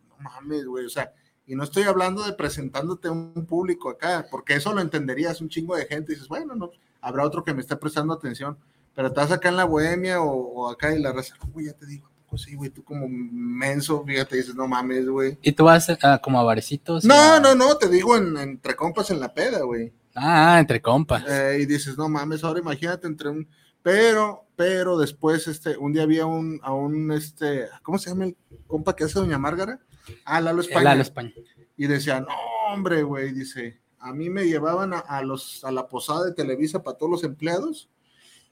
no 0.09 0.17
mames, 0.19 0.67
güey, 0.67 0.85
o 0.87 0.91
sea, 0.91 1.13
y 1.47 1.55
no 1.55 1.63
estoy 1.63 1.85
hablando 1.85 2.25
de 2.25 2.33
presentándote 2.33 3.07
a 3.09 3.13
un 3.13 3.47
público 3.47 3.91
acá, 3.91 4.27
porque 4.31 4.55
eso 4.57 4.73
lo 4.75 4.81
entenderías 4.81 5.41
un 5.41 5.49
chingo 5.49 5.77
de 5.77 5.87
gente, 5.87 6.11
y 6.13 6.15
dices, 6.17 6.29
bueno, 6.29 6.55
no, 6.57 6.71
habrá 7.01 7.25
otro 7.25 7.45
que 7.45 7.55
me 7.55 7.61
esté 7.61 7.77
prestando 7.77 8.13
atención, 8.15 8.59
pero 8.95 9.09
estás 9.09 9.33
acá 9.33 9.49
en 9.49 9.57
la 9.57 9.65
bohemia 9.65 10.21
o, 10.21 10.31
o 10.31 10.71
acá 10.71 10.95
y 10.95 11.01
la 11.03 11.13
raza, 11.13 11.35
"No, 11.43 11.51
güey, 11.53 11.67
ya 11.67 11.73
te 11.73 11.87
digo, 11.87 12.07
¿a 12.07 12.23
poco 12.25 12.39
sí, 12.39 12.55
güey, 12.55 12.71
tú 12.71 12.85
como 12.85 13.07
menso, 13.09 14.05
fíjate, 14.05 14.37
dices, 14.37 14.55
no 14.55 14.69
mames, 14.69 15.09
güey. 15.09 15.39
¿Y 15.43 15.53
tú 15.53 15.65
vas 15.65 15.89
ah, 16.03 16.21
como 16.23 16.39
a 16.39 16.45
barecitos? 16.45 17.05
No, 17.05 17.15
a- 17.15 17.41
no, 17.41 17.55
no, 17.55 17.77
te 17.77 17.89
digo 17.89 18.17
en, 18.17 18.37
entre 18.37 18.77
compas 18.77 19.11
en 19.11 19.21
la 19.21 19.33
peda, 19.35 19.63
güey. 19.63 19.93
Ah, 20.15 20.59
entre 20.61 20.81
compas. 20.81 21.25
Eh, 21.29 21.59
y 21.63 21.67
dices, 21.67 21.99
no 21.99 22.09
mames, 22.09 22.45
ahora 22.45 22.61
imagínate 22.61 23.07
entre 23.07 23.29
un. 23.31 23.49
Pero, 23.83 24.47
pero 24.57 24.97
después, 24.97 25.47
este, 25.49 25.77
un 25.77 25.93
día 25.93 26.05
había 26.05 26.25
un, 26.25 26.61
a 26.63 26.73
un, 26.73 27.11
este, 27.13 27.67
¿cómo 27.83 27.99
se 27.99 28.11
llama 28.11 28.25
el 28.27 28.37
compa 28.67 28.97
que 28.97 29.05
hace 29.05 29.19
Doña 29.19 29.39
Márgara? 29.39 29.81
Ah, 30.25 30.41
Lalo 30.41 30.61
España. 30.63 30.85
Lalo 30.85 31.03
España. 31.03 31.33
Y 31.77 31.87
decía, 31.87 32.21
no, 32.21 32.29
hombre, 32.73 33.03
güey, 33.03 33.33
dice, 33.33 33.81
a 33.99 34.13
mí 34.15 34.31
me 34.31 34.45
llevaban 34.45 34.95
a, 34.95 35.01
a 35.01 35.23
los, 35.23 35.65
a 35.65 35.73
la 35.73 35.89
posada 35.89 36.25
de 36.25 36.33
Televisa 36.33 36.83
para 36.83 36.97
todos 36.97 37.11
los 37.11 37.25
empleados 37.25 37.91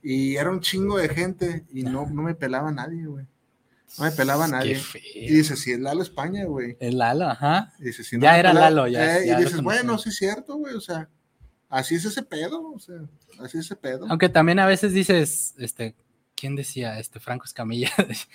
y 0.03 0.37
era 0.37 0.51
un 0.51 0.61
chingo 0.61 0.99
de 0.99 1.09
gente 1.09 1.65
y 1.73 1.83
no, 1.85 2.07
no 2.11 2.23
me 2.23 2.35
pelaba 2.35 2.71
nadie, 2.73 3.07
güey. 3.07 3.27
No 3.99 4.05
me 4.05 4.11
pelaba 4.13 4.49
nadie. 4.49 4.81
Y 5.15 5.29
dices, 5.35 5.61
si 5.61 5.73
es 5.73 5.79
Lalo 5.79 6.03
España, 6.03 6.45
güey. 6.47 6.77
El 6.81 6.99
Lalo, 6.99 7.27
ajá. 7.29 7.73
Y 7.79 7.85
dices, 7.85 8.11
Ya 8.19 8.39
era 8.39 8.51
pelaba- 8.51 8.71
Lalo, 8.71 8.89
ya- 8.89 9.19
Eh, 9.19 9.27
ya 9.27 9.39
y 9.39 9.45
dices, 9.45 9.61
bueno, 9.63 9.99
sí 9.99 10.09
es 10.09 10.17
cierto, 10.17 10.57
güey. 10.57 10.75
O 10.75 10.81
sea, 10.81 11.09
así 11.69 11.95
es 11.97 12.05
ese 12.07 12.23
pedo. 12.23 12.73
O 12.73 12.79
sea, 12.79 12.97
así 13.39 13.59
es 13.59 13.67
ese 13.67 13.77
pedo. 13.77 14.07
Aunque 14.09 14.29
también 14.31 14.59
a 14.61 14.67
veces 14.67 14.93
dices, 14.95 15.55
este, 15.59 15.95
¿quién 16.35 16.57
decía? 16.57 16.99
Este 16.99 17.21
Franco 17.21 17.45
Escamilla. 17.45 17.91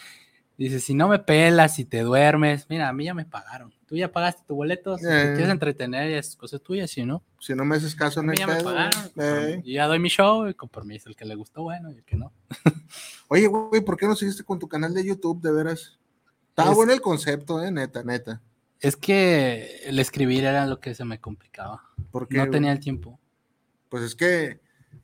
Dice, 0.58 0.80
si 0.80 0.96
no 0.96 1.08
me 1.08 1.20
pelas 1.20 1.78
y 1.78 1.86
te 1.86 2.02
duermes, 2.02 2.66
mira, 2.70 2.90
a 2.90 2.94
mí 2.94 3.06
ya 3.06 3.14
me 3.14 3.26
pagaron. 3.26 3.72
Tú 3.86 3.96
ya 3.96 4.12
pagaste 4.12 4.42
tu 4.48 4.56
boleto, 4.56 4.98
si 4.98 5.04
te 5.06 5.10
Eh. 5.32 5.34
quieres 5.36 5.50
entretener, 5.50 6.10
es 6.12 6.36
cosa 6.36 6.58
tuya, 6.58 6.88
si 6.88 7.06
no. 7.06 7.24
Si 7.40 7.54
no 7.54 7.64
me 7.64 7.76
haces 7.76 7.94
caso 7.96 8.22
el 8.22 8.36
ya 8.36 8.48
me 8.48 8.64
pagaron. 8.64 8.92
Eh. 9.18 9.62
Yo 9.64 9.72
ya 9.72 9.86
doy 9.86 10.00
mi 10.00 10.10
show 10.10 10.48
y 10.48 10.56
con 10.56 10.68
permiso, 10.70 11.10
el 11.10 11.16
que 11.16 11.26
le 11.26 11.36
gustó, 11.36 11.62
bueno, 11.62 11.92
y 11.92 11.96
el 11.98 12.04
que 12.04 12.16
no. 12.18 12.34
Oye, 13.30 13.48
güey, 13.48 13.82
¿por 13.82 13.98
qué 13.98 14.08
no 14.08 14.16
seguiste 14.16 14.44
con 14.44 14.58
tu 14.58 14.68
canal 14.68 14.94
de 14.94 15.06
YouTube, 15.06 15.42
de 15.42 15.52
veras? 15.52 16.00
Estaba 16.50 16.72
Es- 16.72 16.76
bueno 16.76 16.92
el 16.92 17.02
concepto, 17.02 17.64
eh, 17.64 17.72
neta, 17.72 18.04
neta. 18.04 18.42
Es 18.80 18.96
que 18.98 19.82
el 19.86 20.00
escribir 20.00 20.44
era 20.46 20.66
lo 20.66 20.80
que 20.80 20.94
se 20.96 21.06
me 21.06 21.20
complicaba. 21.20 21.84
Porque, 22.12 22.38
No 22.38 22.50
tenía 22.50 22.72
el 22.72 22.80
tiempo 22.80 23.20
Pues 23.90 24.04
es 24.04 24.16
que, 24.16 24.60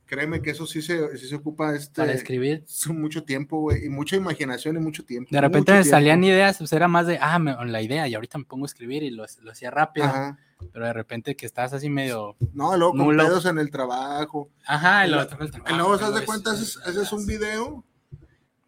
créeme 0.06 0.40
que 0.42 0.50
eso 0.50 0.66
sí 0.66 0.82
se, 0.82 1.16
sí 1.16 1.28
se 1.28 1.34
ocupa 1.36 1.74
este, 1.74 2.02
para 2.02 2.12
escribir. 2.12 2.64
es 2.66 2.86
mucho 2.88 3.24
tiempo, 3.24 3.60
güey, 3.60 3.84
y 3.86 3.88
mucha 3.88 4.16
imaginación 4.16 4.76
y 4.76 4.80
mucho 4.80 5.04
tiempo. 5.04 5.28
De 5.32 5.40
repente 5.40 5.72
me 5.72 5.84
salían 5.84 6.22
ideas, 6.24 6.58
pues 6.58 6.72
era 6.72 6.88
más 6.88 7.06
de, 7.06 7.18
ah, 7.20 7.38
me- 7.38 7.56
la 7.66 7.82
idea, 7.82 8.06
y 8.08 8.14
ahorita 8.14 8.38
me 8.38 8.44
pongo 8.44 8.64
a 8.64 8.66
escribir 8.66 9.02
y 9.02 9.10
lo, 9.10 9.24
lo 9.42 9.50
hacía 9.52 9.70
rápido. 9.70 10.06
Ajá. 10.06 10.38
Pero 10.72 10.86
de 10.86 10.92
repente 10.92 11.36
que 11.36 11.44
estás 11.46 11.72
así 11.74 11.90
medio. 11.90 12.36
No, 12.54 12.76
luego 12.76 12.92
con 12.92 13.00
Nulo. 13.06 13.24
pedos 13.24 13.44
en 13.46 13.58
el 13.58 13.70
trabajo. 13.70 14.48
Ajá, 14.66 15.04
y 15.04 15.08
Y 15.08 15.10
luego 15.12 15.22
el 15.22 15.26
Y 15.26 15.50
trabajo, 15.50 15.76
luego, 15.76 15.96
¿te 15.98 16.02
luego 16.04 16.16
das 16.16 16.24
cuenta? 16.24 16.50
Haces, 16.52 16.76
haces 16.86 17.12
un 17.12 17.26
video 17.26 17.84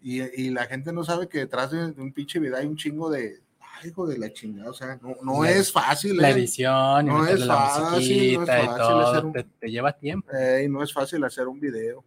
y, 0.03 0.20
y 0.43 0.51
la 0.51 0.66
gente 0.66 0.93
no 0.93 1.05
sabe 1.05 1.29
que 1.29 1.39
detrás 1.39 1.70
de, 1.70 1.93
de 1.93 2.03
un 2.03 2.12
pinche 2.12 2.39
video 2.39 2.57
hay 2.57 2.66
un 2.66 2.77
chingo 2.77 3.09
de. 3.11 3.41
Hijo 3.85 4.07
de 4.07 4.18
la 4.18 4.33
chingada. 4.33 4.70
O 4.70 4.74
sea, 4.74 4.99
no, 5.03 5.16
no 5.22 5.43
La- 5.45 5.51
es 5.51 5.72
fácil. 5.72 6.16
La 6.16 6.31
eh. 6.31 6.33
edición 6.33 7.07
y 7.07 7.09
No 7.11 7.27
es 7.27 7.41
la 7.41 7.55
fácil, 7.57 7.83
no 7.83 7.97
es 7.97 8.09
y 8.09 8.37
fácil 8.37 8.66
todo, 8.77 9.07
hacer 9.11 9.24
un- 9.24 9.33
te, 9.33 9.45
te 9.45 9.70
lleva 9.70 9.93
tiempo. 9.93 10.31
Ey, 10.33 10.68
no 10.68 10.83
es 10.83 10.93
fácil 10.93 11.22
hacer 11.24 11.47
un 11.49 11.61
video. 11.61 12.05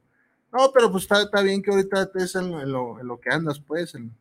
No, 0.51 0.71
pero 0.73 0.91
pues 0.91 1.03
está, 1.03 1.21
está 1.21 1.41
bien 1.41 1.61
que 1.61 1.69
ahorita 1.71 2.01
estés 2.03 2.35
en, 2.35 2.53
en 2.53 2.71
lo, 2.71 2.99
en 2.99 3.07
lo 3.07 3.19
que 3.19 3.29
andas, 3.29 3.59
pues, 3.59 3.93
en, 3.95 4.11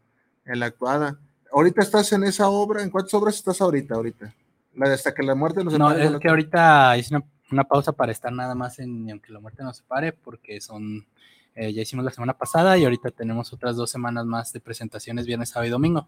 en 0.45 0.61
la 0.61 0.67
actuada. 0.67 1.19
Ahorita 1.51 1.81
estás 1.83 2.13
en 2.13 2.25
esa 2.25 2.49
obra. 2.49 2.83
¿En 2.83 2.91
cuántas 2.91 3.15
obras 3.15 3.35
estás 3.37 3.61
ahorita? 3.63 3.95
ahorita? 3.95 4.35
La 4.75 4.89
de 4.89 4.95
hasta 4.95 5.15
que 5.15 5.23
la 5.23 5.35
muerte 5.35 5.65
nos 5.65 5.79
No, 5.79 5.91
es 5.93 6.19
que 6.21 6.29
ahorita 6.29 6.97
hice 6.99 7.17
una, 7.17 7.25
una 7.51 7.65
pausa 7.65 7.93
para 7.93 8.13
estar 8.13 8.31
nada 8.33 8.55
más 8.55 8.79
en 8.79 9.11
aunque 9.11 9.33
la 9.33 9.41
muerte 9.41 9.63
nos 9.63 9.79
separe, 9.79 10.13
porque 10.13 10.61
son, 10.61 11.07
eh, 11.55 11.73
ya 11.73 11.81
hicimos 11.83 12.05
la 12.05 12.11
semana 12.11 12.35
pasada 12.37 12.77
y 12.77 12.85
ahorita 12.85 13.11
tenemos 13.11 13.51
otras 13.55 13.75
dos 13.77 13.91
semanas 13.91 14.27
más 14.27 14.53
de 14.53 14.61
presentaciones 14.61 15.25
viernes, 15.27 15.49
sábado 15.49 15.67
y 15.67 15.71
domingo. 15.71 16.07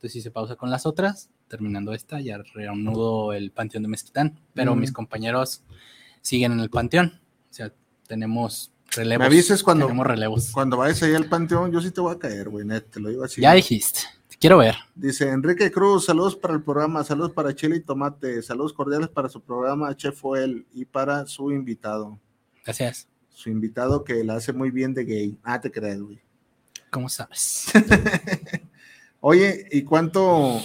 Entonces 0.00 0.16
hice 0.16 0.30
pausa 0.30 0.56
con 0.56 0.70
las 0.70 0.86
otras, 0.86 1.28
terminando 1.46 1.92
esta, 1.92 2.20
ya 2.22 2.38
reanudo 2.54 3.34
el 3.34 3.50
Panteón 3.50 3.82
de 3.82 3.90
Mezquitán, 3.90 4.40
pero 4.54 4.74
Mm. 4.74 4.80
mis 4.80 4.92
compañeros 4.92 5.62
siguen 6.22 6.52
en 6.52 6.60
el 6.60 6.70
Panteón, 6.70 7.20
o 7.50 7.52
sea, 7.52 7.70
tenemos 8.08 8.72
relevos. 8.96 9.20
Me 9.20 9.26
avises 9.26 9.62
cuando, 9.62 9.84
Tenemos 9.86 10.06
relevos. 10.06 10.50
cuando 10.52 10.78
vayas 10.78 11.02
ahí 11.02 11.14
al 11.14 11.26
panteón. 11.26 11.70
Yo 11.70 11.80
sí 11.82 11.90
te 11.90 12.00
voy 12.00 12.14
a 12.14 12.18
caer, 12.18 12.48
güey, 12.48 12.64
net, 12.66 12.86
te 12.90 12.98
lo 12.98 13.10
digo 13.10 13.24
así. 13.24 13.42
Ya 13.42 13.52
dijiste, 13.52 14.00
te 14.26 14.36
quiero 14.38 14.56
ver. 14.56 14.74
Dice 14.94 15.28
Enrique 15.28 15.70
Cruz, 15.70 16.06
saludos 16.06 16.34
para 16.34 16.54
el 16.54 16.62
programa, 16.62 17.04
saludos 17.04 17.32
para 17.32 17.54
Chile 17.54 17.76
y 17.76 17.80
Tomate, 17.80 18.40
saludos 18.42 18.72
cordiales 18.72 19.08
para 19.10 19.28
su 19.28 19.42
programa 19.42 19.94
Chef 19.94 20.18
Fuel 20.18 20.66
y 20.72 20.86
para 20.86 21.26
su 21.26 21.52
invitado. 21.52 22.18
Gracias. 22.64 23.06
Su 23.28 23.50
invitado 23.50 24.02
que 24.02 24.24
la 24.24 24.36
hace 24.36 24.52
muy 24.54 24.70
bien 24.70 24.94
de 24.94 25.04
gay. 25.04 25.38
Ah, 25.42 25.60
te 25.60 25.70
creas, 25.70 26.00
güey. 26.00 26.18
¿Cómo 26.90 27.08
sabes? 27.10 27.66
Oye, 29.20 29.66
¿y 29.70 29.82
cuánto, 29.82 30.60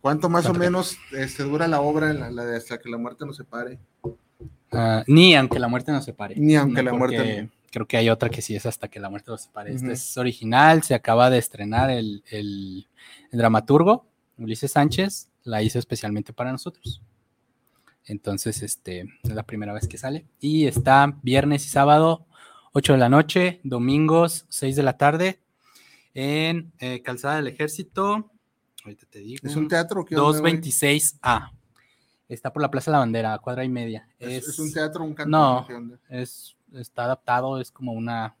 cuánto 0.00 0.28
más 0.28 0.46
o 0.46 0.54
menos 0.54 0.96
este, 1.12 1.42
dura 1.42 1.66
la 1.68 1.80
obra, 1.80 2.12
la, 2.12 2.30
la 2.30 2.44
de 2.44 2.56
hasta 2.56 2.78
que 2.78 2.88
la 2.88 2.98
muerte 2.98 3.26
nos 3.26 3.36
separe? 3.36 3.78
Ah, 4.70 5.02
ni 5.06 5.34
aunque 5.34 5.58
la 5.58 5.68
muerte 5.68 5.92
nos 5.92 6.04
separe. 6.04 6.34
Ni 6.36 6.54
aunque 6.56 6.82
la 6.82 6.90
porque 6.92 7.16
muerte- 7.18 7.50
Creo 7.72 7.86
que 7.86 7.96
hay 7.96 8.10
otra 8.10 8.28
que 8.28 8.42
sí 8.42 8.54
es 8.54 8.66
hasta 8.66 8.88
que 8.88 9.00
la 9.00 9.08
muerte 9.08 9.30
nos 9.30 9.40
separe. 9.42 9.70
Esta 9.72 9.86
Ujú. 9.86 9.92
es 9.94 10.16
original, 10.18 10.82
se 10.82 10.94
acaba 10.94 11.30
de 11.30 11.38
estrenar 11.38 11.88
el, 11.90 12.22
el- 12.30 12.86
el 13.30 13.38
dramaturgo, 13.38 14.06
Ulises 14.36 14.72
Sánchez, 14.72 15.30
la 15.44 15.62
hizo 15.62 15.78
especialmente 15.78 16.32
para 16.34 16.52
nosotros. 16.52 17.00
Entonces, 18.04 18.62
este, 18.62 19.06
es 19.22 19.30
la 19.34 19.44
primera 19.44 19.72
vez 19.72 19.88
que 19.88 19.96
sale. 19.96 20.26
Y 20.38 20.66
está 20.66 21.16
viernes 21.22 21.64
y 21.64 21.68
sábado, 21.70 22.26
8 22.72 22.92
de 22.92 22.98
la 22.98 23.08
noche, 23.08 23.60
domingos, 23.64 24.44
6 24.50 24.76
de 24.76 24.82
la 24.82 24.98
tarde, 24.98 25.40
en 26.14 26.72
eh, 26.78 27.02
Calzada 27.02 27.36
del 27.36 27.48
Ejército. 27.48 28.30
Ahorita 28.84 29.06
te 29.10 29.20
digo. 29.20 29.46
¿Es 29.46 29.56
un 29.56 29.68
teatro? 29.68 30.04
¿Qué 30.04 30.16
onda, 30.16 30.40
güey? 30.40 30.54
226A. 30.60 31.50
Está 32.28 32.52
por 32.52 32.62
la 32.62 32.70
Plaza 32.70 32.90
de 32.90 32.92
la 32.92 32.98
Bandera, 33.00 33.38
cuadra 33.38 33.64
y 33.64 33.68
media. 33.68 34.08
¿Es, 34.18 34.48
es 34.48 34.58
un 34.58 34.72
teatro, 34.72 35.04
un 35.04 35.14
canto? 35.14 35.30
No. 35.30 35.66
Es, 36.08 36.56
está 36.72 37.04
adaptado, 37.04 37.60
es 37.60 37.70
como 37.70 37.92
una 37.92 38.36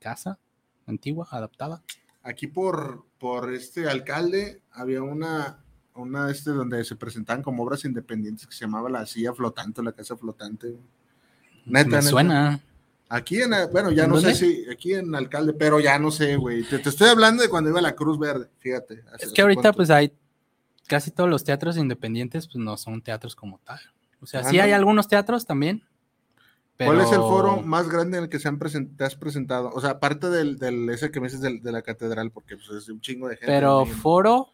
casa 0.00 0.38
antigua, 0.86 1.28
adaptada. 1.30 1.82
Aquí 2.22 2.48
por, 2.48 3.06
por 3.18 3.52
este 3.54 3.88
alcalde 3.88 4.62
había 4.72 5.02
una, 5.02 5.62
una 5.94 6.30
este 6.30 6.50
donde 6.50 6.84
se 6.84 6.96
presentaban 6.96 7.42
como 7.42 7.62
obras 7.62 7.84
independientes 7.84 8.46
que 8.46 8.52
se 8.52 8.64
llamaba 8.64 8.90
la 8.90 9.06
silla 9.06 9.32
flotante, 9.32 9.82
la 9.82 9.92
casa 9.92 10.16
flotante. 10.16 10.68
Neta, 10.68 10.80
Me 11.64 11.84
neta. 11.84 12.02
suena. 12.02 12.60
Aquí 13.12 13.42
en, 13.42 13.50
bueno, 13.72 13.90
ya 13.90 14.04
¿En 14.04 14.10
no 14.10 14.16
dónde? 14.16 14.34
sé 14.34 14.46
si, 14.64 14.70
aquí 14.70 14.94
en 14.94 15.12
alcalde, 15.16 15.52
pero 15.52 15.80
ya 15.80 15.98
no 15.98 16.10
sé, 16.12 16.36
güey. 16.36 16.62
Te, 16.62 16.78
te 16.78 16.88
estoy 16.88 17.08
hablando 17.08 17.42
de 17.42 17.48
cuando 17.48 17.68
iba 17.68 17.80
a 17.80 17.82
la 17.82 17.94
Cruz 17.96 18.18
Verde, 18.18 18.48
fíjate. 18.58 19.02
Es 19.18 19.32
que 19.32 19.42
ahorita, 19.42 19.62
¿cuánto? 19.62 19.76
pues 19.78 19.90
hay 19.90 20.12
casi 20.86 21.10
todos 21.10 21.28
los 21.28 21.42
teatros 21.42 21.76
independientes, 21.76 22.46
pues 22.46 22.56
no 22.56 22.76
son 22.76 23.02
teatros 23.02 23.34
como 23.34 23.58
tal. 23.58 23.80
O 24.20 24.26
sea, 24.26 24.40
Ah, 24.40 24.44
sí 24.50 24.56
¿no? 24.58 24.62
hay 24.62 24.72
algunos 24.72 25.08
teatros 25.08 25.44
también. 25.44 25.82
¿Cuál 26.78 27.00
es 27.00 27.10
el 27.12 27.18
foro 27.18 27.58
más 27.62 27.88
grande 27.90 28.16
en 28.18 28.24
el 28.24 28.30
que 28.30 28.38
se 28.38 28.48
han 28.48 28.58
present- 28.58 28.96
te 28.96 29.04
has 29.04 29.14
presentado? 29.16 29.70
O 29.74 29.80
sea, 29.82 29.90
aparte 29.90 30.30
del, 30.30 30.58
del 30.58 30.88
ese 30.88 31.10
que 31.10 31.20
me 31.20 31.26
dices 31.26 31.40
del- 31.42 31.60
de 31.62 31.72
la 31.72 31.82
catedral, 31.82 32.30
porque 32.30 32.56
pues, 32.56 32.70
es 32.70 32.88
un 32.88 33.00
chingo 33.02 33.28
de 33.28 33.34
gente. 33.36 33.46
Pero 33.52 33.84
foro, 33.84 34.48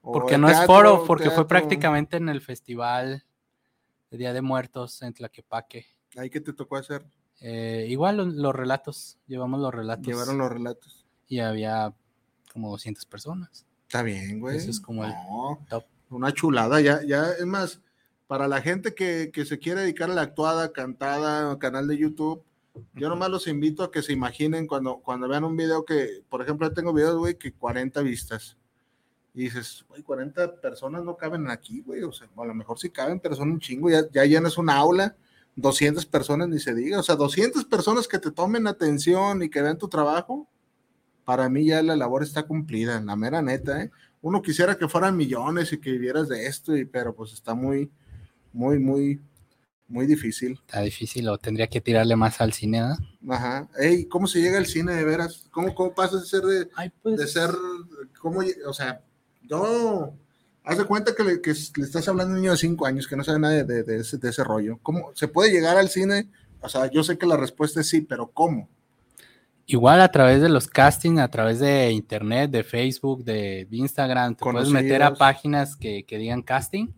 porque 0.00 0.38
no 0.38 0.48
es 0.48 0.64
foro, 0.64 1.04
porque 1.06 1.24
teatro, 1.24 1.42
fue 1.42 1.48
prácticamente 1.48 2.16
en 2.16 2.28
el 2.30 2.40
festival 2.40 3.24
de 4.10 4.16
Día 4.16 4.32
de 4.32 4.40
Muertos 4.42 5.02
en 5.02 5.12
Tlaquepaque. 5.12 5.86
Ahí 6.16 6.30
que 6.30 6.40
te 6.40 6.54
tocó 6.54 6.76
hacer, 6.76 7.04
Eh, 7.40 7.86
igual 7.88 8.16
los, 8.16 8.34
los 8.34 8.54
relatos, 8.54 9.18
llevamos 9.26 9.60
los 9.60 9.74
relatos. 9.74 10.06
llevaron 10.06 10.38
los 10.38 10.50
relatos. 10.50 11.06
Y 11.28 11.40
había 11.40 11.92
como 12.52 12.70
200 12.70 13.04
personas. 13.06 13.66
Está 13.86 14.02
bien, 14.02 14.40
güey. 14.40 14.56
Eso 14.56 14.70
es 14.70 14.80
como 14.80 15.04
el 15.04 15.10
No, 15.10 15.64
top. 15.68 15.84
Una 16.08 16.32
chulada, 16.32 16.80
ya, 16.80 17.02
ya, 17.04 17.32
es 17.32 17.46
más, 17.46 17.80
para 18.28 18.46
la 18.46 18.62
gente 18.62 18.94
que, 18.94 19.30
que 19.32 19.44
se 19.44 19.58
quiere 19.58 19.80
dedicar 19.80 20.08
a 20.10 20.14
la 20.14 20.22
actuada, 20.22 20.72
cantada, 20.72 21.58
canal 21.58 21.88
de 21.88 21.98
YouTube, 21.98 22.44
yo 22.94 23.08
nomás 23.08 23.30
los 23.30 23.46
invito 23.46 23.82
a 23.82 23.90
que 23.90 24.02
se 24.02 24.12
imaginen 24.12 24.66
cuando, 24.66 24.98
cuando 24.98 25.28
vean 25.28 25.44
un 25.44 25.56
video 25.56 25.84
que, 25.84 26.22
por 26.28 26.42
ejemplo, 26.42 26.68
yo 26.68 26.74
tengo 26.74 26.92
videos, 26.92 27.16
güey, 27.16 27.36
que 27.36 27.52
40 27.52 28.00
vistas. 28.02 28.56
Y 29.34 29.42
dices, 29.44 29.84
güey, 29.88 30.02
40 30.02 30.60
personas 30.60 31.04
no 31.04 31.16
caben 31.16 31.50
aquí, 31.50 31.80
güey. 31.82 32.02
O 32.02 32.12
sea, 32.12 32.28
a 32.36 32.44
lo 32.44 32.54
mejor 32.54 32.78
sí 32.78 32.90
caben, 32.90 33.20
pero 33.20 33.34
son 33.34 33.50
un 33.50 33.60
chingo. 33.60 33.90
Ya, 33.90 34.02
ya 34.10 34.24
llenas 34.24 34.56
una 34.58 34.76
aula, 34.76 35.16
200 35.56 36.06
personas 36.06 36.48
ni 36.48 36.58
se 36.60 36.74
diga. 36.74 37.00
O 37.00 37.02
sea, 37.02 37.16
200 37.16 37.64
personas 37.64 38.06
que 38.06 38.18
te 38.18 38.30
tomen 38.30 38.66
atención 38.66 39.42
y 39.42 39.50
que 39.50 39.62
vean 39.62 39.78
tu 39.78 39.88
trabajo. 39.88 40.48
Para 41.24 41.48
mí 41.48 41.66
ya 41.66 41.82
la 41.82 41.96
labor 41.96 42.22
está 42.22 42.44
cumplida, 42.44 43.00
la 43.00 43.16
mera 43.16 43.42
neta, 43.42 43.82
¿eh? 43.82 43.90
Uno 44.20 44.42
quisiera 44.42 44.76
que 44.76 44.88
fueran 44.88 45.16
millones 45.16 45.72
y 45.72 45.78
que 45.78 45.90
vivieras 45.90 46.28
de 46.28 46.46
esto, 46.46 46.76
y, 46.76 46.84
pero 46.84 47.14
pues 47.14 47.32
está 47.32 47.54
muy, 47.54 47.90
muy, 48.52 48.78
muy, 48.78 49.20
muy 49.88 50.06
difícil. 50.06 50.52
Está 50.66 50.82
difícil 50.82 51.28
o 51.28 51.38
tendría 51.38 51.66
que 51.68 51.80
tirarle 51.80 52.16
más 52.16 52.40
al 52.40 52.52
cine, 52.52 52.80
¿verdad? 52.80 52.98
Ajá. 53.28 53.68
Ey, 53.78 54.06
¿cómo 54.06 54.26
se 54.26 54.40
llega 54.40 54.58
al 54.58 54.66
cine 54.66 54.94
de 54.94 55.04
veras? 55.04 55.46
¿Cómo, 55.50 55.74
cómo 55.74 55.94
pasas 55.94 56.22
de 56.22 56.26
ser 56.28 56.42
de, 56.42 56.68
Ay, 56.74 56.92
pues. 57.02 57.16
de 57.16 57.26
ser, 57.26 57.50
cómo, 58.20 58.40
o 58.66 58.72
sea, 58.72 59.04
yo, 59.42 60.14
haz 60.66 60.76
de 60.78 60.84
cuenta 60.84 61.14
que 61.14 61.24
le, 61.24 61.40
que 61.40 61.52
s- 61.52 61.72
le 61.76 61.84
estás 61.84 62.06
hablando 62.08 62.32
a 62.32 62.36
un 62.36 62.42
niño 62.42 62.50
de 62.52 62.58
cinco 62.58 62.84
años 62.84 63.06
que 63.08 63.16
no 63.16 63.24
sabe 63.24 63.38
nada 63.38 63.54
de, 63.54 63.64
de- 63.64 63.82
de 63.84 63.96
ese, 64.00 64.18
de 64.18 64.28
ese 64.28 64.44
rollo. 64.44 64.78
¿Cómo 64.82 65.12
se 65.14 65.28
puede 65.28 65.50
llegar 65.50 65.78
al 65.78 65.88
cine? 65.88 66.28
O 66.60 66.68
sea, 66.68 66.90
yo 66.90 67.02
sé 67.02 67.16
que 67.16 67.24
la 67.26 67.36
respuesta 67.38 67.80
es 67.80 67.88
sí, 67.88 68.02
pero 68.02 68.26
¿cómo? 68.30 68.68
Igual 69.66 70.00
a 70.00 70.10
través 70.12 70.40
de 70.42 70.48
los 70.48 70.68
castings, 70.68 71.18
a 71.20 71.28
través 71.28 71.58
de 71.58 71.90
internet, 71.90 72.50
de 72.50 72.62
Facebook, 72.62 73.24
de 73.24 73.66
Instagram, 73.70 74.34
te 74.36 74.44
puedes 74.44 74.68
meter 74.82 75.02
a 75.02 75.06
páginas 75.18 75.76
que, 75.76 76.04
que 76.04 76.18
digan 76.18 76.42
casting. 76.42 76.88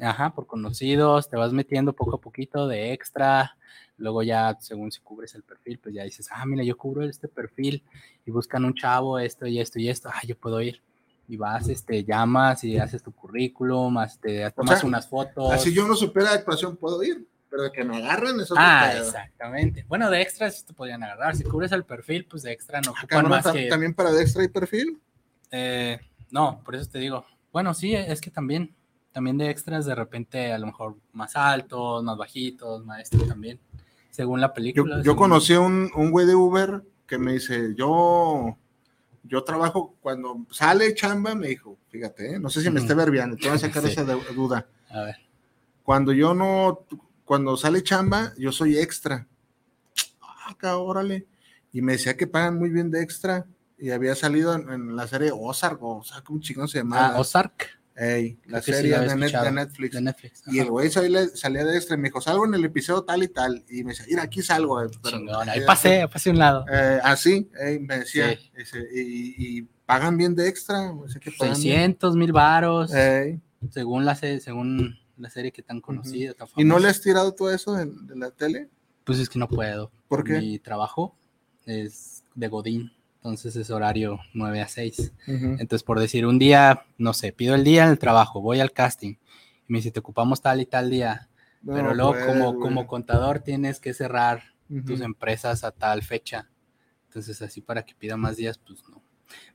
Ajá, 0.00 0.32
por 0.32 0.46
conocidos, 0.46 1.28
te 1.28 1.36
vas 1.36 1.52
metiendo 1.52 1.92
poco 1.92 2.16
a 2.16 2.20
poquito 2.20 2.68
de 2.68 2.92
extra. 2.92 3.56
Luego 3.96 4.22
ya, 4.22 4.56
según 4.60 4.92
si 4.92 5.00
cubres 5.00 5.34
el 5.34 5.42
perfil, 5.42 5.80
pues 5.80 5.92
ya 5.92 6.04
dices, 6.04 6.28
ah, 6.30 6.46
mira, 6.46 6.62
yo 6.62 6.76
cubro 6.76 7.02
este 7.02 7.26
perfil 7.26 7.82
y 8.24 8.30
buscan 8.30 8.64
un 8.64 8.74
chavo, 8.74 9.18
esto 9.18 9.46
y 9.48 9.58
esto 9.60 9.80
y 9.80 9.88
esto, 9.88 10.08
ah, 10.12 10.20
yo 10.24 10.36
puedo 10.36 10.60
ir. 10.62 10.80
Y 11.28 11.36
vas, 11.36 11.68
este, 11.68 12.04
llamas 12.04 12.64
y 12.64 12.78
haces 12.78 13.02
tu 13.02 13.12
currículum, 13.12 13.92
más 13.94 14.18
te 14.18 14.50
tomas 14.52 14.80
sea, 14.80 14.88
unas 14.88 15.06
fotos. 15.06 15.52
Así 15.52 15.74
yo 15.74 15.86
no 15.86 15.94
supiera 15.94 16.30
de 16.30 16.38
actuación, 16.38 16.76
¿puedo 16.76 17.02
ir? 17.02 17.28
Pero 17.50 17.64
de 17.64 17.72
que 17.72 17.84
me 17.84 17.96
agarren 17.96 18.40
es 18.40 18.50
otro 18.50 18.62
Ah, 18.66 18.92
exactamente. 18.96 19.84
Bueno, 19.88 20.10
de 20.10 20.20
extra 20.20 20.50
sí 20.50 20.64
te 20.64 20.72
podrían 20.72 21.02
agarrar. 21.02 21.36
Si 21.36 21.44
cubres 21.44 21.72
el 21.72 21.84
perfil, 21.84 22.26
pues 22.26 22.42
de 22.42 22.52
extra 22.52 22.80
no 22.80 22.90
Ah, 22.90 23.00
ocupan 23.00 23.08
cabrón, 23.08 23.30
más 23.30 23.52
que. 23.52 23.68
También 23.68 23.94
para 23.94 24.10
Dextra 24.12 24.44
y 24.44 24.48
perfil. 24.48 24.98
Eh, 25.50 25.98
no, 26.30 26.60
por 26.64 26.74
eso 26.74 26.90
te 26.90 26.98
digo. 26.98 27.24
Bueno, 27.52 27.72
sí, 27.74 27.94
es 27.94 28.20
que 28.20 28.30
también, 28.30 28.74
también 29.12 29.38
de 29.38 29.50
extras 29.50 29.86
de 29.86 29.94
repente 29.94 30.52
a 30.52 30.58
lo 30.58 30.66
mejor 30.66 30.96
más 31.12 31.36
altos, 31.36 32.02
más 32.04 32.16
bajitos, 32.16 32.84
maestro 32.84 33.20
también, 33.26 33.58
según 34.10 34.40
la 34.40 34.52
película. 34.52 35.02
yo 35.02 35.16
conocí 35.16 35.54
un, 35.54 35.90
un 35.94 36.10
güey 36.10 36.26
de 36.26 36.34
Uber 36.34 36.82
que 37.06 37.16
me 37.18 37.32
dice, 37.32 37.74
yo, 37.74 38.56
yo 39.28 39.44
trabajo 39.44 39.94
cuando 40.00 40.46
sale 40.50 40.94
chamba, 40.94 41.34
me 41.34 41.48
dijo, 41.48 41.78
fíjate, 41.88 42.34
¿eh? 42.34 42.38
no 42.40 42.48
sé 42.50 42.62
si 42.62 42.70
me 42.70 42.80
esté 42.80 42.94
verbiando, 42.94 43.36
te 43.36 43.46
voy 43.48 43.56
a 43.56 43.60
sacar 43.60 43.82
Sí. 43.84 43.90
esa 43.90 44.02
duda. 44.04 44.66
A 44.90 45.02
ver, 45.02 45.16
Cuando 45.84 46.12
yo 46.12 46.34
no, 46.34 46.80
cuando 47.24 47.56
sale 47.56 47.82
chamba, 47.82 48.32
yo 48.38 48.52
soy 48.52 48.78
extra. 48.78 49.26
Ah, 50.20 50.50
acá, 50.50 50.76
órale. 50.78 51.26
Y 51.72 51.82
me 51.82 51.92
decía 51.92 52.16
que 52.16 52.26
pagan 52.26 52.58
muy 52.58 52.70
bien 52.70 52.90
de 52.90 53.02
extra. 53.02 53.46
Y 53.78 53.90
había 53.90 54.14
salido 54.16 54.54
en, 54.54 54.68
en 54.70 54.96
la 54.96 55.06
serie 55.06 55.30
Ozark, 55.32 55.80
o 55.82 56.02
sea, 56.02 56.22
¿cómo 56.22 56.40
chingón 56.40 56.66
se 56.68 56.78
llamaba? 56.78 57.14
ah, 57.16 57.20
Ozark, 57.20 57.77
Ey, 58.00 58.38
la 58.46 58.62
sí 58.62 58.72
serie 58.72 58.92
la 58.92 59.00
de, 59.00 59.06
Net- 59.08 59.18
escuchado, 59.24 59.44
de 59.46 59.52
Netflix. 59.52 59.92
de 59.94 60.00
Netflix. 60.00 60.42
Y 60.46 60.60
el 60.60 60.70
güey 60.70 60.88
salía, 60.88 61.26
salía 61.34 61.64
de 61.64 61.76
extra 61.76 61.96
y 61.96 61.98
me 61.98 62.08
dijo, 62.08 62.20
salgo 62.20 62.46
en 62.46 62.54
el 62.54 62.64
episodio 62.64 63.02
tal 63.02 63.24
y 63.24 63.28
tal. 63.28 63.64
Y 63.68 63.82
me 63.82 63.90
decía, 63.90 64.06
mira, 64.08 64.22
aquí 64.22 64.40
salgo. 64.42 64.80
eh, 64.82 64.86
pero- 65.02 65.18
Chingón, 65.18 65.48
ahí 65.48 65.60
pasé, 65.66 66.06
pasé 66.12 66.30
a 66.30 66.32
un 66.32 66.38
lado. 66.38 66.64
eh, 66.72 67.00
así, 67.02 67.48
eh, 67.60 67.78
me 67.80 67.98
decía, 67.98 68.30
Sí. 68.36 68.50
ese, 68.56 68.78
y, 68.94 69.58
y 69.58 69.62
pagan 69.84 70.16
bien 70.16 70.34
de 70.36 70.46
extra. 70.48 70.92
o 70.92 71.08
sea, 71.08 71.20
que 71.20 71.32
pagan 71.32 71.54
bien. 71.60 71.74
600 71.74 72.14
mil 72.14 72.32
varos, 72.32 72.92
según 73.70 74.04
la 74.04 74.14
serie, 74.14 74.40
según 74.40 74.96
la 75.16 75.30
serie 75.30 75.50
que 75.50 75.62
tan 75.62 75.80
conocida. 75.80 76.34
tan 76.34 76.46
¿Y 76.56 76.64
no 76.64 76.78
le 76.78 76.88
has 76.88 77.00
tirado 77.00 77.32
todo 77.34 77.52
eso 77.52 77.74
de, 77.74 77.86
de 77.86 78.16
la 78.16 78.30
tele? 78.30 78.68
Pues 79.04 79.18
es 79.18 79.28
que 79.28 79.38
no 79.40 79.48
puedo. 79.48 79.90
¿Por 80.06 80.22
qué? 80.22 80.38
Mi 80.38 80.58
trabajo 80.60 81.16
es 81.66 82.22
de 82.34 82.46
Godín, 82.48 82.92
entonces 83.18 83.56
es 83.56 83.70
horario 83.70 84.20
9 84.32 84.60
a 84.60 84.68
6. 84.68 85.12
Entonces, 85.26 85.82
por 85.82 86.00
decir, 86.00 86.24
un 86.24 86.38
día, 86.38 86.84
no 86.96 87.12
sé, 87.12 87.32
pido 87.32 87.54
el 87.54 87.64
día 87.64 87.84
en 87.84 87.90
el 87.90 87.98
trabajo, 87.98 88.40
voy 88.40 88.60
al 88.60 88.72
casting 88.72 89.14
y 89.68 89.72
me 89.72 89.78
dice, 89.78 89.90
te 89.90 90.00
ocupamos 90.00 90.40
tal 90.40 90.60
y 90.60 90.66
tal 90.66 90.88
día, 90.88 91.28
No 91.62 91.74
pero 91.74 91.94
luego 91.94 92.12
puedes, 92.12 92.26
como, 92.26 92.52
güey. 92.52 92.60
como 92.60 92.86
contador 92.86 93.40
tienes 93.40 93.80
que 93.80 93.92
cerrar 93.92 94.42
tus 94.86 95.00
empresas 95.00 95.64
a 95.64 95.72
tal 95.72 96.02
fecha. 96.02 96.48
Entonces, 97.06 97.42
así 97.42 97.60
para 97.60 97.84
que 97.84 97.94
pida 97.94 98.16
más 98.16 98.36
días, 98.36 98.58
pues 98.58 98.82
no. 98.88 99.02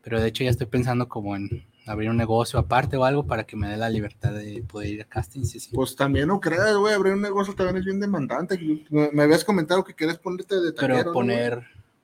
Pero 0.01 0.19
de 0.19 0.27
hecho 0.27 0.43
ya 0.43 0.49
estoy 0.49 0.67
pensando 0.67 1.07
como 1.07 1.35
en 1.35 1.65
abrir 1.85 2.09
un 2.09 2.17
negocio 2.17 2.59
aparte 2.59 2.97
o 2.97 3.05
algo 3.05 3.25
para 3.25 3.45
que 3.45 3.55
me 3.55 3.67
dé 3.67 3.77
la 3.77 3.89
libertad 3.89 4.33
de 4.33 4.63
poder 4.67 4.89
ir 4.89 5.01
a 5.01 5.05
castings. 5.05 5.51
Sí, 5.51 5.59
sí. 5.59 5.71
Pues 5.73 5.95
también 5.95 6.27
no 6.27 6.39
creas, 6.39 6.75
güey, 6.75 6.93
abrir 6.93 7.13
un 7.13 7.21
negocio 7.21 7.55
también 7.55 7.77
es 7.77 7.85
bien 7.85 7.99
demandante. 7.99 8.59
Me 8.89 9.23
habías 9.23 9.43
comentado 9.43 9.83
que 9.83 9.93
quieres 9.93 10.17
ponerte 10.17 10.59
de 10.59 10.73
taquero, 10.73 10.95
pero 10.95 11.13
¿no, 11.13 11.63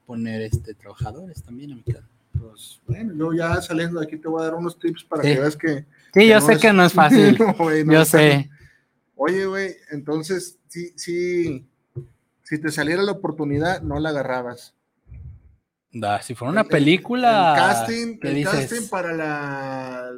poner, 0.10 0.41
este 0.41 0.74
trabajadores 0.74 1.43
también 1.43 1.72
a 1.74 1.76
mi 1.76 1.84
casa. 1.84 2.07
güey? 2.34 2.49
Pues, 2.51 2.82
bueno, 2.88 3.14
yo 3.16 3.32
ya 3.34 3.62
saliendo 3.62 3.99
de 3.99 4.07
aquí 4.07 4.18
te 4.18 4.28
voy 4.28 4.41
a 4.41 4.45
dar 4.45 4.55
unos 4.55 4.80
tips 4.80 5.03
para 5.03 5.22
Sí. 5.22 5.34
que 5.36 5.39
veas 5.39 5.55
que... 5.55 5.70
Sí, 5.78 5.86
que 6.14 6.28
yo 6.28 6.39
no 6.39 6.45
sé 6.47 6.57
que 6.57 6.74
no 6.74 6.84
es 6.84 6.93
fácil. 6.93 7.38
No, 7.39 7.53
güey, 7.53 7.84
no 7.86 7.93
yo 7.93 8.05
sé. 8.05 8.49
Oye, 9.16 9.45
güey, 9.45 9.76
entonces, 9.91 10.57
sí, 10.68 10.93
sí, 10.95 11.68
si 12.41 12.57
te 12.60 12.72
saliera 12.72 13.03
la 13.03 13.12
oportunidad, 13.12 13.82
no 13.84 13.99
la 13.99 14.10
agarrabas. 14.10 14.74
Da, 15.91 16.22
si 16.24 16.34
fuera 16.34 16.51
una 16.51 16.62
El- 16.62 16.68
el- 16.68 16.72
película. 16.72 17.53
El, 17.53 17.60
casting, 17.62 18.20
¿qué 18.20 18.30
el 18.30 18.36
dices? 18.36 18.53
casting 18.70 18.89
para 18.89 19.14
la 19.14 20.12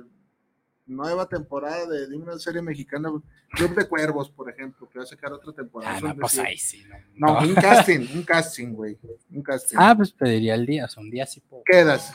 nueva 0.92 1.26
temporada 1.28 1.86
de, 1.88 2.08
de 2.08 2.18
una 2.18 2.38
serie 2.38 2.62
mexicana, 2.62 3.10
Club 3.52 3.76
de 3.76 3.88
Cuervos, 3.88 4.30
por 4.30 4.50
ejemplo, 4.50 4.88
que 4.90 5.00
va 5.00 5.04
a 5.04 5.08
sacar 5.08 5.34
otra 5.34 5.52
temporada. 5.54 5.98
Ah, 5.98 6.02
no, 6.02 6.16
pues 6.16 6.38
ahí 6.40 6.58
sí. 6.58 6.84
No, 7.16 7.28
No, 7.28 7.42
no. 7.42 7.48
un 7.48 7.56
casting, 7.56 8.08
un 8.14 8.24
casting, 8.24 8.74
güey. 8.74 8.98
Un 9.32 9.42
casting. 9.42 9.78
Ah, 9.80 9.94
pues 9.96 10.12
pediría 10.12 10.56
el 10.56 10.66
día. 10.66 10.86
O 10.86 10.88
sea, 10.88 11.02
un 11.02 11.10
día 11.10 11.26
sí 11.26 11.40
puedo. 11.42 11.64
Quedas. 11.66 12.14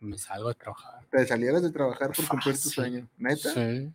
Me 0.00 0.16
salgo 0.18 0.48
de 0.48 0.54
trabajar. 0.54 1.00
Te 1.10 1.26
salieras 1.26 1.62
de 1.62 1.70
trabajar 1.72 2.12
por 2.12 2.26
cumplir 2.28 2.54
tu 2.54 2.60
Fácil. 2.62 2.72
sueño. 2.72 3.08
¿Neta? 3.16 3.52
Sí, 3.54 3.90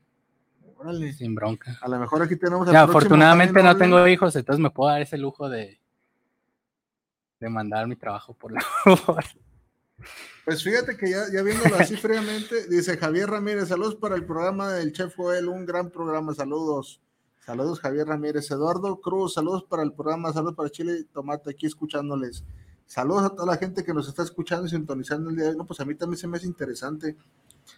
Órale. 0.78 1.14
sin 1.14 1.34
bronca. 1.36 1.78
A 1.82 1.88
lo 1.88 1.98
mejor 2.00 2.22
aquí 2.24 2.36
tenemos 2.36 2.70
Ya, 2.72 2.82
afortunadamente 2.84 3.62
no 3.64 3.78
tengo 3.78 4.06
hijos, 4.08 4.36
entonces 4.36 4.62
me 4.62 4.70
puedo 4.70 4.90
dar 4.92 5.02
ese 5.02 5.18
lujo 5.18 5.48
de, 5.48 5.80
de 7.40 7.50
mandar 7.50 7.88
mi 7.88 7.96
trabajo 7.96 8.34
por 8.34 8.52
la 8.52 8.60
Pues 10.46 10.64
fíjate 10.64 10.98
que 10.98 11.10
ya, 11.10 11.26
ya 11.32 11.42
viéndolo 11.42 11.76
así 11.76 11.96
fríamente, 11.98 12.68
dice 12.68 12.98
Javier 12.98 13.30
Ramírez, 13.30 13.70
saludos 13.70 13.96
para 13.96 14.16
el 14.16 14.26
programa 14.26 14.74
del 14.74 14.92
Chef 14.92 15.16
Joel, 15.16 15.48
un 15.48 15.66
gran 15.66 15.90
programa, 15.90 16.34
saludos. 16.34 17.02
Saludos 17.46 17.82
Javier 17.82 18.08
Ramírez, 18.08 18.50
Eduardo 18.52 19.02
Cruz, 19.02 19.34
saludos 19.34 19.64
para 19.64 19.84
el 19.84 19.92
programa, 19.92 20.32
saludos 20.32 20.56
para 20.56 20.70
Chile 20.70 21.00
y 21.02 21.04
Tomate, 21.06 21.50
aquí 21.50 21.66
escuchándoles. 21.66 22.44
Saludos 22.86 23.26
a 23.26 23.30
toda 23.30 23.48
la 23.48 23.58
gente 23.58 23.84
que 23.84 23.94
nos 23.94 24.08
está 24.08 24.24
escuchando 24.24 24.68
y 24.68 24.70
sintonizando 24.70 25.30
el 25.30 25.36
día 25.36 25.46
de 25.46 25.52
hoy. 25.52 25.58
No, 25.58 25.66
pues 25.66 25.80
a 25.80 25.86
mí 25.86 25.96
también 25.96 26.18
se 26.18 26.28
me 26.28 26.38
hace 26.38 26.48
interesante. 26.48 27.18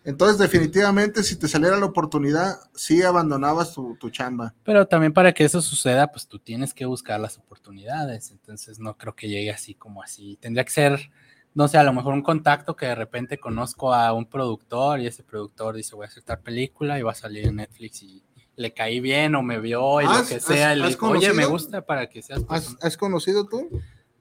Entonces, 0.04 0.38
definitivamente, 0.38 1.24
si 1.24 1.36
te 1.36 1.48
saliera 1.48 1.78
la 1.78 1.86
oportunidad, 1.86 2.60
sí 2.74 3.02
abandonabas 3.02 3.74
tu, 3.74 3.96
tu 3.96 4.10
chamba. 4.10 4.54
Pero 4.64 4.88
también 4.88 5.14
para 5.14 5.34
que 5.34 5.46
eso 5.46 5.62
suceda, 5.62 6.12
pues 6.12 6.28
tú 6.28 6.40
tienes 6.40 6.74
que 6.74 6.86
buscar 6.86 7.20
las 7.20 7.38
oportunidades. 7.38 8.32
Entonces 8.32 8.80
no 8.80 8.98
creo 8.98 9.16
que 9.16 9.30
llegue 9.30 9.52
así 9.52 9.74
como 9.74 10.04
así. 10.04 10.38
Tendría 10.42 10.66
que 10.66 10.72
ser, 10.72 11.12
no 11.56 11.68
sé, 11.68 11.78
a 11.80 11.84
lo 11.84 11.94
mejor 11.94 12.14
un 12.14 12.22
contacto 12.22 12.76
que 12.76 12.86
de 12.86 12.96
repente 12.96 13.40
conozco 13.40 13.94
a 13.94 14.14
un 14.14 14.26
productor 14.28 15.00
y 15.00 15.08
ese 15.08 15.24
productor 15.24 15.76
dice 15.76 15.96
voy 15.96 16.06
a 16.06 16.10
hacer 16.10 16.22
tal 16.24 16.40
película 16.42 17.00
y 17.00 17.02
va 17.02 17.12
a 17.14 17.16
salir 17.16 17.48
en 17.48 17.56
Netflix 17.56 18.04
y 18.04 18.22
le 18.58 18.74
caí 18.74 19.00
bien 19.00 19.36
o 19.36 19.42
me 19.42 19.60
vio 19.60 20.00
y 20.02 20.06
lo 20.06 20.12
¿Has- 20.12 20.30
que 20.30 20.36
has- 20.36 20.44
sea. 20.44 20.74
y 20.74 20.78
le 20.78 20.84
has 20.84 20.90
digo, 20.92 21.08
Oye, 21.10 21.34
me 21.34 21.46
gusta 21.46 21.86
para 21.86 22.08
que 22.10 22.22
seas 22.22 22.40
¿Has, 22.50 22.64
persona". 22.66 22.80
has 22.84 22.98
conocido 22.98 23.46
tú? 23.48 23.70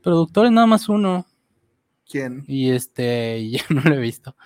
Productor 0.03 0.47
es 0.47 0.53
nada 0.53 0.66
más 0.66 0.89
uno. 0.89 1.26
¿Quién? 2.09 2.45
Y 2.47 2.70
este, 2.70 3.39
y 3.39 3.51
ya 3.59 3.64
no 3.68 3.82
lo 3.82 3.95
he 3.95 3.99
visto. 4.01 4.37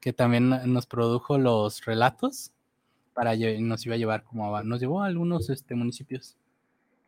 Que 0.00 0.12
también 0.12 0.50
nos 0.72 0.86
produjo 0.86 1.38
los 1.38 1.84
relatos 1.84 2.52
para 3.14 3.34
nos 3.60 3.86
iba 3.86 3.94
a 3.94 3.98
llevar 3.98 4.24
como 4.24 4.54
a, 4.56 4.62
nos 4.64 4.80
llevó 4.80 5.02
a 5.02 5.06
algunos 5.06 5.48
este, 5.50 5.74
municipios. 5.74 6.36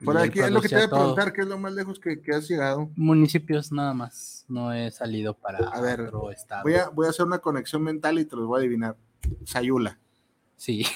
Por 0.05 0.18
aquí 0.18 0.40
es 0.40 0.51
lo 0.51 0.61
que 0.61 0.68
te 0.68 0.74
voy 0.74 0.84
a 0.84 0.90
preguntar, 0.90 1.32
¿qué 1.32 1.40
es 1.40 1.47
lo 1.47 1.59
más 1.59 1.72
lejos 1.72 1.99
que, 1.99 2.20
que 2.20 2.32
has 2.32 2.47
llegado? 2.49 2.90
Municipios 2.97 3.72
nada 3.72 3.94
más. 3.94 4.44
No 4.49 4.72
he 4.72 4.90
salido 4.90 5.34
para 5.34 5.59
A 5.70 5.80
ver, 5.80 6.03
otro 6.03 6.30
estado. 6.30 6.62
Voy 6.64 6.74
a, 6.74 6.88
voy 6.90 7.07
a 7.07 7.11
hacer 7.11 7.24
una 7.24 7.38
conexión 7.38 7.82
mental 7.82 8.18
y 8.18 8.24
te 8.26 8.36
los 8.36 8.47
voy 8.47 8.59
a 8.59 8.61
adivinar. 8.61 8.97
Sayula. 9.44 9.99
Sí. 10.57 10.86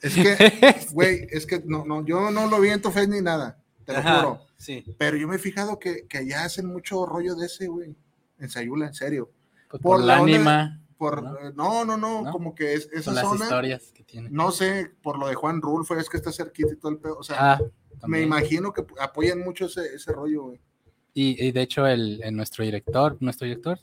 Es 0.00 0.14
que, 0.14 0.76
güey, 0.92 1.26
es 1.30 1.46
que 1.46 1.62
no, 1.64 1.84
no, 1.84 2.04
yo 2.04 2.30
no 2.30 2.46
lo 2.48 2.60
vi 2.60 2.68
en 2.70 2.82
tu 2.82 2.90
face 2.90 3.08
ni 3.08 3.20
nada, 3.22 3.58
te 3.84 3.92
lo 3.92 3.98
Ajá, 3.98 4.16
juro. 4.20 4.40
Sí. 4.56 4.84
Pero 4.98 5.16
yo 5.16 5.26
me 5.28 5.36
he 5.36 5.38
fijado 5.38 5.78
que, 5.78 6.06
que 6.06 6.18
allá 6.18 6.44
hacen 6.44 6.66
mucho 6.66 7.06
rollo 7.06 7.34
de 7.34 7.46
ese, 7.46 7.68
güey. 7.68 7.96
En 8.38 8.50
Sayula, 8.50 8.88
en 8.88 8.94
serio. 8.94 9.30
Pues 9.70 9.82
Por 9.82 9.98
por, 9.98 10.04
la 10.04 10.18
ánima, 10.18 10.80
Por, 10.98 11.22
¿No? 11.54 11.84
no, 11.84 11.96
no, 11.96 12.30
como 12.30 12.54
que 12.54 12.74
es, 12.74 12.88
esa 12.92 13.04
con 13.06 13.14
las 13.14 13.24
zona, 13.24 13.44
historias 13.44 13.92
que 13.92 14.04
tiene. 14.04 14.28
no 14.30 14.50
sé, 14.52 14.92
por 15.02 15.18
lo 15.18 15.28
de 15.28 15.34
Juan 15.34 15.60
Rulfo, 15.62 15.94
es 15.96 16.08
que 16.08 16.16
está 16.18 16.30
cerquita 16.32 16.72
y 16.72 16.76
todo 16.76 16.92
el 16.92 16.98
pedo. 16.98 17.18
O 17.18 17.22
sea, 17.22 17.54
Ah, 17.54 17.60
me 18.06 18.22
imagino 18.22 18.72
que 18.72 18.84
apoyan 19.00 19.40
mucho 19.40 19.66
ese, 19.66 19.94
ese 19.94 20.12
rollo, 20.12 20.44
güey. 20.44 20.60
Y, 21.14 21.46
y 21.46 21.50
de 21.50 21.62
hecho, 21.62 21.86
el, 21.86 22.20
el 22.22 22.36
nuestro 22.36 22.62
director, 22.62 23.16
nuestro 23.20 23.46
director 23.46 23.80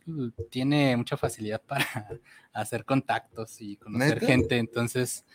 tiene 0.52 0.96
mucha 0.96 1.18
facilidad 1.18 1.62
para 1.68 1.88
hacer 2.54 2.86
contactos 2.86 3.60
y 3.60 3.78
conocer 3.78 4.16
¿Neta? 4.16 4.26
gente. 4.28 4.58
Entonces, 4.60 5.26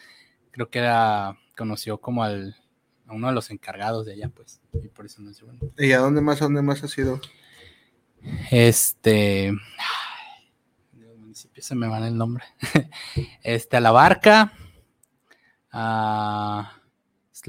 creo 0.53 0.71
que 0.71 0.79
era, 0.79 1.37
conoció 1.57 2.01
como 2.01 2.23
al, 2.23 2.55
a 3.09 3.15
uno 3.15 3.27
de 3.27 3.33
los 3.35 3.51
encargados 3.51 4.07
de 4.07 4.13
allá, 4.13 4.29
pues. 4.29 4.61
Y 4.81 4.89
por 4.89 5.07
eso 5.07 5.23
nos 5.23 5.41
llevó. 5.41 5.53
¿Y 5.77 5.91
a 5.91 5.99
dónde 5.99 6.21
más, 6.21 6.41
a 6.41 6.45
dónde 6.45 6.63
más 6.63 6.85
has 6.85 6.97
ido? 6.97 7.21
Este. 8.53 9.53
municipios 11.17 11.67
se 11.67 11.75
me 11.75 11.89
van 11.89 12.05
el 12.05 12.17
nombre. 12.17 12.45
Este, 13.43 13.77
a 13.77 13.81
la 13.81 13.91
barca. 13.91 14.53
A 15.73 16.78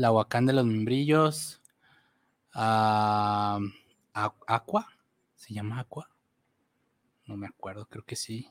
Slahuacán 0.04 0.46
de 0.46 0.54
los 0.54 0.66
Membrillos. 0.66 1.62
A- 2.54 3.60
Aqua. 4.48 4.88
¿Se 5.36 5.54
llama 5.54 5.82
Aqua? 5.82 6.10
No 7.26 7.36
me 7.36 7.48
acuerdo, 7.48 7.86
creo 7.86 8.06
que 8.06 8.16
sí. 8.16 8.48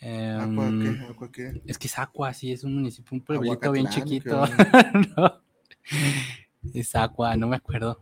¿Aqua 0.00 0.66
Em, 0.68 0.82
qué? 0.98 1.06
¿Aqua 1.06 1.30
qué? 1.30 1.62
es 1.66 1.78
que 1.78 1.86
es 1.86 1.96
Aqua, 2.00 2.34
sí, 2.34 2.50
es 2.50 2.64
un 2.64 2.74
municipio, 2.74 3.10
un 3.16 3.20
pueblito 3.24 3.70
bien 3.70 3.88
chiquito. 3.90 4.42
¿qué 4.44 5.08
No, 5.16 5.40
Es 6.74 6.96
Aqua, 6.96 7.36
no 7.36 7.46
me 7.46 7.56
acuerdo. 7.56 8.00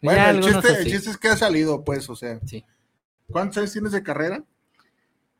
Bueno, 0.00 0.16
Ya 0.16 0.30
el 0.30 0.40
chiste, 0.40 0.68
el 0.68 0.74
así. 0.76 0.90
chiste 0.90 1.10
es 1.10 1.18
que 1.18 1.28
ha 1.28 1.36
salido, 1.36 1.84
pues, 1.84 2.08
o 2.08 2.16
sea. 2.16 2.40
Sí. 2.46 2.64
¿Cuántos 3.30 3.58
años 3.58 3.72
tienes 3.72 3.92
de 3.92 4.02
carrera? 4.02 4.42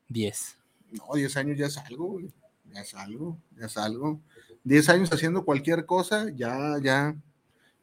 10. 0.08 0.58
No, 0.92 1.14
10 1.14 1.34
años 1.38 1.56
ya 1.56 1.66
es 1.66 1.78
algo, 1.78 2.08
güey. 2.08 2.30
Ya 2.72 2.82
es 2.82 2.94
algo, 2.94 3.38
ya 3.58 3.66
es 3.66 3.76
algo. 3.78 4.20
10 4.66 4.88
años 4.88 5.12
haciendo 5.12 5.44
cualquier 5.44 5.86
cosa, 5.86 6.26
ya, 6.34 6.76
ya, 6.82 7.14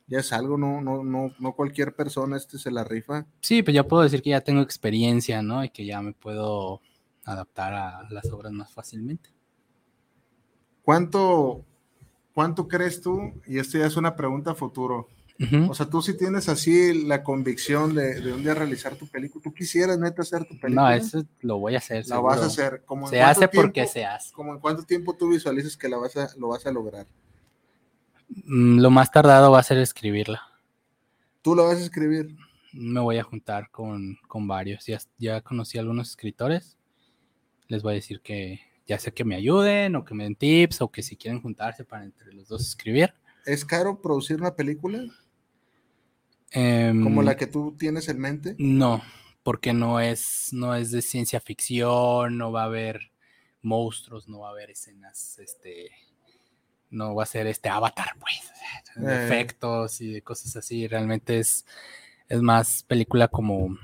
ya 0.08 0.20
es 0.20 0.34
algo, 0.34 0.58
no, 0.58 0.82
no, 0.82 1.02
no, 1.02 1.34
no 1.40 1.54
cualquier 1.54 1.96
persona 1.96 2.36
este 2.36 2.60
se 2.60 2.72
la 2.72 2.84
rifa. 2.84 3.26
Sí, 3.40 3.64
pues 3.64 3.74
ya 3.74 3.88
puedo 3.88 4.04
decir 4.04 4.22
que 4.22 4.32
ya 4.32 4.42
tengo 4.42 4.62
experiencia, 4.62 5.42
¿no? 5.42 5.64
Y 5.64 5.70
que 5.70 5.86
ya 5.86 6.02
me 6.02 6.12
puedo 6.12 6.82
adaptar 7.24 7.74
a 7.74 8.10
las 8.10 8.30
obras 8.34 8.52
más 8.52 8.74
fácilmente. 8.74 9.30
¿Cuánto, 10.84 11.64
¿cuánto 12.34 12.68
crees 12.68 13.00
tú? 13.00 13.32
Y 13.48 13.60
esto 13.60 13.78
ya 13.78 13.86
es 13.86 13.96
una 13.96 14.18
pregunta 14.18 14.52
a 14.52 14.56
O 15.70 15.74
sea, 15.74 15.88
tú 15.90 16.02
sí 16.02 16.16
tienes 16.16 16.48
así 16.48 17.06
la 17.06 17.24
convicción 17.24 17.96
de, 17.96 18.22
de 18.22 18.34
un 18.34 18.44
día 18.44 18.54
realizar 18.54 18.96
tu 18.96 19.08
película. 19.08 19.44
¿Tú 19.44 19.54
quisieras 19.54 19.98
neta 20.00 20.22
hacer 20.22 20.46
tu 20.46 20.58
película? 20.60 20.90
No, 20.90 20.92
eso 20.92 21.24
lo 21.42 21.58
voy 21.58 21.76
a 21.76 21.80
hacer. 21.80 22.08
la 22.08 22.20
vas 22.20 22.42
a 22.42 22.46
hacer. 22.46 22.84
¿Cómo 22.86 23.08
en 23.08 23.10
Se 23.10 23.22
hace 23.22 23.48
porque 23.48 23.88
se 23.88 24.06
hace. 24.06 24.32
¿Cómo 24.34 24.54
en 24.54 24.60
cuánto 24.60 24.84
tiempo 24.84 25.16
tú 25.16 25.30
visualizas 25.30 25.76
que 25.76 25.90
la 25.90 25.98
vas 25.98 26.16
a, 26.16 26.30
lo 26.38 26.50
vas 26.50 26.66
a 26.66 26.72
lograr? 26.72 27.08
Mm, 28.30 28.80
Lo 28.80 28.90
más 28.92 29.12
tardado 29.12 29.52
va 29.52 29.60
a 29.60 29.64
ser 29.64 29.80
escribirla. 29.80 30.42
¿Tú 31.42 31.56
lo 31.56 31.66
vas 31.66 31.78
a 31.78 31.84
escribir? 31.84 32.36
Me 32.72 33.00
voy 33.02 33.18
a 33.18 33.24
juntar 33.24 33.70
con, 33.70 34.18
con 34.28 34.48
varios. 34.48 34.86
Ya, 34.86 35.00
ya 35.18 35.42
conocí 35.42 35.78
a 35.78 35.82
algunos 35.82 36.10
escritores. 36.12 36.78
Les 37.68 37.82
voy 37.84 37.94
a 37.94 37.96
decir 37.96 38.22
que 38.22 38.62
ya 38.86 39.00
sea 39.00 39.14
que 39.14 39.26
me 39.26 39.36
ayuden 39.36 39.96
o 39.96 40.06
que 40.06 40.14
me 40.14 40.24
den 40.24 40.36
tips 40.36 40.82
o 40.82 40.92
que 40.92 41.02
si 41.02 41.16
quieren 41.18 41.42
juntarse 41.42 41.84
para 41.84 42.06
entre 42.06 42.34
los 42.34 42.48
dos 42.48 42.62
escribir. 42.68 43.14
¿Es 43.46 43.66
caro 43.66 44.02
producir 44.02 44.38
una 44.38 44.56
película 44.56 45.04
Em, 46.54 47.04
como 47.04 47.24
la 47.24 47.36
que 47.36 47.48
tú 47.48 47.76
tienes 47.78 48.08
en 48.08 48.20
mente? 48.20 48.56
No, 48.60 49.02
porque 49.42 49.74
no 49.74 50.00
es, 50.00 50.50
no 50.52 50.76
es 50.76 50.92
de 50.92 51.02
ciencia 51.02 51.40
ficción, 51.40 52.38
no 52.38 52.52
va 52.52 52.62
a 52.62 52.66
haber 52.66 53.12
monstruos, 53.64 54.28
no 54.28 54.40
va 54.42 54.50
a 54.50 54.52
haber 54.52 54.70
escenas, 54.70 55.40
este, 55.40 55.90
no 56.92 57.16
va 57.16 57.24
a 57.24 57.28
ser 57.28 57.48
este 57.48 57.70
avatar, 57.70 58.12
pues, 58.20 58.52
Eh. 58.96 59.26
efectos 59.26 60.02
y 60.02 60.14
de 60.14 60.22
cosas 60.22 60.56
así. 60.56 60.88
Realmente 60.88 61.40
es, 61.40 61.66
es 62.30 62.42
más 62.42 62.84
película 62.84 63.28
como, 63.28 63.76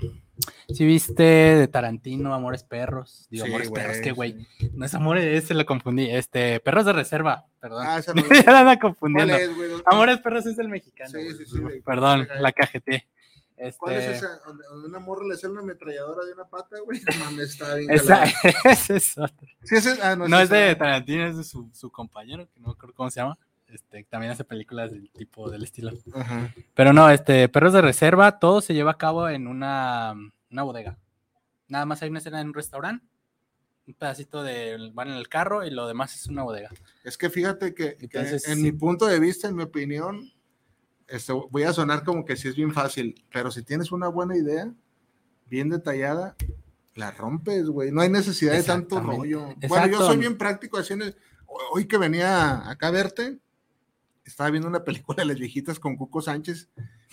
si 0.73 0.85
viste 0.85 1.23
de 1.23 1.67
Tarantino, 1.67 2.33
Amores 2.33 2.63
Perros, 2.63 3.27
digo 3.29 3.45
Sí, 3.45 3.51
Amores 3.51 3.71
Perros, 3.71 3.97
que 3.97 4.11
güey, 4.11 4.45
sí. 4.59 4.71
no 4.73 4.85
es 4.85 4.93
Amores, 4.93 5.25
ese 5.43 5.53
lo 5.53 5.65
confundí, 5.65 6.09
este, 6.09 6.59
Perros 6.59 6.85
de 6.85 6.93
Reserva, 6.93 7.45
perdón. 7.59 7.85
Ah, 7.87 7.97
esa 7.99 8.13
ya 8.45 8.51
la 8.51 8.59
ando 8.59 8.63
¿Cuál 8.65 8.79
confundiendo. 8.79 9.35
Amores 9.85 10.19
Perros 10.19 10.45
es 10.45 10.57
el 10.59 10.69
mexicano. 10.69 11.09
Sí, 11.11 11.45
sí. 11.45 11.57
Perdón, 11.85 12.27
la 12.39 12.51
cajeté. 12.51 13.07
Este, 13.57 13.77
¿Cuál 13.77 13.95
es 13.95 14.17
esa? 14.17 14.39
Donde, 14.45 14.63
donde 14.69 14.87
una 14.87 14.99
morra 14.99 15.25
le 15.27 15.35
sale 15.35 15.51
una 15.51 15.61
ametralladora 15.61 16.23
de 16.25 16.31
una 16.31 16.45
pata, 16.45 16.77
güey. 16.85 17.01
No 17.35 17.41
está 17.41 17.75
bien. 17.75 17.91
Esa, 17.93 18.23
es. 18.63 19.03
Sí, 19.63 19.75
es- 19.75 19.99
ah, 20.01 20.15
no, 20.15 20.29
No 20.29 20.39
es 20.39 20.49
de 20.49 20.73
Tarantino, 20.77 21.27
es 21.27 21.35
de 21.35 21.43
su, 21.43 21.69
su 21.73 21.91
compañero, 21.91 22.47
que 22.53 22.59
no 22.61 22.67
me 22.67 22.71
acuerdo 22.73 22.95
cómo 22.95 23.11
se 23.11 23.19
llama. 23.19 23.37
Este, 23.71 24.03
también 24.05 24.31
hace 24.31 24.43
películas 24.43 24.91
del 24.91 25.11
tipo, 25.11 25.49
del 25.49 25.63
estilo. 25.63 25.91
Ajá. 26.13 26.53
Pero 26.73 26.91
no, 26.93 27.09
este, 27.09 27.47
Perros 27.49 27.73
de 27.73 27.81
Reserva, 27.81 28.39
todo 28.39 28.61
se 28.61 28.73
lleva 28.73 28.91
a 28.91 28.97
cabo 28.97 29.29
en 29.29 29.47
una, 29.47 30.13
una 30.49 30.63
bodega. 30.63 30.97
Nada 31.67 31.85
más 31.85 32.01
hay 32.01 32.09
una 32.09 32.17
escena 32.19 32.41
en 32.41 32.47
un 32.47 32.53
restaurante, 32.55 33.05
un 33.85 33.93
pedacito 33.93 34.41
de, 34.43 34.89
van 34.93 35.09
en 35.09 35.15
el 35.15 35.29
carro 35.29 35.63
y 35.65 35.69
lo 35.69 35.87
demás 35.87 36.15
es 36.15 36.25
una 36.27 36.41
bodega. 36.43 36.69
Es 37.03 37.17
que 37.17 37.29
fíjate 37.29 37.75
que, 37.75 37.95
que 37.95 38.05
Entonces, 38.05 38.47
en 38.47 38.57
sí. 38.57 38.63
mi 38.63 38.71
punto 38.71 39.05
de 39.05 39.19
vista, 39.19 39.47
en 39.47 39.55
mi 39.55 39.63
opinión, 39.63 40.31
este, 41.07 41.33
voy 41.33 41.63
a 41.63 41.73
sonar 41.73 42.03
como 42.03 42.25
que 42.25 42.35
sí 42.37 42.47
es 42.47 42.55
bien 42.55 42.73
fácil, 42.73 43.23
pero 43.31 43.51
si 43.51 43.61
tienes 43.63 43.91
una 43.91 44.07
buena 44.07 44.35
idea, 44.35 44.71
bien 45.45 45.69
detallada, 45.69 46.35
la 46.95 47.11
rompes, 47.11 47.67
güey. 47.67 47.91
No 47.91 48.01
hay 48.01 48.09
necesidad 48.09 48.53
de 48.53 48.63
tanto 48.63 48.99
rollo. 48.99 49.41
Bueno, 49.41 49.55
yo 49.59 49.67
Exacto. 49.67 50.07
soy 50.07 50.17
bien 50.17 50.37
práctico 50.37 50.77
así 50.77 50.93
en 50.93 51.03
el- 51.03 51.15
Hoy 51.71 51.87
que 51.87 51.97
venía 51.97 52.69
acá 52.69 52.87
a 52.87 52.91
verte, 52.91 53.39
estaba 54.29 54.49
viendo 54.49 54.67
una 54.69 54.83
película 54.83 55.17
de 55.17 55.25
las 55.25 55.37
viejitas 55.39 55.79
con 55.79 55.95
Cuco 55.95 56.21
Sánchez 56.21 56.69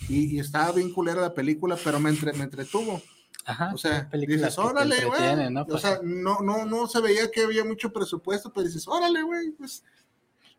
y, 0.09 0.35
y 0.35 0.39
estaba 0.39 0.71
bien 0.71 0.91
culera 0.93 1.21
la 1.21 1.33
película, 1.33 1.77
pero 1.83 1.99
me, 1.99 2.09
entre- 2.09 2.33
me 2.33 2.43
entretuvo. 2.45 3.01
Ajá. 3.45 3.71
O 3.73 3.77
sea, 3.77 4.09
dices, 4.13 4.57
órale, 4.57 5.05
güey. 5.05 5.49
¿no? 5.51 5.65
O 5.69 5.77
sea, 5.77 5.99
no, 6.03 6.39
no, 6.41 6.65
no 6.65 6.87
se 6.87 6.99
veía 7.01 7.29
que 7.31 7.43
había 7.43 7.63
mucho 7.63 7.91
presupuesto, 7.93 8.51
pero 8.51 8.65
dices, 8.67 8.87
órale, 8.87 9.21
güey, 9.21 9.51
pues. 9.51 9.83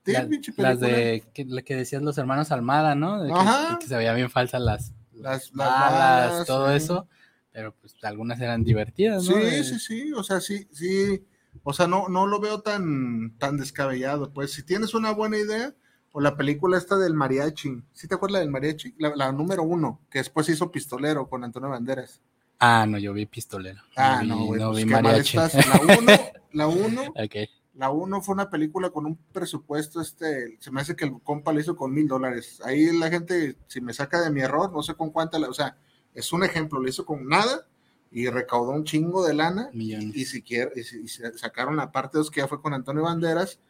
la- 0.05 0.21
las 0.21 0.79
película". 0.79 0.97
de 0.97 1.25
que, 1.35 1.45
la 1.45 1.63
que 1.63 1.77
decías 1.77 2.03
los 2.03 2.17
hermanos 2.17 2.51
Almada, 2.51 2.95
¿no? 2.95 3.23
De 3.23 3.29
que, 3.29 3.35
Ajá. 3.39 3.79
que 3.79 3.87
se 3.87 3.97
veían 3.97 4.17
bien 4.17 4.31
falsas 4.31 4.61
las, 4.63 4.93
Las- 5.13 5.51
las 5.55 5.69
balas, 5.69 6.47
todo 6.47 6.69
sí. 6.71 6.77
eso, 6.77 7.09
pero 7.53 7.75
pues 7.81 7.95
algunas 8.03 8.41
eran 8.41 8.65
divertidas, 8.65 9.25
Sí, 9.25 9.31
¿no? 9.33 9.37
De- 9.37 9.65
sí, 9.65 9.79
sí, 9.79 10.13
o 10.15 10.23
sea, 10.23 10.41
sí, 10.41 10.67
sí, 10.73 11.23
o 11.65 11.73
sea, 11.75 11.87
no, 11.89 12.09
no 12.09 12.27
lo 12.27 12.41
veo 12.41 12.61
tan, 12.63 13.37
tan 13.39 13.59
descabellado, 13.59 14.33
pues 14.33 14.53
si 14.53 14.63
tienes 14.63 14.95
una 14.95 15.11
buena 15.11 15.37
idea, 15.37 15.75
o 16.13 16.21
la 16.21 16.37
película 16.37 16.79
esta 16.79 16.97
del 16.97 17.15
mariachi, 17.15 17.83
¿sí 17.93 18.09
te 18.09 18.15
acuerdas 18.15 18.41
del 18.41 18.51
mariachi? 18.51 18.95
La, 18.99 19.15
la 19.15 19.33
número 19.33 19.63
uno, 19.63 20.01
que 20.11 20.19
después 20.19 20.49
hizo 20.49 20.71
Pistolero 20.71 21.29
con 21.29 21.45
Antonio 21.45 21.69
Banderas. 21.69 22.21
Ah, 22.61 22.87
no, 22.89 22.99
yo 22.99 23.13
vi 23.13 23.25
pistolero. 23.27 23.81
Ah, 23.95 24.23
no, 24.27 24.47
güey, 24.47 24.61
no 24.61 24.73
pues 24.73 24.85
vi 24.85 24.91
mariachi. 24.91 25.37
estás. 25.39 25.55
La 25.69 25.81
uno, 25.81 26.13
la 26.53 26.67
uno, 26.67 27.03
la 27.75 27.91
uno 27.91 28.21
fue 28.21 28.35
una 28.35 28.51
película 28.51 28.91
con 28.91 29.07
un 29.07 29.17
presupuesto, 29.33 30.01
este, 30.01 30.57
se 30.59 30.71
me 30.73 30.81
hace 30.81 30.97
que 30.97 31.05
el 31.05 31.21
compa 31.23 31.53
lo 31.53 31.61
hizo 31.61 31.77
con 31.77 31.93
mil 31.93 32.09
dólares. 32.09 32.61
Ahí 32.65 32.99
la 32.99 33.11
gente, 33.11 33.57
si 33.69 33.81
me 33.81 33.93
saca 33.95 34.21
de 34.21 34.31
mi 34.31 34.41
error, 34.41 34.73
no 34.73 34.83
sé 34.83 34.95
con 34.95 35.11
cuánta, 35.11 35.39
la- 35.39 35.49
o 35.49 35.55
sea, 35.55 35.77
es 36.15 36.33
un 36.33 36.43
ejemplo, 36.43 36.81
lo 36.81 36.89
hizo 36.89 37.07
con 37.07 37.29
nada 37.29 37.69
y 38.11 38.27
recaudó 38.29 38.73
un 38.73 38.83
chingo 38.85 39.25
de 39.25 39.35
lana 39.35 39.71
Millones. 39.73 40.17
y 40.17 40.25
si 40.25 40.43
quiere, 40.43 40.73
y, 40.75 40.83
si- 40.83 41.01
y 41.03 41.07
sacaron 41.09 41.77
la 41.77 41.93
parte 41.93 42.19
2 42.19 42.31
que 42.31 42.41
ya 42.41 42.49
fue 42.49 42.61
con 42.61 42.75
Antonio 42.75 43.03
Banderas 43.05 43.61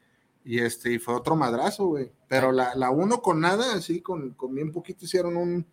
y 0.50 0.60
este 0.60 0.94
y 0.94 0.98
fue 0.98 1.14
otro 1.14 1.36
madrazo, 1.36 1.86
güey. 1.88 2.10
Pero 2.26 2.52
la, 2.52 2.74
la 2.74 2.88
uno 2.90 3.20
con 3.20 3.38
nada, 3.40 3.74
así 3.74 4.00
con, 4.00 4.30
con 4.30 4.54
bien 4.54 4.72
poquito 4.72 5.04
hicieron 5.04 5.36
un 5.36 5.66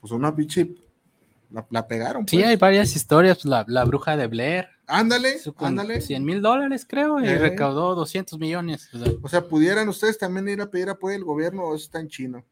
pues 0.00 0.12
una 0.12 0.34
pinche 0.34 0.74
la, 1.50 1.64
la 1.70 1.86
pegaron. 1.86 2.26
Sí, 2.26 2.38
pues. 2.38 2.48
hay 2.48 2.56
varias 2.56 2.96
historias. 2.96 3.36
pues, 3.36 3.44
La, 3.44 3.64
la 3.68 3.84
bruja 3.84 4.16
de 4.16 4.26
Blair. 4.26 4.66
Ándale, 4.88 5.36
ándale. 5.58 6.00
100 6.00 6.24
mil 6.24 6.42
dólares, 6.42 6.84
creo, 6.88 7.20
y 7.20 7.26
Eh. 7.28 7.38
recaudó 7.38 7.94
200 7.94 8.38
millones. 8.40 8.88
O 8.92 8.98
sea, 8.98 9.12
O 9.22 9.28
sea, 9.28 9.44
pudieran 9.46 9.88
ustedes 9.88 10.18
también 10.18 10.48
ir 10.48 10.60
a 10.60 10.68
pedir 10.68 10.88
apoyo 10.88 11.12
del 11.12 11.24
gobierno 11.24 11.62
o 11.62 11.74
eso 11.76 11.84
está 11.84 12.00
en 12.00 12.08
chino. 12.08 12.44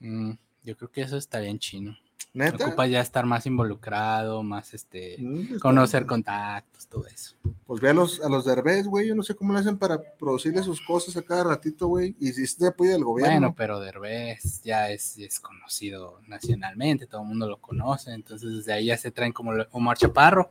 mm, 0.00 0.32
yo 0.64 0.76
creo 0.76 0.90
que 0.90 1.00
eso 1.00 1.16
estaría 1.16 1.48
en 1.48 1.58
chino. 1.58 1.96
¿Neta? 2.32 2.66
Ocupa 2.66 2.86
ya 2.86 3.00
estar 3.00 3.24
más 3.24 3.46
involucrado, 3.46 4.42
más 4.42 4.74
este, 4.74 5.16
Mm, 5.18 5.58
conocer 5.58 6.04
contactos, 6.04 6.86
todo 6.86 7.06
eso. 7.06 7.34
Pues 7.66 7.80
ve 7.80 7.88
a 7.90 7.94
los, 7.94 8.20
a 8.20 8.28
los 8.28 8.44
derbés, 8.44 8.86
güey. 8.86 9.08
Yo 9.08 9.14
no 9.14 9.22
sé 9.22 9.34
cómo 9.34 9.54
le 9.54 9.60
hacen 9.60 9.78
para 9.78 9.98
producirle 10.18 10.62
sus 10.62 10.82
cosas 10.82 11.16
a 11.16 11.22
cada 11.22 11.44
ratito, 11.44 11.86
güey. 11.86 12.14
Y 12.20 12.32
si 12.32 12.46
se 12.46 12.66
apoya 12.66 12.92
del 12.92 13.04
gobierno. 13.04 13.32
Bueno, 13.32 13.54
pero 13.56 13.80
Derbez 13.80 14.60
ya 14.62 14.90
es, 14.90 15.16
es 15.16 15.40
conocido 15.40 16.20
nacionalmente, 16.26 17.06
todo 17.06 17.22
el 17.22 17.28
mundo 17.28 17.48
lo 17.48 17.56
conoce, 17.58 18.12
entonces 18.12 18.56
desde 18.58 18.72
ahí 18.74 18.86
ya 18.86 18.98
se 18.98 19.10
traen 19.10 19.32
como 19.32 19.52
Omar 19.72 19.96
Chaparro. 19.96 20.50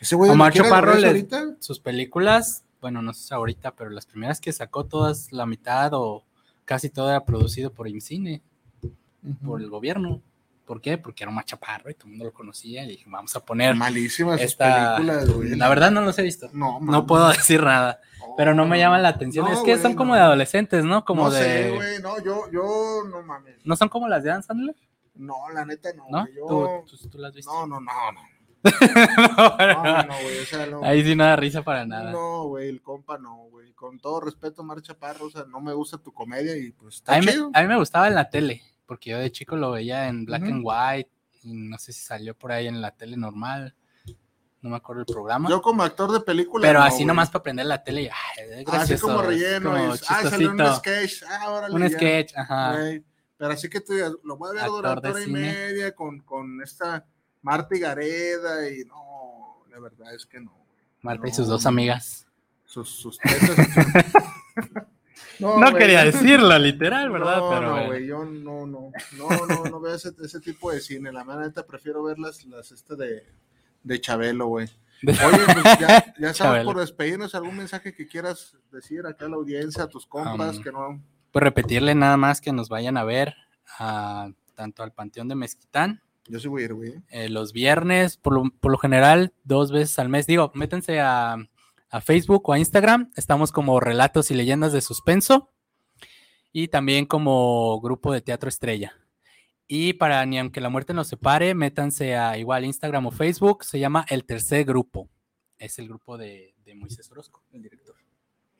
Ese 0.00 0.16
güey 0.16 0.30
Omar 0.30 0.48
¿lo 0.48 0.52
quiere 0.54 0.68
Chaparro 0.70 0.86
Derbez 0.92 1.02
le- 1.02 1.08
ahorita? 1.08 1.56
Sus 1.60 1.80
películas, 1.80 2.64
bueno, 2.80 3.02
no 3.02 3.12
sé 3.12 3.28
si 3.28 3.34
ahorita, 3.34 3.72
pero 3.74 3.90
las 3.90 4.06
primeras 4.06 4.40
que 4.40 4.52
sacó 4.54 4.84
todas, 4.84 5.30
la 5.32 5.44
mitad 5.44 5.90
o 5.92 6.24
casi 6.64 6.88
todo 6.88 7.10
era 7.10 7.26
producido 7.26 7.72
por 7.74 7.88
IMCINE, 7.88 8.40
por 9.44 9.60
el 9.60 9.68
gobierno. 9.68 10.22
¿Por 10.66 10.80
qué? 10.80 10.98
Porque 10.98 11.22
era 11.22 11.30
Omar 11.30 11.44
Chaparro 11.44 11.88
y 11.90 11.94
todo 11.94 12.06
el 12.06 12.10
mundo 12.10 12.24
lo 12.24 12.32
conocía 12.32 12.84
y 12.84 12.88
dije, 12.88 13.04
vamos 13.06 13.34
a 13.36 13.44
poner 13.44 13.76
Malísimas 13.76 14.40
esta... 14.40 14.96
películas, 14.96 15.30
güey. 15.30 15.56
La 15.56 15.68
verdad 15.68 15.92
no 15.92 16.00
los 16.00 16.18
he 16.18 16.22
visto. 16.22 16.48
No, 16.52 16.80
No 16.80 17.06
puedo 17.06 17.28
decir 17.32 17.62
nada, 17.62 18.00
pero 18.36 18.52
no 18.52 18.66
me 18.66 18.78
llaman 18.78 19.02
la 19.02 19.10
atención. 19.10 19.46
No, 19.46 19.52
es 19.52 19.60
que 19.60 19.78
son 19.78 19.94
como 19.94 20.12
no. 20.12 20.16
de 20.16 20.22
adolescentes, 20.22 20.84
¿no? 20.84 21.04
Como 21.04 21.24
no 21.24 21.30
de... 21.30 21.42
sé, 21.42 21.70
güey. 21.70 22.02
No, 22.02 22.18
yo, 22.22 22.50
yo, 22.50 23.02
no 23.08 23.22
mames. 23.22 23.64
¿No 23.64 23.76
son 23.76 23.88
como 23.88 24.08
las 24.08 24.24
de 24.24 24.30
Dan 24.30 24.42
Sandler? 24.42 24.74
No, 25.14 25.36
la 25.54 25.64
neta 25.64 25.90
no. 25.94 26.06
¿No? 26.10 26.22
güey, 26.22 26.34
Yo... 26.34 26.84
¿Tú, 26.86 26.96
tú, 26.96 27.08
tú 27.10 27.18
las 27.18 27.32
viste? 27.32 27.50
No, 27.50 27.66
no, 27.66 27.80
no, 27.80 28.12
no. 28.12 28.20
No, 29.36 29.56
No, 29.56 29.84
no, 29.84 30.02
no, 30.02 30.14
güey. 30.20 30.38
O 30.40 30.46
sea, 30.46 30.66
no. 30.66 30.84
Ahí 30.84 31.04
sí 31.04 31.14
no 31.14 31.24
da 31.24 31.36
risa 31.36 31.62
para 31.62 31.86
nada. 31.86 32.10
No, 32.10 32.44
güey, 32.48 32.68
el 32.68 32.82
compa 32.82 33.18
no, 33.18 33.36
güey. 33.50 33.72
Con 33.74 34.00
todo 34.00 34.20
respeto, 34.20 34.64
Marcha 34.64 34.94
Parro, 34.94 35.26
o 35.26 35.30
sea, 35.30 35.44
no 35.44 35.60
me 35.60 35.72
gusta 35.74 35.98
tu 35.98 36.12
comedia 36.12 36.56
y 36.56 36.72
pues 36.72 36.96
está 36.96 37.14
a, 37.14 37.20
mí 37.20 37.26
chido. 37.26 37.50
a 37.54 37.62
mí 37.62 37.68
me 37.68 37.76
gustaba 37.76 38.08
en 38.08 38.14
la 38.14 38.30
tele, 38.30 38.62
porque 38.86 39.10
yo 39.10 39.18
de 39.18 39.30
chico 39.32 39.56
lo 39.56 39.72
veía 39.72 40.08
en 40.08 40.24
black 40.24 40.42
and 40.44 40.62
white, 40.64 41.10
y 41.42 41.52
no 41.54 41.78
sé 41.78 41.92
si 41.92 42.00
salió 42.00 42.34
por 42.36 42.52
ahí 42.52 42.66
en 42.66 42.80
la 42.80 42.90
tele 42.92 43.16
normal, 43.16 43.74
no 44.62 44.70
me 44.70 44.76
acuerdo 44.76 45.02
el 45.02 45.06
programa, 45.06 45.48
Yo 45.48 45.60
como 45.62 45.82
actor 45.82 46.10
de 46.10 46.20
película. 46.20 46.66
pero 46.66 46.80
no, 46.80 46.84
así 46.84 46.96
güey. 46.96 47.06
nomás 47.06 47.28
para 47.28 47.40
aprender 47.40 47.66
la 47.66 47.82
tele, 47.84 48.02
y, 48.02 48.06
ay, 48.08 48.12
es 48.38 48.52
Así 48.52 48.64
gracioso, 48.64 49.06
como 49.08 49.20
es 49.22 49.26
relleno. 49.26 49.70
como 49.70 49.94
es, 49.94 50.02
ah, 50.08 50.30
salió 50.30 50.50
un 50.50 50.74
sketch. 50.76 51.22
Ah, 51.28 51.50
órale, 51.50 51.74
un 51.74 51.82
ya, 51.82 51.90
sketch, 51.90 52.32
ajá, 52.36 52.72
güey. 52.80 53.04
Pero 53.38 53.52
así 53.52 53.68
que 53.68 53.80
tú 53.82 53.92
digas, 53.92 54.12
lo 54.24 54.36
voy 54.38 54.48
a 54.48 54.52
ver 54.54 54.62
Actor 54.62 54.76
durante 54.76 55.06
de 55.08 55.12
hora 55.12 55.20
y 55.20 55.24
cine. 55.26 55.40
media 55.40 55.94
con, 55.94 56.20
con 56.20 56.62
esta 56.62 57.04
Marta 57.42 57.76
y 57.76 57.80
Gareda 57.80 58.68
y 58.70 58.84
no, 58.86 59.62
la 59.70 59.78
verdad 59.78 60.14
es 60.14 60.24
que 60.24 60.40
no. 60.40 60.66
Marta 61.02 61.28
y 61.28 61.32
sus 61.32 61.46
dos 61.46 61.66
amigas. 61.66 62.26
Sus, 62.64 62.88
sus 62.88 63.18
tetas 63.18 63.50
No, 65.40 65.74
quería 65.74 66.04
decirlo, 66.04 66.58
literal, 66.58 67.10
¿verdad? 67.10 67.38
No, 67.38 67.50
pero 67.50 67.76
no, 67.76 67.86
güey, 67.86 68.06
yo 68.06 68.24
no, 68.24 68.66
no, 68.66 68.90
no, 69.16 69.46
no, 69.46 69.64
no 69.70 69.80
veo 69.80 69.94
ese, 69.94 70.10
ese 70.22 70.40
tipo 70.40 70.70
de 70.70 70.80
cine. 70.80 71.12
La 71.12 71.24
verdad, 71.24 71.46
neta, 71.46 71.66
prefiero 71.66 72.02
ver 72.02 72.18
las, 72.18 72.44
las 72.44 72.72
este 72.72 72.96
de, 72.96 73.22
de 73.82 74.00
Chabelo, 74.00 74.46
güey. 74.46 74.68
Oye, 75.06 75.38
pues 75.52 75.78
ya, 75.78 76.14
ya 76.18 76.32
Chabelo. 76.34 76.72
por 76.72 76.80
despedirnos. 76.80 77.34
¿Algún 77.34 77.56
mensaje 77.56 77.94
que 77.94 78.06
quieras 78.06 78.56
decir 78.72 79.06
acá 79.06 79.26
a 79.26 79.28
la 79.28 79.36
audiencia, 79.36 79.82
a 79.84 79.88
tus 79.88 80.06
compas, 80.06 80.56
Um, 80.56 80.62
que 80.62 80.72
no? 80.72 81.02
Pues 81.32 81.42
repetirle 81.42 81.94
nada 81.94 82.16
más 82.16 82.40
que 82.40 82.52
nos 82.52 82.68
vayan 82.70 82.96
a 82.96 83.04
ver 83.04 83.34
a, 83.78 84.30
tanto 84.54 84.82
al 84.82 84.92
Panteón 84.92 85.28
de 85.28 85.34
Mezquitán, 85.34 86.00
Yo 86.28 86.40
sí 86.40 86.48
voy 86.48 86.62
a 86.62 86.64
ir, 86.64 86.72
güey. 86.74 86.94
eh, 87.10 87.28
los 87.28 87.52
viernes, 87.52 88.16
por 88.16 88.32
lo, 88.32 88.44
por 88.58 88.72
lo 88.72 88.78
general, 88.78 89.34
dos 89.44 89.70
veces 89.70 89.98
al 89.98 90.08
mes. 90.08 90.26
Digo, 90.26 90.50
métanse 90.54 90.98
a, 90.98 91.36
a 91.90 92.00
Facebook 92.00 92.48
o 92.48 92.52
a 92.52 92.58
Instagram. 92.58 93.10
Estamos 93.16 93.52
como 93.52 93.80
Relatos 93.80 94.30
y 94.30 94.34
Leyendas 94.34 94.72
de 94.72 94.80
Suspenso. 94.80 95.50
Y 96.52 96.68
también 96.68 97.06
como 97.06 97.80
grupo 97.80 98.12
de 98.12 98.20
teatro 98.20 98.48
estrella. 98.48 98.94
Y 99.68 99.94
para 99.94 100.24
ni 100.26 100.38
aunque 100.38 100.60
la 100.60 100.68
muerte 100.68 100.94
nos 100.94 101.08
separe, 101.08 101.54
métanse 101.54 102.16
a 102.16 102.38
igual 102.38 102.64
Instagram 102.64 103.06
o 103.06 103.10
Facebook, 103.10 103.64
se 103.64 103.78
llama 103.78 104.06
El 104.08 104.24
Tercer 104.24 104.64
Grupo. 104.64 105.08
Es 105.58 105.78
el 105.78 105.88
grupo 105.88 106.16
de, 106.16 106.54
de 106.64 106.74
Moisés 106.74 107.10
Orozco, 107.10 107.42
el 107.52 107.62
director. 107.62 107.96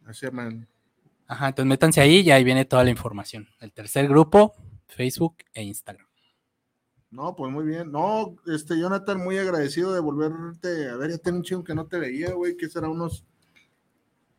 Así 0.04 0.26
llaman. 0.26 0.68
Ajá, 1.26 1.48
entonces 1.48 1.68
métanse 1.68 2.00
ahí 2.00 2.20
y 2.20 2.30
ahí 2.30 2.44
viene 2.44 2.64
toda 2.64 2.84
la 2.84 2.90
información. 2.90 3.48
El 3.60 3.72
tercer 3.72 4.08
grupo, 4.08 4.54
Facebook 4.86 5.38
e 5.52 5.62
Instagram. 5.62 6.05
No, 7.16 7.34
pues 7.34 7.50
muy 7.50 7.64
bien. 7.64 7.90
No, 7.90 8.36
este, 8.46 8.78
Jonathan, 8.78 9.18
muy 9.24 9.38
agradecido 9.38 9.94
de 9.94 10.00
volverte 10.00 10.90
a 10.90 10.96
ver. 10.96 11.12
Ya 11.12 11.16
tengo 11.18 11.38
un 11.38 11.42
chingo 11.44 11.64
que 11.64 11.74
no 11.74 11.86
te 11.86 11.98
veía, 11.98 12.32
güey, 12.34 12.58
que 12.58 12.68
será 12.68 12.90
unos 12.90 13.24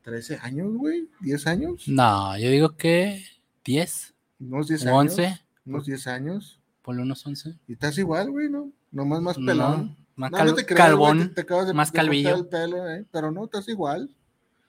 13 0.03 0.37
años, 0.43 0.71
güey, 0.75 1.09
10 1.21 1.47
años. 1.47 1.87
No, 1.87 2.37
yo 2.37 2.49
digo 2.51 2.77
que 2.77 3.23
10, 3.65 4.13
Unos 4.39 4.67
10 4.67 4.85
o 4.85 4.89
años. 4.99 5.13
11, 5.17 5.39
Unos 5.65 5.85
10 5.85 6.05
años. 6.07 6.61
ponle 6.83 7.01
unos 7.01 7.25
11. 7.25 7.57
Y 7.67 7.73
estás 7.73 7.97
igual, 7.97 8.29
güey, 8.29 8.47
¿no? 8.49 8.71
Nomás 8.91 9.21
más 9.21 9.37
No, 9.39 9.45
pelón. 9.47 9.97
más 10.15 10.31
No, 10.31 10.37
cal- 10.37 10.47
no 10.47 10.53
te 10.53 10.65
creas, 10.65 10.87
calvón, 10.87 11.19
te- 11.29 11.33
te 11.35 11.41
acabas 11.41 11.67
de- 11.67 11.73
más 11.73 11.91
de 11.91 11.95
calvillo. 11.97 12.35
el 12.35 12.45
pelo, 12.47 12.87
eh, 12.89 13.05
pero 13.11 13.31
no, 13.31 13.45
estás 13.45 13.67
igual. 13.67 14.15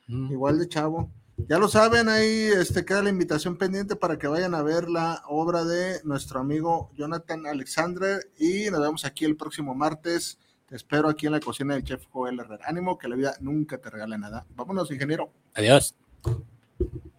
Mm. 0.08 0.32
Igual 0.32 0.58
de 0.58 0.68
chavo. 0.68 1.10
Ya 1.46 1.58
lo 1.58 1.68
saben, 1.68 2.08
ahí 2.08 2.50
este, 2.54 2.84
queda 2.84 3.02
la 3.02 3.10
invitación 3.10 3.56
pendiente 3.56 3.96
para 3.96 4.18
que 4.18 4.26
vayan 4.26 4.54
a 4.54 4.62
ver 4.62 4.90
la 4.90 5.22
obra 5.28 5.64
de 5.64 6.00
nuestro 6.04 6.40
amigo 6.40 6.90
Jonathan 6.94 7.46
Alexandre 7.46 8.18
y 8.38 8.70
nos 8.70 8.80
vemos 8.80 9.04
aquí 9.04 9.24
el 9.24 9.36
próximo 9.36 9.74
martes. 9.74 10.38
Te 10.66 10.76
espero 10.76 11.08
aquí 11.08 11.26
en 11.26 11.32
la 11.32 11.40
cocina 11.40 11.74
del 11.74 11.84
chef 11.84 12.04
Joel 12.10 12.40
Herrera. 12.40 12.66
Ánimo, 12.66 12.98
que 12.98 13.08
la 13.08 13.16
vida 13.16 13.34
nunca 13.40 13.78
te 13.78 13.88
regala 13.88 14.18
nada. 14.18 14.44
Vámonos, 14.54 14.90
ingeniero. 14.90 15.32
Adiós. 15.54 15.94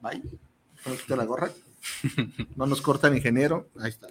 Bye. 0.01 0.21
Ponte 0.83 1.15
la 1.15 1.25
gorra. 1.25 1.49
No 2.55 2.67
nos 2.67 2.81
cortan, 2.81 3.15
ingeniero. 3.15 3.69
Ahí 3.79 3.89
está. 3.89 4.07